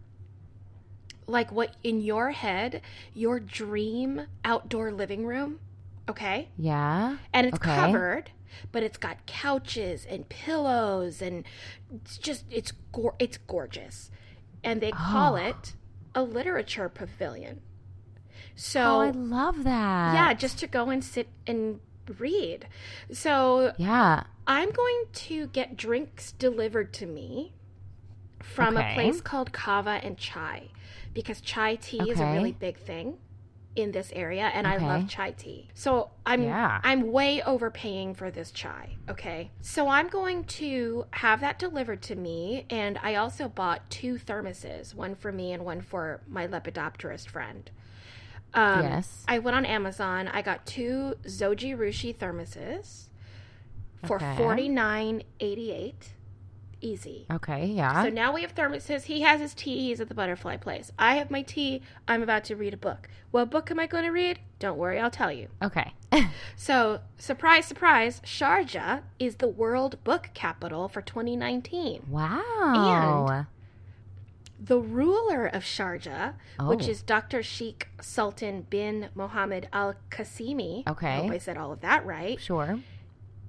like 1.26 1.50
what 1.50 1.74
in 1.82 2.00
your 2.00 2.30
head, 2.30 2.82
your 3.14 3.40
dream 3.40 4.22
outdoor 4.44 4.92
living 4.92 5.26
room, 5.26 5.58
okay? 6.08 6.48
Yeah. 6.56 7.16
And 7.32 7.46
it's 7.48 7.56
Okay. 7.58 7.74
covered, 7.74 8.30
but 8.70 8.84
it's 8.84 8.96
got 8.98 9.26
couches 9.26 10.06
and 10.08 10.28
pillows 10.28 11.20
and 11.20 11.44
it's 11.92 12.16
just 12.18 12.44
it's 12.50 12.72
gor- 12.92 13.16
it's 13.18 13.38
gorgeous. 13.38 14.10
And 14.62 14.80
they 14.80 14.92
call 14.92 15.32
Oh. 15.34 15.46
it 15.48 15.74
a 16.14 16.22
literature 16.22 16.88
pavilion. 16.88 17.60
So 18.56 18.80
Oh, 18.80 19.00
I 19.00 19.10
love 19.10 19.64
that. 19.64 20.14
yeah, 20.14 20.32
just 20.34 20.58
to 20.58 20.66
go 20.66 20.88
and 20.90 21.04
sit 21.04 21.28
and 21.46 21.80
read. 22.18 22.66
So 23.12 23.72
Yeah. 23.78 24.24
I'm 24.46 24.70
going 24.70 25.04
to 25.12 25.46
get 25.48 25.76
drinks 25.76 26.32
delivered 26.32 26.92
to 26.94 27.06
me 27.06 27.52
from 28.40 28.76
Okay. 28.76 28.90
a 28.90 28.94
place 28.94 29.20
called 29.20 29.52
Kava 29.52 30.00
and 30.02 30.16
Chai 30.16 30.68
because 31.14 31.40
chai 31.40 31.76
tea 31.76 32.10
is 32.10 32.20
a 32.20 32.26
really 32.26 32.52
big 32.52 32.78
thing 32.78 33.18
in 33.74 33.92
this 33.92 34.10
area 34.14 34.44
and 34.54 34.66
I 34.66 34.76
love 34.78 35.06
chai 35.08 35.32
tea. 35.32 35.68
So 35.74 36.10
I'm 36.24 36.42
Yeah. 36.44 36.80
I'm 36.82 37.10
way 37.12 37.42
overpaying 37.42 38.14
for 38.14 38.30
this 38.30 38.50
chai, 38.50 38.96
okay? 39.08 39.50
So 39.60 39.88
I'm 39.88 40.08
going 40.08 40.44
to 40.44 41.06
have 41.10 41.40
that 41.40 41.58
delivered 41.58 42.00
to 42.02 42.16
me 42.16 42.64
and 42.70 42.98
I 43.02 43.16
also 43.16 43.48
bought 43.48 43.90
two 43.90 44.14
thermoses, 44.18 44.94
one 44.94 45.14
for 45.14 45.32
me 45.32 45.52
and 45.52 45.64
one 45.64 45.80
for 45.82 46.22
my 46.28 46.46
lepidopterist 46.46 47.28
friend. 47.28 47.70
Um, 48.54 48.82
Yes. 48.82 49.24
I 49.28 49.38
went 49.38 49.56
on 49.56 49.66
Amazon. 49.66 50.28
I 50.28 50.42
got 50.42 50.64
two 50.66 51.14
Zojirushi 51.24 52.16
thermoses 52.16 53.08
for 54.04 54.16
Okay. 54.16 54.36
forty 54.36 54.68
nine 54.68 55.22
eighty 55.40 55.72
eight. 55.72 56.12
Easy. 56.82 57.26
Okay. 57.32 57.66
Yeah. 57.66 58.02
So 58.04 58.10
now 58.10 58.32
we 58.34 58.42
have 58.42 58.54
thermoses. 58.54 59.04
He 59.04 59.22
has 59.22 59.40
his 59.40 59.54
tea. 59.54 59.88
He's 59.88 60.00
at 60.00 60.08
the 60.08 60.14
butterfly 60.14 60.58
place. 60.58 60.92
I 60.98 61.16
have 61.16 61.30
my 61.30 61.40
tea. 61.42 61.80
I'm 62.06 62.22
about 62.22 62.44
to 62.44 62.54
read 62.56 62.74
a 62.74 62.76
book. 62.76 63.08
What 63.30 63.50
book 63.50 63.70
am 63.70 63.80
I 63.80 63.86
going 63.86 64.04
to 64.04 64.10
read? 64.10 64.38
Don't 64.58 64.76
worry, 64.78 64.98
I'll 65.00 65.10
tell 65.10 65.32
you. 65.32 65.48
okay. 65.62 65.92
So, 66.56 67.00
surprise, 67.18 67.66
surprise, 67.66 68.20
Sharjah 68.24 69.02
is 69.18 69.36
the 69.36 69.48
world 69.48 70.02
book 70.04 70.30
capital 70.34 70.88
for 70.88 71.02
2019. 71.02 72.04
wow. 72.08 73.46
The 74.58 74.78
ruler 74.78 75.46
of 75.46 75.62
Sharjah, 75.64 76.34
which 76.60 76.86
Oh. 76.86 76.90
is 76.90 77.02
Dr. 77.02 77.42
Sheikh 77.42 77.88
Sultan 78.00 78.62
bin 78.70 79.10
Mohammed 79.14 79.68
Al 79.72 79.94
Qasimi, 80.10 80.86
Okay. 80.88 81.08
I 81.08 81.16
hope 81.22 81.30
I 81.32 81.38
said 81.38 81.58
all 81.58 81.72
of 81.72 81.80
that 81.82 82.06
right, 82.06 82.40
sure. 82.40 82.78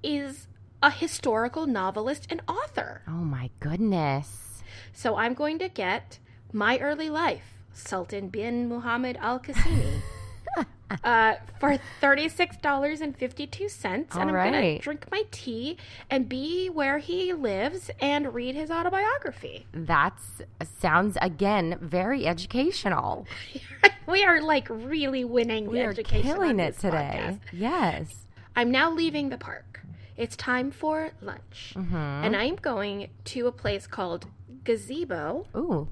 is 0.03 0.47
a 0.84 0.91
historical 0.91 1.66
novelist 1.66 2.28
and 2.30 2.41
author. 2.47 3.01
Oh 3.08 3.24
my 3.24 3.49
goodness. 3.60 4.62
So 4.93 5.16
I'm 5.16 5.34
going 5.34 5.60
to 5.60 5.70
get 5.70 6.20
My 6.51 6.78
Early 6.80 7.10
Life, 7.10 7.53
Sultan 7.74 8.28
bin 8.30 8.68
Muhammad 8.68 9.18
Al 9.22 9.39
Qasimi, 9.39 10.01
uh, 11.03 11.35
for 11.59 11.77
$36.52. 12.01 13.85
And 13.85 14.07
I'm 14.13 14.29
going 14.29 14.53
to 14.53 14.79
drink 14.79 15.07
my 15.11 15.23
tea 15.31 15.77
and 16.09 16.29
be 16.29 16.69
where 16.69 16.97
he 16.99 17.33
lives 17.33 17.91
and 17.99 18.33
read 18.33 18.55
his 18.55 18.71
autobiography. 18.71 19.65
That's 19.73 20.41
sounds 20.79 21.17
again 21.21 21.77
very 21.81 22.25
educational. 22.27 23.27
we 24.07 24.23
are 24.23 24.41
like 24.41 24.67
really 24.69 25.25
winning 25.25 25.67
We 25.67 25.79
the 25.79 25.85
are 25.85 25.89
education 25.89 26.23
killing 26.23 26.59
it 26.59 26.77
today. 26.79 27.21
podcast. 27.21 27.39
Yes. 27.51 28.15
I'm 28.55 28.71
now 28.71 28.91
leaving 28.91 29.29
the 29.29 29.38
park. 29.38 29.81
It's 30.15 30.35
time 30.35 30.71
for 30.71 31.11
lunch. 31.21 31.73
Mm-hmm. 31.75 31.95
And 31.95 32.35
I'm 32.35 32.55
going 32.55 33.09
to 33.25 33.47
a 33.47 33.51
place 33.51 33.85
called 33.85 34.25
Gazebo. 34.63 35.45
Ooh. 35.55 35.89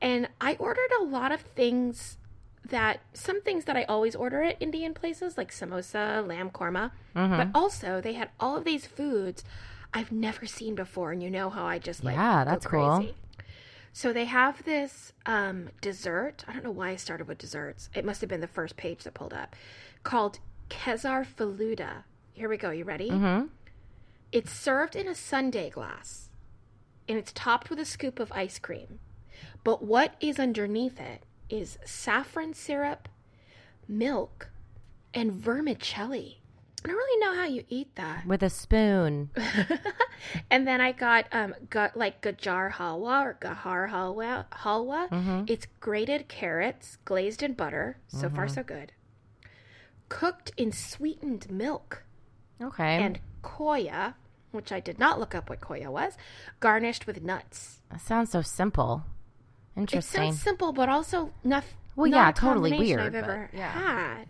And 0.00 0.28
I 0.40 0.56
ordered 0.58 0.90
a 1.00 1.04
lot 1.04 1.30
of 1.30 1.42
things 1.42 2.16
that 2.68 3.00
some 3.12 3.42
things 3.42 3.64
that 3.64 3.76
I 3.76 3.84
always 3.84 4.14
order 4.14 4.42
at 4.42 4.56
Indian 4.60 4.94
places 4.94 5.36
like 5.36 5.50
samosa, 5.50 6.26
lamb 6.26 6.50
korma, 6.50 6.92
Mm-hmm. 7.16 7.36
but 7.36 7.48
also 7.58 8.00
they 8.00 8.14
had 8.14 8.30
all 8.40 8.56
of 8.56 8.64
these 8.64 8.86
foods 8.86 9.44
I've 9.92 10.10
never 10.12 10.46
seen 10.46 10.74
before, 10.74 11.12
and 11.12 11.22
you 11.22 11.30
know 11.30 11.50
how 11.50 11.66
I 11.66 11.78
just 11.78 12.02
like 12.04 12.14
Yeah, 12.16 12.44
that's 12.44 12.66
cool. 12.66 12.96
crazy. 12.98 13.14
So 13.92 14.12
they 14.14 14.24
have 14.24 14.64
this 14.64 15.12
um, 15.26 15.68
dessert. 15.82 16.44
I 16.48 16.54
don't 16.54 16.64
know 16.64 16.70
why 16.70 16.90
I 16.90 16.96
started 16.96 17.28
with 17.28 17.36
desserts. 17.36 17.90
It 17.94 18.04
must 18.06 18.22
have 18.22 18.30
been 18.30 18.40
the 18.40 18.46
first 18.46 18.76
page 18.78 19.04
that 19.04 19.12
pulled 19.12 19.34
up, 19.34 19.54
called 20.02 20.38
Kezar 20.70 21.26
Faluda. 21.26 22.04
Here 22.32 22.48
we 22.48 22.56
go. 22.56 22.70
You 22.70 22.84
ready? 22.84 23.10
Mm-hmm. 23.10 23.48
It's 24.30 24.50
served 24.52 24.96
in 24.96 25.06
a 25.08 25.14
sundae 25.14 25.68
glass, 25.68 26.30
and 27.06 27.18
it's 27.18 27.32
topped 27.34 27.68
with 27.68 27.78
a 27.78 27.84
scoop 27.84 28.18
of 28.18 28.32
ice 28.32 28.58
cream. 28.58 28.98
But 29.62 29.84
what 29.84 30.14
is 30.20 30.38
underneath 30.38 30.98
it 30.98 31.24
is 31.52 31.78
saffron 31.84 32.54
syrup, 32.54 33.08
milk, 33.86 34.50
and 35.14 35.32
vermicelli. 35.32 36.38
I 36.84 36.88
don't 36.88 36.96
really 36.96 37.20
know 37.24 37.34
how 37.40 37.46
you 37.46 37.62
eat 37.68 37.94
that. 37.94 38.26
With 38.26 38.42
a 38.42 38.50
spoon. 38.50 39.30
and 40.50 40.66
then 40.66 40.80
I 40.80 40.90
got 40.92 41.26
um 41.30 41.54
gu- 41.70 41.94
like 41.94 42.20
gajar 42.22 42.72
halwa 42.72 43.22
or 43.24 43.38
gahar 43.40 43.90
halwa. 43.90 44.46
Halwa. 44.50 45.08
Mm-hmm. 45.10 45.44
It's 45.46 45.66
grated 45.80 46.26
carrots 46.28 46.98
glazed 47.04 47.42
in 47.42 47.52
butter. 47.52 47.98
So 48.08 48.28
far, 48.28 48.46
Mm-hmm. 48.46 48.54
so 48.54 48.62
good. 48.64 48.92
Cooked 50.08 50.50
in 50.56 50.72
sweetened 50.72 51.50
milk 51.50 52.02
Okay. 52.60 52.96
and 53.02 53.20
koya, 53.42 54.14
which 54.50 54.72
I 54.72 54.80
did 54.80 54.98
not 54.98 55.18
look 55.20 55.34
up 55.34 55.48
what 55.48 55.60
koya 55.60 55.88
was, 55.88 56.16
garnished 56.60 57.06
with 57.06 57.22
nuts. 57.22 57.80
that 57.90 58.00
sounds 58.00 58.30
so 58.30 58.42
simple. 58.42 59.04
It 59.76 59.80
Interesting. 59.80 60.20
sounds 60.22 60.42
simple, 60.42 60.72
but 60.72 60.88
also 60.88 61.32
not. 61.44 61.64
Well, 61.96 62.10
not 62.10 62.16
yeah, 62.16 62.28
a 62.30 62.32
totally 62.32 62.78
weird, 62.78 63.00
I've 63.00 63.14
ever 63.14 63.50
yeah. 63.52 63.70
had. 63.72 64.26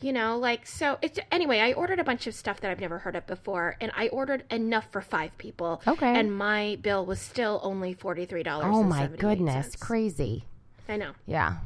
You 0.00 0.12
know, 0.12 0.38
like 0.38 0.66
so. 0.66 0.98
It's 1.02 1.18
anyway. 1.32 1.58
I 1.58 1.72
ordered 1.72 1.98
a 1.98 2.04
bunch 2.04 2.26
of 2.28 2.34
stuff 2.34 2.60
that 2.60 2.70
I've 2.70 2.80
never 2.80 2.98
heard 2.98 3.16
of 3.16 3.26
before, 3.26 3.76
and 3.80 3.90
I 3.96 4.08
ordered 4.08 4.44
enough 4.50 4.86
for 4.92 5.00
five 5.00 5.36
people. 5.38 5.82
Okay. 5.88 6.18
and 6.18 6.32
my 6.36 6.78
bill 6.82 7.04
was 7.04 7.20
still 7.20 7.60
only 7.64 7.94
forty 7.94 8.24
three 8.24 8.44
dollars. 8.44 8.68
oh 8.68 8.84
my 8.84 9.06
goodness. 9.08 9.74
Crazy. 9.74 10.44
I 10.88 10.96
know. 10.96 11.12
Yeah. 11.26 11.56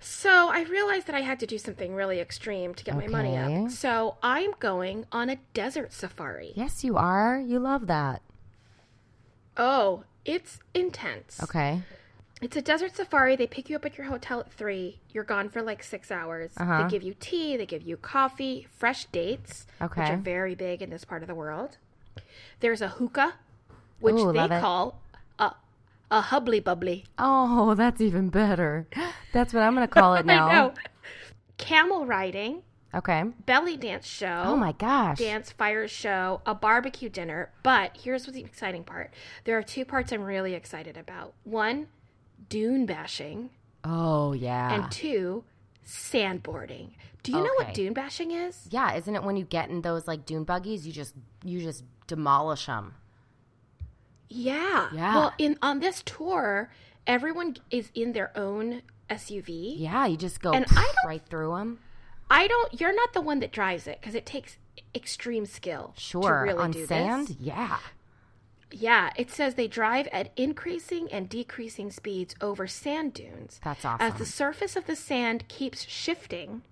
So 0.00 0.48
I 0.50 0.62
realized 0.62 1.06
that 1.08 1.16
I 1.16 1.22
had 1.22 1.40
to 1.40 1.46
do 1.46 1.58
something 1.58 1.94
really 1.94 2.20
extreme 2.20 2.72
to 2.74 2.84
get 2.84 2.96
my 2.96 3.08
money 3.08 3.36
Okay. 3.36 3.64
up. 3.64 3.70
So 3.70 4.16
I'm 4.22 4.52
going 4.60 5.06
on 5.10 5.28
a 5.28 5.36
desert 5.54 5.92
safari. 5.92 6.52
Yes, 6.54 6.84
you 6.84 6.96
are. 6.96 7.40
You 7.40 7.58
love 7.58 7.88
that. 7.88 8.22
Oh, 9.56 10.04
it's 10.24 10.60
intense. 10.72 11.42
Okay. 11.42 11.82
It's 12.40 12.56
a 12.56 12.62
desert 12.62 12.94
safari. 12.94 13.34
They 13.36 13.46
pick 13.48 13.68
you 13.68 13.76
up 13.76 13.84
at 13.84 13.98
your 13.98 14.06
hotel 14.06 14.40
at 14.40 14.52
three. 14.52 15.00
You're 15.12 15.24
gone 15.24 15.48
for 15.48 15.60
like 15.60 15.82
six 15.82 16.10
hours. 16.10 16.52
Uh-huh. 16.56 16.84
They 16.84 16.88
give 16.90 17.02
you 17.02 17.14
tea. 17.18 17.56
They 17.56 17.66
give 17.66 17.82
you 17.82 17.96
coffee, 17.96 18.66
fresh 18.76 19.06
dates, 19.06 19.66
which 19.80 19.90
are 19.98 20.16
very 20.16 20.54
big 20.54 20.80
in 20.80 20.90
this 20.90 21.04
part 21.04 21.22
of 21.22 21.28
the 21.28 21.34
world. 21.34 21.78
There's 22.60 22.80
a 22.80 22.88
hookah, 22.88 23.34
which 24.00 24.14
Ooh, 24.14 24.32
they 24.32 24.44
it. 24.44 24.60
call 24.60 25.00
a 25.38 25.52
a 26.10 26.20
hubbly 26.22 26.60
bubbly. 26.60 27.04
Oh, 27.18 27.74
that's 27.74 28.00
even 28.00 28.28
better. 28.30 28.86
That's 29.32 29.52
what 29.52 29.62
I'm 29.62 29.74
going 29.74 29.86
to 29.86 29.92
call 29.92 30.14
it 30.14 30.24
now. 30.38 30.72
Camel 31.58 32.06
riding, 32.06 32.62
Okay. 32.94 33.24
belly 33.44 33.76
dance 33.76 34.06
show. 34.06 34.42
Oh 34.46 34.56
my 34.56 34.72
gosh. 34.72 35.18
dance, 35.18 35.50
fire 35.52 35.86
show, 35.88 36.40
a 36.46 36.54
barbecue 36.54 37.08
dinner. 37.08 37.50
But 37.62 37.98
here's 38.02 38.24
the 38.26 38.40
exciting 38.40 38.84
part. 38.84 39.12
There 39.44 39.58
are 39.58 39.62
two 39.62 39.84
parts 39.84 40.12
I'm 40.12 40.22
really 40.22 40.54
excited 40.54 40.96
about. 40.96 41.34
One, 41.44 41.88
dune 42.48 42.86
bashing, 42.86 43.50
Oh, 43.84 44.32
yeah. 44.32 44.74
and 44.74 44.90
two, 44.92 45.44
sandboarding. 45.86 46.90
Do 47.22 47.32
you 47.32 47.38
know 47.38 47.50
what 47.56 47.74
dune 47.74 47.92
bashing 47.92 48.30
is? 48.30 48.66
yeah, 48.70 48.94
isn't 48.94 49.14
it 49.14 49.22
when 49.22 49.36
you 49.36 49.44
get 49.44 49.68
in 49.70 49.82
those 49.82 50.06
like 50.06 50.24
dune 50.24 50.44
buggies, 50.44 50.86
you 50.86 50.92
just 50.92 51.14
you 51.44 51.60
just 51.60 51.84
demolish 52.06 52.66
them? 52.66 52.94
Yeah. 54.28 54.88
Yeah. 54.92 55.14
Well, 55.14 55.34
in 55.38 55.58
on 55.62 55.80
this 55.80 56.02
tour, 56.04 56.70
everyone 57.06 57.56
is 57.70 57.90
in 57.94 58.12
their 58.12 58.36
own 58.36 58.82
SUV. 59.10 59.74
Yeah, 59.78 60.06
you 60.06 60.16
just 60.16 60.40
go 60.40 60.52
And 60.52 60.66
I 60.70 60.92
right 61.06 61.22
through 61.28 61.56
them. 61.56 61.78
I 62.30 62.46
don't. 62.46 62.78
You're 62.80 62.94
not 62.94 63.14
the 63.14 63.22
one 63.22 63.40
that 63.40 63.52
drives 63.52 63.86
it 63.86 63.98
because 64.00 64.14
it 64.14 64.26
takes 64.26 64.58
extreme 64.94 65.46
skill. 65.46 65.94
Sure, 65.96 66.22
To 66.22 66.28
really 66.52 66.58
on 66.62 66.70
do 66.72 66.86
sand. 66.86 67.28
This. 67.28 67.36
Yeah. 67.40 67.78
Yeah, 68.70 69.10
it 69.16 69.30
says 69.30 69.54
they 69.54 69.68
drive 69.68 70.08
at 70.12 70.30
increasing 70.36 71.10
and 71.10 71.28
decreasing 71.28 71.90
speeds 71.90 72.34
over 72.40 72.66
sand 72.66 73.14
dunes. 73.14 73.60
That's 73.64 73.84
awesome. 73.84 74.06
As 74.06 74.14
the 74.14 74.26
surface 74.26 74.76
of 74.76 74.86
the 74.86 74.96
sand 74.96 75.48
keeps 75.48 75.86
shifting, 75.86 76.62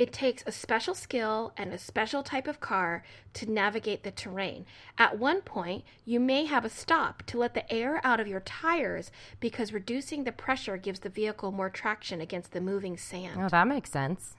it 0.00 0.12
takes 0.12 0.42
a 0.46 0.52
special 0.52 0.94
skill 0.94 1.52
and 1.56 1.72
a 1.72 1.78
special 1.78 2.22
type 2.22 2.48
of 2.48 2.58
car 2.58 3.04
to 3.34 3.50
navigate 3.50 4.02
the 4.02 4.10
terrain. 4.10 4.64
At 4.96 5.18
one 5.18 5.42
point, 5.42 5.84
you 6.04 6.18
may 6.18 6.46
have 6.46 6.64
a 6.64 6.70
stop 6.70 7.22
to 7.26 7.38
let 7.38 7.54
the 7.54 7.70
air 7.70 8.00
out 8.02 8.18
of 8.18 8.26
your 8.26 8.40
tires 8.40 9.12
because 9.38 9.72
reducing 9.72 10.24
the 10.24 10.32
pressure 10.32 10.76
gives 10.76 11.00
the 11.00 11.08
vehicle 11.08 11.52
more 11.52 11.70
traction 11.70 12.20
against 12.20 12.52
the 12.52 12.60
moving 12.60 12.96
sand. 12.96 13.40
Oh, 13.40 13.48
that 13.48 13.68
makes 13.68 13.90
sense. 13.90 14.34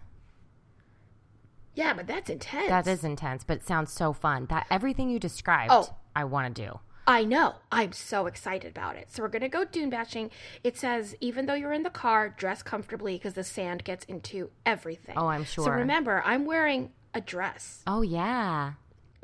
Yeah, 1.75 1.93
but 1.93 2.07
that's 2.07 2.29
intense. 2.29 2.67
That 2.67 2.87
is 2.87 3.03
intense, 3.03 3.43
but 3.45 3.57
it 3.57 3.67
sounds 3.67 3.93
so 3.93 4.11
fun. 4.11 4.47
That 4.47 4.65
everything 4.69 5.09
you 5.09 5.19
described. 5.19 5.71
Oh, 5.71 5.95
I 6.15 6.23
want 6.25 6.55
to 6.55 6.65
do. 6.65 6.79
I 7.07 7.23
know. 7.23 7.55
I'm 7.71 7.93
so 7.93 8.27
excited 8.27 8.69
about 8.69 8.95
it. 8.95 9.11
So 9.11 9.23
we're 9.23 9.29
going 9.29 9.41
to 9.41 9.49
go 9.49 9.65
dune 9.65 9.89
bashing. 9.89 10.29
It 10.63 10.77
says 10.77 11.15
even 11.19 11.45
though 11.47 11.55
you're 11.55 11.73
in 11.73 11.83
the 11.83 11.89
car, 11.89 12.29
dress 12.29 12.61
comfortably 12.63 13.15
because 13.15 13.33
the 13.33 13.43
sand 13.43 13.83
gets 13.83 14.05
into 14.05 14.51
everything. 14.65 15.17
Oh, 15.17 15.27
I'm 15.27 15.43
sure. 15.43 15.65
So 15.65 15.71
remember, 15.71 16.21
I'm 16.25 16.45
wearing 16.45 16.91
a 17.13 17.19
dress. 17.21 17.81
Oh 17.87 18.01
yeah, 18.03 18.73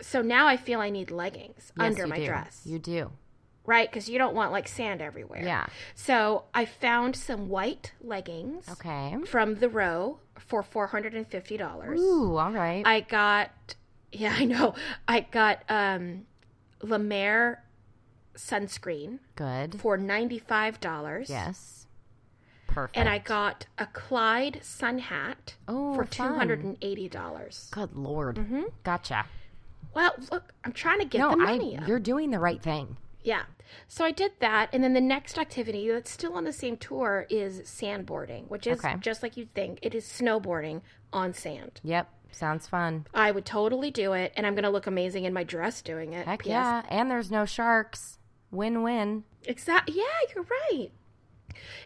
So 0.02 0.22
now 0.22 0.48
I 0.48 0.58
feel 0.58 0.80
I 0.82 0.90
need 0.90 1.12
leggings 1.12 1.72
Yes, 1.78 1.86
under 1.86 2.08
my 2.08 2.18
do. 2.18 2.26
dress. 2.26 2.62
You 2.66 2.80
do. 2.80 3.12
right? 3.66 3.90
Because 3.90 4.10
you 4.10 4.18
don't 4.18 4.36
want 4.36 4.52
like 4.52 4.68
sand 4.68 5.02
everywhere. 5.02 5.44
Yeah. 5.44 5.68
So 5.96 6.46
I 6.54 6.66
found 6.66 7.16
some 7.16 7.48
white 7.48 7.94
leggings 8.02 8.68
Okay. 8.70 9.16
from 9.28 9.56
the 9.56 9.70
row 9.70 10.20
for 10.40 10.64
four 10.64 10.88
hundred 10.88 11.14
and 11.14 11.28
fifty 11.28 11.58
dollars. 11.58 12.00
Ooh, 12.00 12.36
all 12.38 12.52
right. 12.52 12.86
I 12.86 13.02
got, 13.02 13.76
yeah, 14.12 14.36
I 14.38 14.46
know. 14.46 14.74
I 15.08 15.20
got 15.22 15.64
um, 15.70 16.26
La 16.82 16.98
Mer 16.98 17.64
sunscreen 18.36 19.20
Good. 19.36 19.80
for 19.80 19.98
ninety 19.98 20.40
five 20.40 20.80
dollars. 20.80 21.30
Yes. 21.30 21.88
Perfect. 22.68 22.98
And 22.98 23.10
I 23.10 23.18
got 23.18 23.66
a 23.80 23.88
Clyde 23.88 24.60
sun 24.62 25.00
hat 25.00 25.56
Oh, 25.68 25.96
for 25.96 26.06
two 26.06 26.22
fun. 26.24 26.36
hundred 26.36 26.64
and 26.64 26.78
eighty 26.82 27.10
dollars. 27.10 27.70
Good 27.72 27.96
lord. 27.96 28.36
Mm-hmm. 28.36 28.64
Gotcha. 28.84 29.26
Well, 29.96 30.14
look, 30.32 30.54
I'm 30.64 30.74
trying 30.74 31.00
to 31.00 31.06
get 31.06 31.18
No, 31.20 31.30
the 31.30 31.42
I, 31.42 31.46
money 31.58 31.78
up. 31.78 31.88
you're 31.88 32.00
doing 32.00 32.30
the 32.30 32.40
right 32.40 32.62
thing. 32.62 32.98
Yeah. 33.24 33.44
So 33.88 34.06
I 34.06 34.12
did 34.12 34.34
that. 34.40 34.70
And 34.72 34.84
then 34.84 34.94
the 34.94 35.02
next 35.02 35.40
activity 35.40 35.90
that's 35.90 36.12
still 36.12 36.34
on 36.34 36.44
the 36.44 36.54
same 36.54 36.78
tour 36.78 37.26
is 37.30 37.62
sandboarding, 37.62 38.48
which 38.48 38.68
is 38.68 38.78
Okay. 38.80 38.96
just 39.00 39.24
like 39.24 39.36
you'd 39.38 39.54
think. 39.56 39.80
It 39.82 39.96
is 39.96 40.06
snowboarding 40.06 40.82
on 41.12 41.34
sand. 41.34 41.82
Yep. 41.84 42.08
Sounds 42.38 42.68
fun. 42.68 43.08
I 43.14 43.32
would 43.32 43.46
totally 43.46 43.90
do 43.90 44.14
it. 44.14 44.32
And 44.38 44.46
I'm 44.46 44.54
going 44.54 44.64
to 44.64 44.70
look 44.70 44.86
amazing 44.88 45.26
in 45.26 45.34
my 45.34 45.44
dress 45.44 45.82
doing 45.82 46.14
it. 46.14 46.26
Heck 46.28 46.44
P.S. 46.44 46.52
yeah. 46.52 46.84
And 46.90 47.10
there's 47.10 47.32
no 47.32 47.46
sharks. 47.46 48.20
Win 48.52 48.84
win. 48.84 49.24
Exactly. 49.46 49.96
Yeah, 49.98 50.04
you're 50.36 50.46
right. 50.72 50.90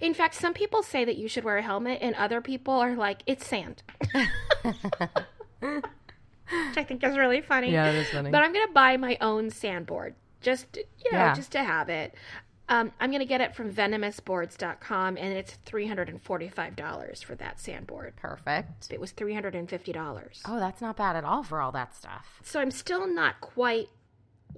In 0.02 0.14
fact, 0.14 0.36
some 0.36 0.54
people 0.54 0.84
say 0.84 1.06
that 1.06 1.16
you 1.18 1.28
should 1.30 1.46
wear 1.46 1.58
a 1.58 1.62
helmet, 1.62 2.00
and 2.02 2.14
other 2.16 2.42
people 2.42 2.74
are 2.74 2.96
like, 2.96 3.24
it's 3.26 3.48
sand. 3.48 3.82
Which 5.62 6.78
I 6.78 6.84
think 6.84 7.04
is 7.04 7.18
really 7.18 7.42
funny. 7.42 7.72
Yeah, 7.72 7.90
it 7.92 7.96
is 7.96 8.10
funny. 8.10 8.30
But 8.32 8.44
I'm 8.44 8.52
going 8.52 8.68
to 8.68 8.74
buy 8.74 8.98
my 8.98 9.18
own 9.22 9.50
sandboard, 9.50 10.16
just 10.42 10.76
you 10.76 11.12
know, 11.12 11.18
Yeah. 11.20 11.34
just 11.34 11.52
to 11.54 11.64
have 11.64 11.88
it. 11.90 12.14
Um, 12.72 12.94
I'm 13.02 13.10
going 13.10 13.20
to 13.20 13.26
get 13.26 13.42
it 13.42 13.54
from 13.54 13.70
venomousboards.com, 13.70 15.18
and 15.18 15.34
it's 15.34 15.58
$345 15.66 17.24
for 17.24 17.36
that 17.36 17.60
sandboard. 17.60 18.16
Perfect. 18.16 18.88
It 18.90 19.02
was 19.02 19.12
$350. 19.12 20.42
Oh, 20.46 20.58
that's 20.58 20.80
not 20.80 20.96
bad 20.96 21.18
at 21.18 21.26
all 21.26 21.44
for 21.44 21.60
all 21.60 21.74
that 21.74 21.94
stuff. 21.94 22.40
So 22.44 22.62
I'm 22.62 22.72
still 22.72 23.08
not 23.08 23.42
quite 23.42 23.90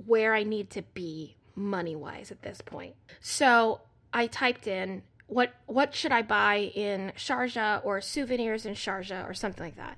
where 0.05 0.36
I 0.36 0.43
need 0.43 0.70
to 0.72 0.84
be 0.93 1.38
money 1.55 1.95
wise 1.95 2.30
at 2.30 2.43
this 2.43 2.61
point. 2.61 2.93
So 3.20 3.82
I 4.14 4.28
typed 4.28 4.68
in 4.68 5.01
what 5.26 5.53
what 5.66 5.95
should 5.95 6.11
I 6.11 6.22
buy 6.22 6.72
in 6.76 7.14
Sharjah 7.18 7.84
or 7.84 7.99
souvenirs 7.99 8.66
in 8.66 8.76
Sharjah 8.76 9.28
or 9.28 9.34
something 9.34 9.64
like 9.64 9.78
that. 9.78 9.97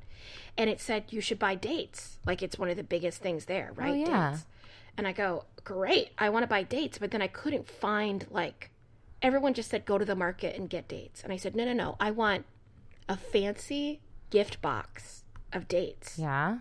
And 0.57 0.69
it 0.69 0.79
said 0.79 1.05
you 1.09 1.19
should 1.19 1.39
buy 1.39 1.55
dates. 1.55 2.17
Like 2.25 2.41
it's 2.41 2.57
one 2.57 2.69
of 2.69 2.77
the 2.77 2.83
biggest 2.83 3.21
things 3.21 3.45
there, 3.45 3.71
right? 3.75 4.07
yeah. 4.07 4.31
Dates. 4.31 4.45
And 4.97 5.07
I 5.07 5.11
go, 5.11 5.45
"Great. 5.63 6.11
I 6.17 6.29
want 6.29 6.43
to 6.43 6.47
buy 6.47 6.63
dates." 6.63 6.97
But 6.97 7.11
then 7.11 7.21
I 7.21 7.27
couldn't 7.27 7.69
find 7.69 8.25
like 8.29 8.71
everyone 9.21 9.53
just 9.53 9.69
said 9.69 9.85
go 9.85 9.97
to 9.97 10.05
the 10.05 10.15
market 10.15 10.55
and 10.55 10.69
get 10.69 10.87
dates. 10.87 11.23
And 11.23 11.33
I 11.33 11.37
said, 11.37 11.55
"No, 11.55 11.65
no, 11.65 11.73
no. 11.73 11.95
I 11.99 12.11
want 12.11 12.45
a 13.09 13.17
fancy 13.17 14.01
gift 14.29 14.61
box 14.61 15.23
of 15.51 15.67
dates." 15.67 16.17
Yeah. 16.17 16.59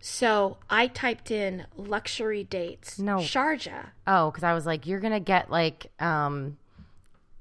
So 0.00 0.58
I 0.70 0.86
typed 0.86 1.30
in 1.30 1.66
luxury 1.76 2.44
dates. 2.44 2.98
No. 2.98 3.16
Sharjah. 3.16 3.86
Oh, 4.06 4.30
because 4.30 4.44
I 4.44 4.54
was 4.54 4.64
like, 4.66 4.86
you're 4.86 5.00
gonna 5.00 5.20
get 5.20 5.50
like 5.50 5.90
um 6.00 6.56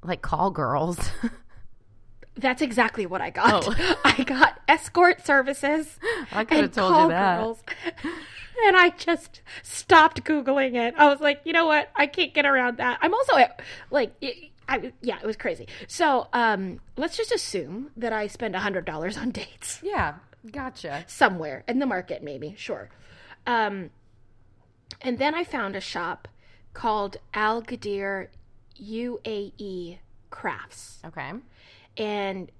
like 0.03 0.21
call 0.21 0.51
girls. 0.51 0.99
That's 2.37 2.61
exactly 2.61 3.05
what 3.05 3.21
I 3.21 3.29
got. 3.29 3.67
Oh. 3.67 3.95
I 4.05 4.23
got 4.23 4.59
escort 4.67 5.25
services. 5.25 5.97
I 6.31 6.45
could 6.45 6.59
have 6.59 6.71
told 6.71 7.03
you 7.03 7.07
that. 7.09 7.37
girls. 7.39 7.63
And 8.65 8.75
I 8.75 8.89
just 8.89 9.41
stopped 9.61 10.23
Googling 10.23 10.75
it. 10.75 10.95
I 10.97 11.07
was 11.09 11.19
like, 11.19 11.41
you 11.45 11.53
know 11.53 11.65
what? 11.65 11.89
I 11.95 12.07
can't 12.07 12.33
get 12.33 12.45
around 12.45 12.77
that. 12.77 12.99
I'm 13.01 13.13
also 13.13 13.33
like, 13.91 14.11
I, 14.69 14.91
yeah, 15.01 15.17
it 15.21 15.25
was 15.25 15.37
crazy. 15.37 15.67
So 15.87 16.27
um, 16.33 16.79
let's 16.95 17.15
just 17.17 17.31
assume 17.31 17.91
that 17.97 18.13
I 18.13 18.27
spend 18.27 18.55
$100 18.55 19.17
on 19.21 19.31
dates. 19.31 19.79
Yeah. 19.83 20.15
Gotcha. 20.51 21.03
somewhere 21.07 21.63
in 21.67 21.79
the 21.79 21.85
market, 21.85 22.23
maybe, 22.23 22.55
sure. 22.57 22.89
Um, 23.45 23.89
and 25.01 25.17
then 25.17 25.35
I 25.35 25.43
found 25.43 25.75
a 25.75 25.81
shop 25.81 26.27
called 26.73 27.17
Al 27.33 27.61
Ghadeer 27.61 28.27
UAE 28.81 29.99
Crafts. 30.29 30.99
Okay. 31.05 31.31
And 31.97 32.51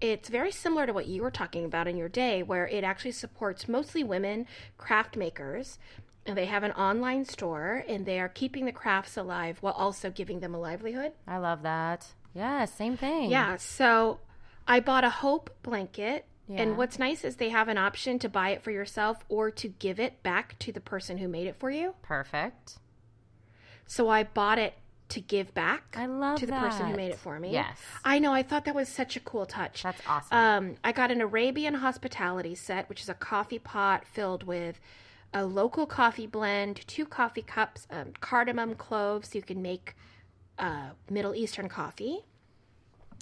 it's 0.00 0.28
very 0.28 0.50
similar 0.50 0.86
to 0.86 0.92
what 0.92 1.06
you 1.06 1.22
were 1.22 1.30
talking 1.30 1.64
about 1.64 1.86
in 1.86 1.96
your 1.96 2.08
day, 2.08 2.42
where 2.42 2.66
it 2.66 2.84
actually 2.84 3.12
supports 3.12 3.68
mostly 3.68 4.02
women 4.02 4.46
craft 4.78 5.16
makers. 5.16 5.78
And 6.24 6.36
they 6.36 6.46
have 6.46 6.62
an 6.62 6.72
online 6.72 7.24
store 7.24 7.84
and 7.88 8.06
they 8.06 8.20
are 8.20 8.28
keeping 8.28 8.64
the 8.64 8.72
crafts 8.72 9.16
alive 9.16 9.58
while 9.60 9.72
also 9.72 10.08
giving 10.10 10.38
them 10.38 10.54
a 10.54 10.60
livelihood. 10.60 11.12
I 11.26 11.38
love 11.38 11.62
that. 11.62 12.06
Yeah, 12.32 12.64
same 12.64 12.96
thing. 12.96 13.30
Yeah, 13.30 13.56
so 13.56 14.20
I 14.66 14.80
bought 14.80 15.04
a 15.04 15.10
Hope 15.10 15.50
blanket. 15.62 16.24
Yeah. 16.48 16.62
And 16.62 16.76
what's 16.76 16.98
nice 16.98 17.24
is 17.24 17.36
they 17.36 17.48
have 17.50 17.68
an 17.68 17.78
option 17.78 18.18
to 18.20 18.28
buy 18.28 18.50
it 18.50 18.62
for 18.62 18.70
yourself 18.70 19.24
or 19.28 19.50
to 19.52 19.68
give 19.68 19.98
it 19.98 20.22
back 20.22 20.58
to 20.60 20.72
the 20.72 20.80
person 20.80 21.18
who 21.18 21.28
made 21.28 21.46
it 21.46 21.56
for 21.58 21.70
you. 21.70 21.94
Perfect. 22.02 22.78
So 23.86 24.08
I 24.08 24.22
bought 24.24 24.58
it 24.58 24.74
to 25.12 25.20
give 25.20 25.52
back 25.54 25.94
I 25.96 26.06
love 26.06 26.38
to 26.40 26.46
the 26.46 26.52
person 26.52 26.88
who 26.88 26.96
made 26.96 27.10
it 27.10 27.18
for 27.18 27.38
me. 27.38 27.52
Yes. 27.52 27.78
I 28.04 28.18
know, 28.18 28.32
I 28.32 28.42
thought 28.42 28.64
that 28.64 28.74
was 28.74 28.88
such 28.88 29.14
a 29.16 29.20
cool 29.20 29.46
touch. 29.46 29.82
That's 29.82 30.00
awesome. 30.06 30.36
Um, 30.36 30.74
I 30.82 30.92
got 30.92 31.10
an 31.10 31.20
Arabian 31.20 31.74
hospitality 31.74 32.54
set, 32.54 32.88
which 32.88 33.02
is 33.02 33.08
a 33.08 33.14
coffee 33.14 33.58
pot 33.58 34.06
filled 34.06 34.44
with 34.44 34.80
a 35.34 35.44
local 35.44 35.86
coffee 35.86 36.26
blend, 36.26 36.86
two 36.86 37.04
coffee 37.04 37.42
cups, 37.42 37.86
um, 37.90 38.12
cardamom 38.20 38.74
cloves, 38.74 39.30
so 39.30 39.38
you 39.38 39.42
can 39.42 39.62
make 39.62 39.94
uh, 40.58 40.90
Middle 41.10 41.34
Eastern 41.34 41.68
coffee. 41.68 42.20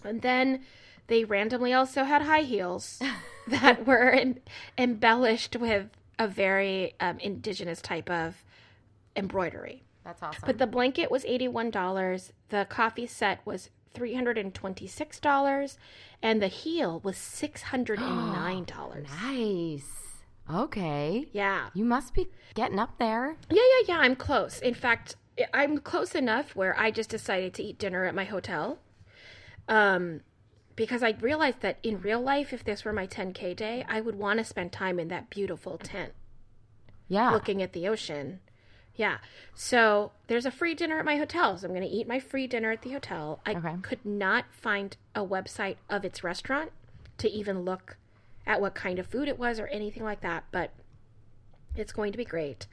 And 0.05 0.22
then 0.22 0.61
they 1.09 1.24
randomly 1.24 1.72
also 1.72 2.05
had 2.05 2.22
high 2.22 2.43
heels 2.43 3.01
that 3.49 3.86
were 3.86 4.11
em- 4.11 4.38
embellished 4.78 5.57
with 5.57 5.88
a 6.18 6.28
very 6.28 6.95
um, 7.01 7.18
indigenous 7.18 7.80
type 7.80 8.09
of 8.11 8.45
embroidery. 9.16 9.82
That's 10.05 10.22
awesome. 10.22 10.42
But 10.46 10.59
the 10.59 10.66
blanket 10.66 11.11
was 11.11 11.24
$81. 11.24 12.32
The 12.48 12.66
coffee 12.68 13.07
set 13.07 13.44
was 13.44 13.70
$326. 13.94 15.76
And 16.22 16.42
the 16.42 16.48
heel 16.48 17.01
was 17.03 17.16
$609. 17.16 19.07
nice. 19.22 19.84
Okay. 20.53 21.28
yeah. 21.32 21.68
You 21.74 21.84
must 21.84 22.12
be 22.14 22.28
getting 22.55 22.78
up 22.78 22.98
there. 22.98 23.36
Yeah, 23.51 23.62
yeah, 23.86 23.94
yeah. 23.94 23.98
I'm 24.01 24.16
close. 24.16 24.59
In 24.61 24.74
fact, 24.74 25.14
I'm 25.55 25.78
close 25.78 26.14
enough 26.14 26.57
where 26.57 26.76
I 26.78 26.90
just 26.90 27.11
decided 27.11 27.55
to 27.55 27.62
eat 27.62 27.78
dinner 27.78 28.05
at 28.05 28.14
my 28.16 28.24
hotel. 28.24 28.78
Um, 29.68 30.22
because 30.74 31.03
I 31.05 31.14
realized 31.20 31.61
that 31.61 31.78
in 31.84 32.01
real 32.01 32.20
life, 32.20 32.53
if 32.53 32.64
this 32.64 32.84
were 32.84 32.92
my 32.92 33.07
10K 33.07 33.55
day, 33.55 33.84
I 33.88 34.01
would 34.01 34.16
want 34.16 34.38
to 34.38 34.44
spend 34.44 34.72
time 34.72 34.98
in 34.98 35.09
that 35.09 35.30
beautiful 35.30 35.78
tent 35.78 36.12
Yeah. 37.07 37.30
looking 37.30 37.62
at 37.62 37.72
the 37.72 37.86
ocean. 37.86 38.40
Yeah. 38.97 39.18
So 39.55 40.12
there's 40.26 40.47
a 40.47 40.51
free 40.51 40.74
dinner 40.74 40.99
at 40.99 41.05
my 41.05 41.16
hotel. 41.16 41.57
So 41.57 41.66
I'm 41.66 41.74
going 41.74 41.88
to 41.88 41.95
eat 41.95 42.07
my 42.09 42.20
free 42.20 42.47
dinner 42.47 42.70
at 42.70 42.82
the 42.82 42.93
hotel. 42.93 43.41
I 43.47 43.53
Okay. 43.55 43.74
could 43.82 44.05
not 44.05 44.45
find 44.51 44.97
a 45.14 45.24
website 45.24 45.76
of 45.88 46.05
its 46.05 46.22
restaurant 46.22 46.70
to 47.18 47.30
even 47.30 47.64
look 47.64 47.97
at 48.47 48.61
what 48.61 48.74
kind 48.74 48.99
of 48.99 49.07
food 49.07 49.28
it 49.28 49.38
was 49.38 49.59
or 49.61 49.66
anything 49.68 50.03
like 50.03 50.20
that. 50.20 50.45
But 50.51 50.70
it's 51.76 51.93
going 51.93 52.12
to 52.12 52.18
be 52.18 52.24
great. 52.24 52.66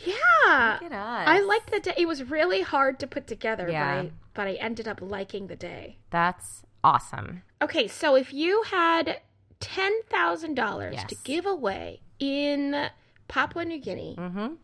Yeah. 0.05 0.79
Look 0.83 0.93
at 0.93 0.93
us. 0.93 1.29
I 1.29 1.41
liked 1.41 1.71
the 1.71 1.81
day. 1.81 1.95
It 1.97 2.07
was 2.07 2.31
really 2.31 2.63
hard 2.63 2.99
to 3.01 3.07
put 3.07 3.27
together, 3.27 3.69
Yeah. 3.71 4.03
but 4.03 4.07
I 4.07 4.11
but 4.35 4.47
I 4.49 4.53
ended 4.55 4.89
up 4.89 5.01
liking 5.03 5.47
the 5.49 5.57
day. 5.57 5.99
That's 6.11 6.63
awesome. 6.83 7.43
Okay, 7.61 7.87
so 7.89 8.15
if 8.17 8.33
you 8.33 8.63
had 8.71 9.21
ten 9.61 9.93
thousand 10.11 10.55
dollars 10.55 10.97
to 11.09 11.17
give 11.25 11.47
away 11.47 12.01
in 12.19 12.89
Papua 13.29 13.65
New 13.65 13.79
Guinea, 13.81 14.17
Mm-hmm. 14.19 14.55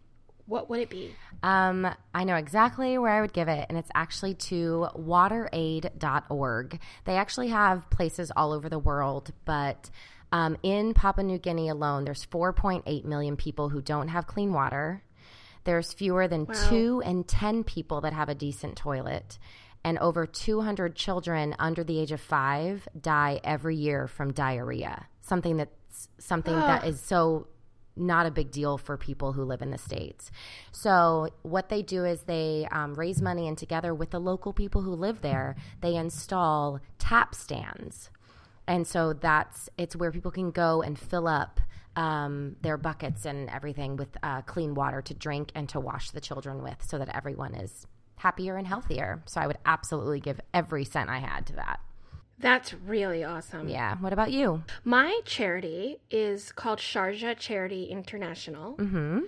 what 0.47 0.69
would 0.71 0.81
it 0.81 0.91
be? 0.91 1.15
Um, 1.43 1.87
I 2.15 2.25
know 2.25 2.35
exactly 2.37 2.99
where 2.99 3.13
I 3.13 3.21
would 3.21 3.33
give 3.33 3.47
it, 3.49 3.67
and 3.69 3.79
it's 3.79 3.91
actually 3.95 4.35
to 4.35 4.89
wateraid.org. 4.97 6.81
They 7.05 7.17
actually 7.17 7.49
have 7.49 7.89
places 7.91 8.33
all 8.35 8.53
over 8.53 8.69
the 8.69 8.79
world, 8.79 9.31
but 9.45 9.91
um, 10.33 10.57
in 10.63 10.95
Papua 10.95 11.25
New 11.25 11.39
Guinea 11.39 11.69
alone, 11.69 12.05
there's 12.05 12.27
4.8 12.27 13.05
million 13.05 13.37
people 13.37 13.69
who 13.71 13.81
don't 13.81 14.09
have 14.09 14.27
clean 14.27 14.53
water. 14.53 15.03
There's 15.65 15.93
fewer 15.93 16.29
than 16.29 16.47
Wow. 16.47 16.55
two 16.69 17.03
in 17.05 17.25
10 17.25 17.65
people 17.65 18.01
that 18.03 18.13
have 18.13 18.29
a 18.29 18.35
decent 18.35 18.77
toilet. 18.77 19.39
And 19.85 19.99
over 19.99 20.27
200 20.27 20.97
children 20.97 21.55
under 21.59 21.85
the 21.85 21.99
age 22.01 22.13
of 22.13 22.21
five 22.21 22.89
die 23.01 23.41
every 23.45 23.77
year 23.77 24.07
from 24.07 24.33
diarrhea. 24.33 25.07
Something 25.21 25.57
that's 25.59 26.09
something 26.19 26.55
that 26.55 26.85
is 26.85 27.01
so 27.01 27.47
not 27.97 28.27
a 28.27 28.31
big 28.31 28.51
deal 28.51 28.79
for 28.79 28.97
people 28.97 29.33
who 29.33 29.43
live 29.43 29.61
in 29.63 29.71
the 29.71 29.79
states. 29.79 30.31
So 30.73 31.29
what 31.43 31.69
they 31.69 31.83
do 31.83 32.05
is 32.05 32.23
they 32.23 32.67
um, 32.71 32.95
raise 32.95 33.21
money 33.21 33.49
and 33.49 33.59
together 33.59 33.95
with 33.95 34.11
the 34.11 34.21
local 34.21 34.53
people 34.53 34.83
who 34.83 34.95
live 34.95 35.21
there, 35.21 35.57
they 35.81 35.97
install 35.97 36.81
tap 36.99 37.35
stands, 37.35 38.11
and 38.67 38.87
so 38.87 39.13
that's 39.15 39.69
it's 39.79 39.97
where 39.97 40.13
people 40.13 40.31
can 40.31 40.51
go 40.51 40.83
and 40.83 40.99
fill 40.99 41.27
up. 41.27 41.61
Um, 41.97 42.55
their 42.63 42.77
buckets 42.77 43.25
and 43.25 43.51
everything 43.51 43.97
with 43.97 44.17
uh, 44.23 44.43
clean 44.43 44.75
water 44.75 45.03
to 45.03 45.15
drink 45.15 45.51
and 45.57 45.69
to 45.71 45.81
wash 45.81 46.11
the 46.11 46.21
children 46.21 46.63
with 46.63 46.77
so 46.87 46.97
that 46.99 47.09
everyone 47.13 47.55
is 47.55 47.89
happier 48.19 48.57
and 48.57 48.69
healthier. 48.69 49.23
So 49.27 49.41
I 49.41 49.49
would 49.49 49.59
absolutely 49.67 50.21
give 50.21 50.41
every 50.55 50.85
cent 50.85 51.11
I 51.11 51.19
had 51.19 51.47
to 51.47 51.55
that. 51.55 51.81
That's 52.39 52.73
really 52.73 53.25
awesome. 53.25 53.69
Yeah. 53.69 53.97
What 53.99 54.13
about 54.13 54.31
you? 54.31 54.63
My 54.85 55.21
charity 55.25 55.99
is 56.11 56.53
called 56.53 56.79
Sharjah 56.79 57.37
Charity 57.37 57.87
International. 57.87 58.77
Mm-hmm. 58.77 59.21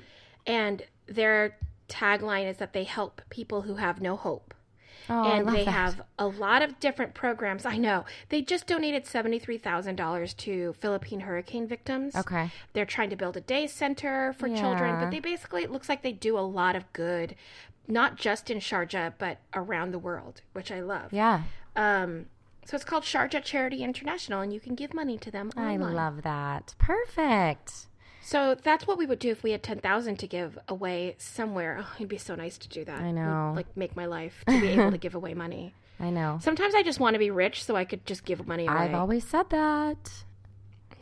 And 0.46 0.82
their 1.06 1.58
tagline 1.88 2.48
is 2.48 2.58
that 2.58 2.72
they 2.72 2.84
help 2.84 3.20
people 3.30 3.62
who 3.62 3.74
have 3.76 4.00
no 4.00 4.16
hope. 4.16 4.54
Oh, 5.08 5.24
and 5.24 5.48
they 5.48 5.64
that. 5.64 5.70
have 5.70 6.02
a 6.18 6.26
lot 6.26 6.62
of 6.62 6.78
different 6.80 7.14
programs. 7.14 7.64
I 7.64 7.76
know. 7.76 8.04
They 8.28 8.42
just 8.42 8.66
donated 8.66 9.04
$73,000 9.04 10.36
to 10.36 10.72
Philippine 10.74 11.20
hurricane 11.20 11.66
victims. 11.66 12.14
Okay. 12.14 12.50
They're 12.72 12.86
trying 12.86 13.10
to 13.10 13.16
build 13.16 13.36
a 13.36 13.40
day 13.40 13.66
center 13.66 14.34
for 14.38 14.48
children, 14.48 15.00
but 15.00 15.10
they 15.10 15.20
basically, 15.20 15.62
it 15.62 15.70
looks 15.70 15.88
like 15.88 16.02
they 16.02 16.12
do 16.12 16.38
a 16.38 16.40
lot 16.40 16.76
of 16.76 16.90
good, 16.92 17.34
not 17.88 18.16
just 18.16 18.50
in 18.50 18.58
Sharjah, 18.58 19.14
but 19.18 19.38
around 19.54 19.92
the 19.92 19.98
world, 19.98 20.42
which 20.52 20.70
I 20.70 20.80
love. 20.80 21.12
Yeah. 21.12 21.42
Um, 21.76 22.26
so 22.64 22.76
it's 22.76 22.84
called 22.84 23.04
Sharjah 23.04 23.42
Charity 23.42 23.82
International, 23.82 24.40
and 24.40 24.52
you 24.52 24.60
can 24.60 24.74
give 24.74 24.94
money 24.94 25.18
to 25.18 25.30
them 25.30 25.50
I 25.56 25.76
love 25.76 26.22
that. 26.22 26.74
Perfect. 26.78 27.86
So 28.22 28.54
that's 28.54 28.86
what 28.86 28.98
we 28.98 29.06
would 29.06 29.18
do 29.18 29.30
if 29.30 29.42
we 29.42 29.52
had 29.52 29.62
ten 29.62 29.80
thousand 29.80 30.18
to 30.18 30.26
give 30.26 30.58
away 30.68 31.14
somewhere. 31.18 31.78
Oh, 31.80 31.92
it'd 31.96 32.08
be 32.08 32.18
so 32.18 32.34
nice 32.34 32.58
to 32.58 32.68
do 32.68 32.84
that. 32.84 33.00
I 33.00 33.10
know. 33.10 33.52
like 33.56 33.76
make 33.76 33.96
my 33.96 34.06
life 34.06 34.44
to 34.46 34.60
be 34.60 34.68
able 34.68 34.90
to 34.90 34.98
give 35.06 35.14
away 35.14 35.34
money. 35.34 35.74
I 35.98 36.10
know. 36.10 36.38
Sometimes 36.42 36.74
I 36.74 36.82
just 36.82 37.00
want 37.00 37.14
to 37.14 37.18
be 37.18 37.30
rich 37.30 37.64
so 37.64 37.76
I 37.76 37.84
could 37.84 38.06
just 38.06 38.24
give 38.24 38.46
money 38.46 38.66
away. 38.66 38.76
I've 38.76 38.94
always 38.94 39.26
said 39.26 39.50
that. 39.50 40.24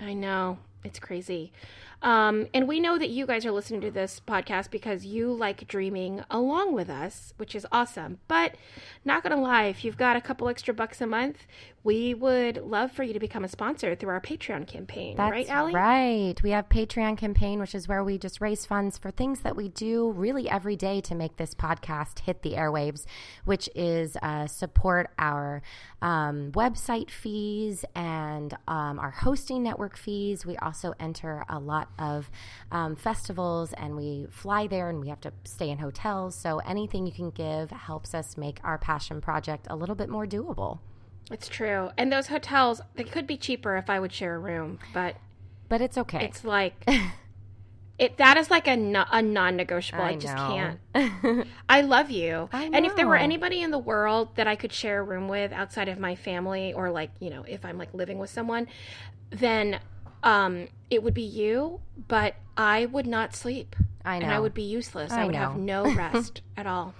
I 0.01 0.14
know. 0.14 0.59
It's 0.85 0.99
crazy. 0.99 1.53
Um, 2.01 2.47
and 2.55 2.69
we 2.69 2.79
know 2.79 2.97
that 2.99 3.11
you 3.11 3.27
guys 3.27 3.45
are 3.45 3.51
listening 3.51 3.81
to 3.81 3.91
this 3.91 4.21
podcast 4.25 4.71
because 4.71 5.05
you 5.05 5.33
like 5.33 5.66
dreaming 5.66 6.23
along 6.31 6.73
with 6.73 6.89
us, 6.89 7.35
which 7.37 7.57
is 7.57 7.66
awesome. 7.73 8.19
But 8.29 8.55
not 9.05 9.25
going 9.25 9.35
to 9.35 9.43
lie, 9.43 9.64
if 9.64 9.85
you've 9.85 9.97
got 9.97 10.16
a 10.16 10.21
couple 10.21 10.49
extra 10.49 10.73
bucks 10.73 11.01
a 11.01 11.07
month, 11.07 11.47
we 11.89 12.12
would 12.12 12.59
love 12.59 12.93
for 12.93 13.03
you 13.03 13.14
to 13.14 13.18
become 13.18 13.45
a 13.45 13.49
sponsor 13.49 13.95
through 13.95 14.11
our 14.11 14.20
Patreon 14.20 14.66
campaign. 14.66 15.16
That's 15.16 15.30
right, 15.30 15.49
Allie? 15.49 15.72
right. 15.72 16.34
We 16.43 16.51
have 16.51 16.68
Patreon 16.68 17.16
campaign, 17.16 17.61
which 17.61 17.74
is 17.74 17.89
where 17.89 18.05
we 18.05 18.18
just 18.18 18.43
raise 18.43 18.66
funds 18.66 18.99
for 18.99 19.11
things 19.11 19.41
that 19.41 19.57
we 19.57 19.70
do 19.70 20.11
really 20.11 20.51
every 20.51 20.76
day 20.76 21.01
to 21.01 21.14
make 21.14 21.39
this 21.39 21.55
podcast 21.55 22.18
hit 22.18 22.43
the 22.43 22.53
airwaves, 22.53 23.07
which 23.47 23.70
is 23.74 24.18
uh, 24.20 24.47
support 24.47 25.09
our 25.18 25.62
um, 26.03 26.53
website 26.53 27.11
fees 27.11 27.86
and 27.95 28.53
um, 28.68 28.99
our 28.99 29.11
hosting 29.11 29.62
network 29.62 29.97
fees. 29.97 30.45
We 30.45 30.59
also 30.59 30.93
enter 31.01 31.43
a 31.49 31.59
lot 31.59 31.89
of 31.99 32.30
um, 32.70 32.97
festivals 32.97 33.72
and 33.72 33.97
we 33.97 34.26
fly 34.28 34.66
there 34.66 34.91
and 34.91 35.01
we 35.01 35.09
have 35.09 35.22
to 35.22 35.32
stay 35.45 35.70
in 35.70 35.78
hotels. 35.78 36.34
So 36.34 36.59
anything 36.59 37.07
you 37.07 37.12
can 37.12 37.30
give 37.30 37.70
helps 37.70 38.12
us 38.12 38.36
make 38.36 38.61
our 38.62 38.76
passion 38.76 39.22
project 39.22 39.68
a 39.70 39.74
little 39.74 39.95
bit 39.95 40.11
more 40.11 40.26
doable. 40.26 40.80
It's 41.31 41.49
true. 41.49 41.91
And 41.97 42.12
those 42.12 42.29
hotels, 42.29 42.81
they 42.95 43.05
could 43.05 43.26
be 43.26 43.37
cheaper 43.37 43.76
if 43.76 43.91
I 43.91 44.01
would 44.01 44.12
share 44.12 44.35
a 44.37 44.39
room, 44.39 44.79
but 44.95 45.16
But 45.68 45.81
it's 45.81 45.99
okay. 45.99 46.24
it's 46.24 46.45
like 46.45 46.89
it 47.99 48.16
that 48.16 48.37
is 48.37 48.51
like 48.51 48.66
a, 48.66 48.76
no, 48.76 49.05
a 49.11 49.20
non-negotiable. 49.20 50.03
I, 50.03 50.11
I 50.11 50.16
just 50.16 50.37
know. 50.37 50.76
can't. 50.95 51.47
I 51.68 51.81
love 51.83 52.11
you. 52.11 52.49
I 52.53 52.70
And 52.72 52.87
if 52.87 52.97
there 52.97 53.07
were 53.09 53.16
anybody 53.16 53.61
in 53.62 53.70
the 53.70 53.79
world 53.79 54.37
that 54.37 54.47
I 54.47 54.57
could 54.57 54.72
share 54.72 55.01
a 55.01 55.03
room 55.03 55.29
with 55.29 55.53
outside 55.53 55.89
of 55.89 55.99
my 55.99 56.14
family 56.14 56.72
or 56.72 56.91
like, 56.91 57.11
you 57.20 57.31
know, 57.31 57.45
if 57.47 57.64
I'm 57.64 57.76
like 57.76 57.93
living 57.93 58.18
with 58.18 58.31
someone, 58.31 58.66
then 59.31 59.81
um 60.22 60.68
it 60.91 61.03
would 61.03 61.14
be 61.14 61.22
you, 61.22 61.81
but 62.09 62.35
I 62.57 62.87
would 62.87 63.07
not 63.07 63.35
sleep. 63.37 63.76
I 64.05 64.18
know. 64.18 64.24
And 64.24 64.35
I 64.35 64.41
would 64.41 64.55
be 64.55 64.62
useless. 64.62 65.12
I, 65.12 65.22
I 65.22 65.26
would 65.26 65.35
have 65.35 65.57
know. 65.57 65.85
no 65.85 65.95
rest 65.95 66.41
at 66.57 66.66
all. 66.66 66.95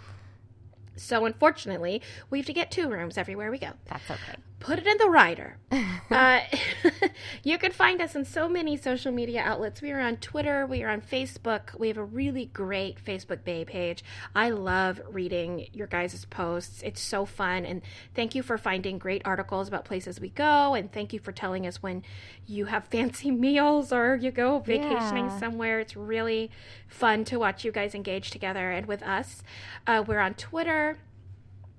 So 0.99 1.25
unfortunately, 1.25 2.03
we 2.31 2.39
have 2.39 2.47
to 2.47 2.53
get 2.53 2.71
two 2.71 2.89
rooms 2.89 3.19
everywhere 3.19 3.51
we 3.51 3.59
go 3.59 3.73
That's 3.87 4.11
okay. 4.11 4.37
Put 4.61 4.79
it 4.79 4.87
in 4.87 4.99
the 4.99 5.09
rider. 5.09 5.57
uh, 6.11 6.41
you 7.45 7.59
can 7.59 7.71
find 7.71 8.01
us 8.01 8.17
on 8.17 8.25
so 8.25 8.49
many 8.49 8.77
social 8.77 9.13
media 9.13 9.41
outlets. 9.41 9.81
We 9.81 9.93
are 9.93 10.01
on 10.01 10.17
Twitter, 10.17 10.67
we 10.67 10.83
are 10.83 10.91
on 10.91 11.01
Facebook. 11.01 11.79
We 11.79 11.89
have 11.89 11.97
a 11.97 12.05
really 12.05 12.47
great 12.47 13.03
Facebook 13.03 13.45
Bay 13.45 13.65
page. 13.65 14.03
I 14.35 14.51
love 14.51 15.01
reading 15.11 15.67
your 15.73 15.87
guys' 15.87 16.25
posts. 16.25 16.83
It's 16.83 17.01
so 17.01 17.25
fun. 17.25 17.65
And 17.65 17.83
thank 18.15 18.35
you 18.35 18.43
for 18.43 18.59
finding 18.59 18.99
great 18.99 19.23
articles 19.25 19.69
about 19.69 19.85
places 19.85 20.21
we 20.21 20.31
go. 20.31 20.75
And 20.75 20.91
thank 20.91 21.13
you 21.13 21.19
for 21.21 21.33
telling 21.33 21.67
us 21.67 21.83
when 21.83 22.03
you 22.47 22.65
have 22.67 22.85
fancy 22.91 23.31
meals 23.31 23.93
or 23.93 24.17
you 24.17 24.31
go 24.31 24.59
vacationing 24.59 25.27
Yeah. 25.27 25.39
somewhere. 25.39 25.81
It's 25.81 25.97
really 25.97 26.51
fun 26.89 27.25
to 27.27 27.39
watch 27.39 27.65
you 27.65 27.71
guys 27.73 27.95
engage 27.95 28.31
together 28.31 28.71
and 28.71 28.87
with 28.87 29.03
us. 29.03 29.43
Uh, 29.87 30.03
we're 30.07 30.21
on 30.21 30.35
Twitter. 30.35 30.99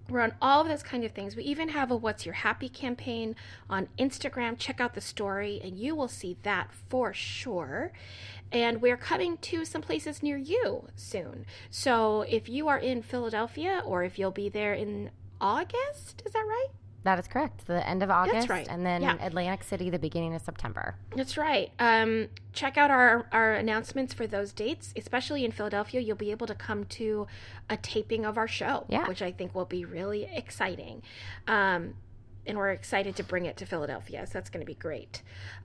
We're 0.10 0.22
on 0.22 0.34
all 0.41 0.62
of 0.62 0.68
those 0.68 0.84
kind 0.84 1.03
of 1.03 1.12
things. 1.12 1.36
We 1.36 1.43
even 1.43 1.70
have 1.70 1.91
a 1.91 1.95
What's 1.95 2.26
Your 2.26 2.34
Happy 2.34 2.68
campaign 2.68 3.36
on 3.70 3.88
Instagram. 3.97 4.57
Check 4.57 4.82
out 4.82 4.95
the 4.95 5.01
story 5.01 5.62
and 5.64 5.78
you 5.78 5.95
will 5.95 6.07
see 6.07 6.38
that 6.43 6.72
for 6.89 7.14
sure. 7.14 7.91
And 8.51 8.82
we're 8.82 8.97
coming 8.97 9.38
to 9.38 9.66
some 9.66 9.82
places 9.82 10.24
near 10.24 10.38
you 10.38 10.88
soon. 10.95 11.45
So 11.70 12.22
if 12.22 12.49
you 12.49 12.68
are 12.68 12.80
in 12.80 13.03
Philadelphia 13.03 13.84
or 13.86 14.03
if 14.03 14.18
you'll 14.18 14.32
be 14.32 14.49
there 14.49 14.74
in 14.74 15.12
August, 15.39 16.24
is 16.26 16.34
that 16.34 16.39
right? 16.39 16.70
That 17.04 17.18
is 17.18 17.28
correct. 17.28 17.66
The 17.66 17.88
end 17.88 18.04
of 18.04 18.10
August, 18.10 18.50
right. 18.50 18.68
and 18.70 18.86
then 18.86 19.02
Yeah. 19.02 19.16
Atlantic 19.26 19.64
City, 19.64 19.89
the 19.89 20.00
beginning 20.00 20.36
of 20.36 20.41
September. 20.41 20.95
That's 21.16 21.38
right. 21.38 21.72
Um, 21.80 22.28
check 22.52 22.78
out 22.78 22.91
our, 22.91 23.28
our 23.32 23.54
announcements 23.54 24.14
for 24.14 24.28
those 24.28 24.52
dates, 24.52 24.93
especially 24.97 25.45
in 25.45 25.52
Philadelphia. 25.52 26.02
You'll 26.02 26.18
be 26.18 26.32
able 26.32 26.47
to 26.47 26.56
come 26.56 26.84
to 26.86 27.26
a 27.70 27.78
taping 27.78 28.26
of 28.26 28.38
our 28.38 28.47
show, 28.50 28.86
Yeah. 28.89 29.08
which 29.08 29.22
I 29.22 29.32
think 29.32 29.56
will 29.56 29.66
be 29.66 29.86
really 29.86 30.24
exciting. 30.26 31.02
Um, 31.47 31.93
and 32.45 32.58
we're 32.58 32.72
excited 32.72 33.16
to 33.18 33.24
bring 33.24 33.45
it 33.45 33.56
to 33.58 33.66
Philadelphia, 33.66 34.26
so 34.26 34.34
that's 34.34 34.50
going 34.50 34.62
to 34.62 34.66
be 34.66 34.74
great. 34.76 35.22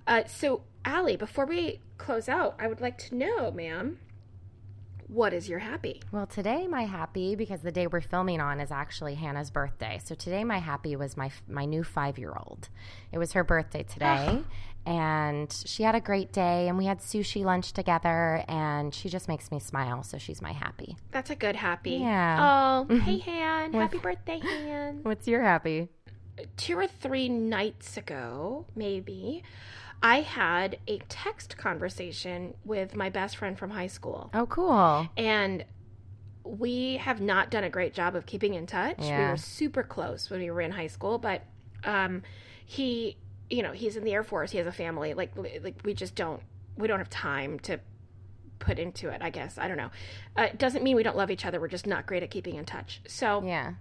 Uh, 0.06 0.22
so, 0.26 0.62
Allie, 0.84 1.16
before 1.16 1.46
we 1.46 1.80
close 1.98 2.28
out, 2.28 2.54
I 2.60 2.68
would 2.68 2.80
like 2.80 2.98
to 2.98 3.14
know, 3.14 3.50
ma'am, 3.50 3.98
what 5.08 5.32
is 5.32 5.48
your 5.48 5.58
happy? 5.58 6.00
Well, 6.12 6.26
today 6.26 6.66
my 6.66 6.82
happy 6.84 7.34
because 7.34 7.60
the 7.60 7.72
day 7.72 7.86
we're 7.86 8.00
filming 8.00 8.40
on 8.40 8.60
is 8.60 8.70
actually 8.70 9.14
Hannah's 9.14 9.50
birthday. 9.50 10.00
So 10.04 10.14
today 10.14 10.44
my 10.44 10.58
happy 10.58 10.96
was 10.96 11.16
my 11.16 11.30
my 11.48 11.64
new 11.64 11.84
five 11.84 12.18
year 12.18 12.32
old. 12.36 12.68
It 13.12 13.18
was 13.18 13.32
her 13.32 13.44
birthday 13.44 13.82
today, 13.82 14.42
and 14.86 15.52
she 15.66 15.82
had 15.82 15.94
a 15.94 16.00
great 16.00 16.32
day. 16.32 16.68
And 16.68 16.78
we 16.78 16.86
had 16.86 17.00
sushi 17.00 17.44
lunch 17.44 17.72
together, 17.72 18.44
and 18.48 18.94
she 18.94 19.08
just 19.08 19.28
makes 19.28 19.50
me 19.50 19.58
smile. 19.60 20.02
So 20.02 20.18
she's 20.18 20.40
my 20.42 20.52
happy. 20.52 20.96
That's 21.10 21.30
a 21.30 21.36
good 21.36 21.56
happy. 21.56 21.92
Yeah. 21.92 22.84
Oh, 22.88 22.98
hey, 22.98 23.18
Han. 23.26 23.72
Happy 23.72 23.98
birthday, 23.98 24.40
Han. 24.40 25.00
What's 25.02 25.26
your 25.28 25.42
happy? 25.42 25.88
two 26.56 26.76
or 26.78 26.86
three 26.86 27.28
nights 27.28 27.96
ago, 27.96 28.66
maybe, 28.74 29.42
I 30.04 30.20
had 30.20 30.78
a 30.86 30.98
text 31.08 31.56
conversation 31.56 32.54
with 32.62 32.94
my 32.94 33.08
best 33.08 33.38
friend 33.38 33.58
from 33.58 33.70
high 33.70 33.86
school. 33.86 34.30
Oh, 34.34 34.44
cool. 34.44 35.08
And 35.16 35.64
we 36.44 36.98
have 36.98 37.22
not 37.22 37.50
done 37.50 37.64
a 37.64 37.70
great 37.70 37.94
job 37.94 38.14
of 38.14 38.26
keeping 38.26 38.52
in 38.52 38.66
touch. 38.66 38.98
We 39.00 39.24
were 39.30 39.38
super 39.38 39.82
close 39.82 40.28
when 40.28 40.40
we 40.40 40.50
were 40.50 40.60
in 40.60 40.72
high 40.72 40.88
school, 40.88 41.16
but 41.16 41.42
um, 41.84 42.22
he, 42.66 43.16
you 43.48 43.62
know, 43.62 43.72
he's 43.72 43.96
in 43.96 44.04
the 44.04 44.12
Air 44.12 44.22
Force. 44.22 44.50
He 44.50 44.58
has 44.58 44.66
a 44.66 44.72
family. 44.72 45.14
Like, 45.14 45.32
like 45.36 45.80
we 45.84 45.94
just 45.94 46.14
don't, 46.14 46.42
we 46.76 46.86
don't 46.86 46.98
have 46.98 47.08
time 47.08 47.58
to 47.60 47.80
put 48.58 48.78
into 48.78 49.08
it. 49.08 49.22
I 49.22 49.30
guess 49.30 49.56
I 49.56 49.68
don't 49.68 49.78
know. 49.78 49.90
Uh, 50.36 50.42
it 50.42 50.58
doesn't 50.58 50.84
mean 50.84 50.96
we 50.96 51.02
don't 51.02 51.16
love 51.16 51.30
each 51.30 51.46
other. 51.46 51.58
We're 51.58 51.68
just 51.68 51.86
not 51.86 52.04
great 52.04 52.22
at 52.22 52.30
keeping 52.30 52.56
in 52.56 52.66
touch. 52.66 53.00
So 53.06 53.42
Yeah. 53.42 53.72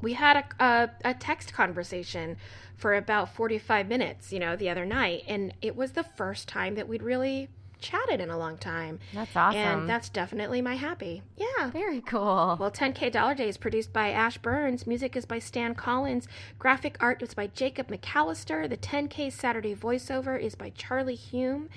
We 0.00 0.14
had 0.14 0.36
a, 0.36 0.64
a, 0.64 0.90
a 1.10 1.14
text 1.14 1.52
conversation 1.52 2.36
for 2.76 2.94
about 2.94 3.34
45 3.34 3.88
minutes, 3.88 4.32
you 4.32 4.38
know, 4.38 4.56
the 4.56 4.68
other 4.68 4.84
night. 4.84 5.22
And 5.26 5.54
it 5.62 5.76
was 5.76 5.92
the 5.92 6.04
first 6.04 6.48
time 6.48 6.74
that 6.74 6.88
we'd 6.88 7.02
really 7.02 7.48
chatted 7.84 8.20
in 8.20 8.30
a 8.30 8.38
long 8.38 8.56
time. 8.56 8.98
That's 9.12 9.36
awesome. 9.36 9.60
And 9.60 9.88
that's 9.88 10.08
definitely 10.08 10.62
my 10.62 10.74
happy. 10.74 11.22
Yeah. 11.36 11.70
Very 11.70 12.00
cool. 12.00 12.56
Well, 12.58 12.70
10K 12.70 13.12
Dollar 13.12 13.34
Day 13.34 13.48
is 13.48 13.58
produced 13.58 13.92
by 13.92 14.10
Ash 14.10 14.38
Burns. 14.38 14.86
Music 14.86 15.16
is 15.16 15.26
by 15.26 15.38
Stan 15.38 15.74
Collins. 15.74 16.26
Graphic 16.58 16.96
art 17.00 17.22
is 17.22 17.34
by 17.34 17.48
Jacob 17.48 17.88
McAllister. 17.88 18.68
The 18.68 18.78
10K 18.78 19.30
Saturday 19.30 19.74
voiceover 19.74 20.40
is 20.40 20.54
by 20.54 20.70
Charlie 20.70 21.14
Hume. 21.14 21.68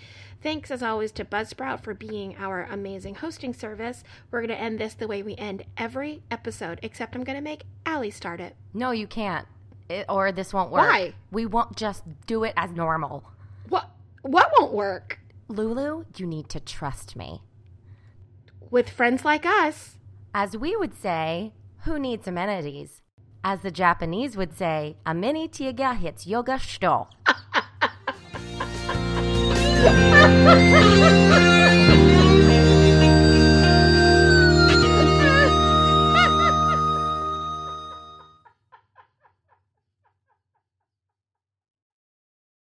Thanks, 0.47 0.71
as 0.71 0.81
always, 0.81 1.11
to 1.11 1.25
Buzzsprout 1.25 1.83
for 1.83 1.93
being 1.93 2.37
our 2.37 2.69
amazing 2.71 3.15
hosting 3.15 3.53
service. 3.53 4.01
We're 4.31 4.39
going 4.39 4.57
to 4.57 4.57
end 4.57 4.79
this 4.79 4.93
the 4.93 5.05
way 5.05 5.21
we 5.21 5.35
end 5.35 5.65
every 5.75 6.23
episode, 6.31 6.79
except 6.81 7.15
I'm 7.15 7.25
going 7.25 7.35
to 7.35 7.43
make 7.43 7.63
Allie 7.85 8.11
start 8.11 8.39
it. 8.39 8.55
No, 8.73 8.91
you 8.91 9.07
can't. 9.07 9.45
It, 9.89 10.05
or 10.07 10.31
this 10.31 10.53
won't 10.53 10.71
work. 10.71 10.89
Why? 10.89 11.13
We 11.31 11.45
won't 11.45 11.75
just 11.75 12.03
do 12.27 12.45
it 12.45 12.53
as 12.55 12.71
normal. 12.71 13.25
What? 13.67 13.89
What 14.21 14.49
won't 14.57 14.71
work? 14.71 15.19
Lulu, 15.49 16.05
you 16.15 16.25
need 16.25 16.47
to 16.47 16.61
trust 16.61 17.17
me. 17.17 17.41
With 18.71 18.89
friends 18.89 19.25
like 19.25 19.45
us. 19.45 19.97
As 20.33 20.55
we 20.55 20.77
would 20.77 20.93
say, 20.93 21.51
who 21.79 21.99
needs 21.99 22.25
amenities? 22.25 23.01
As 23.43 23.63
the 23.63 23.71
Japanese 23.71 24.37
would 24.37 24.57
say, 24.57 24.95
ameni 25.05 25.49
tiga 25.49 25.97
hits 25.97 26.25
yoga 26.25 26.57
sto. 26.57 27.09
Ha 30.47 30.53
ha 30.53 30.79
ha 30.79 31.09
ha 31.29 31.39
ha! 32.19 32.26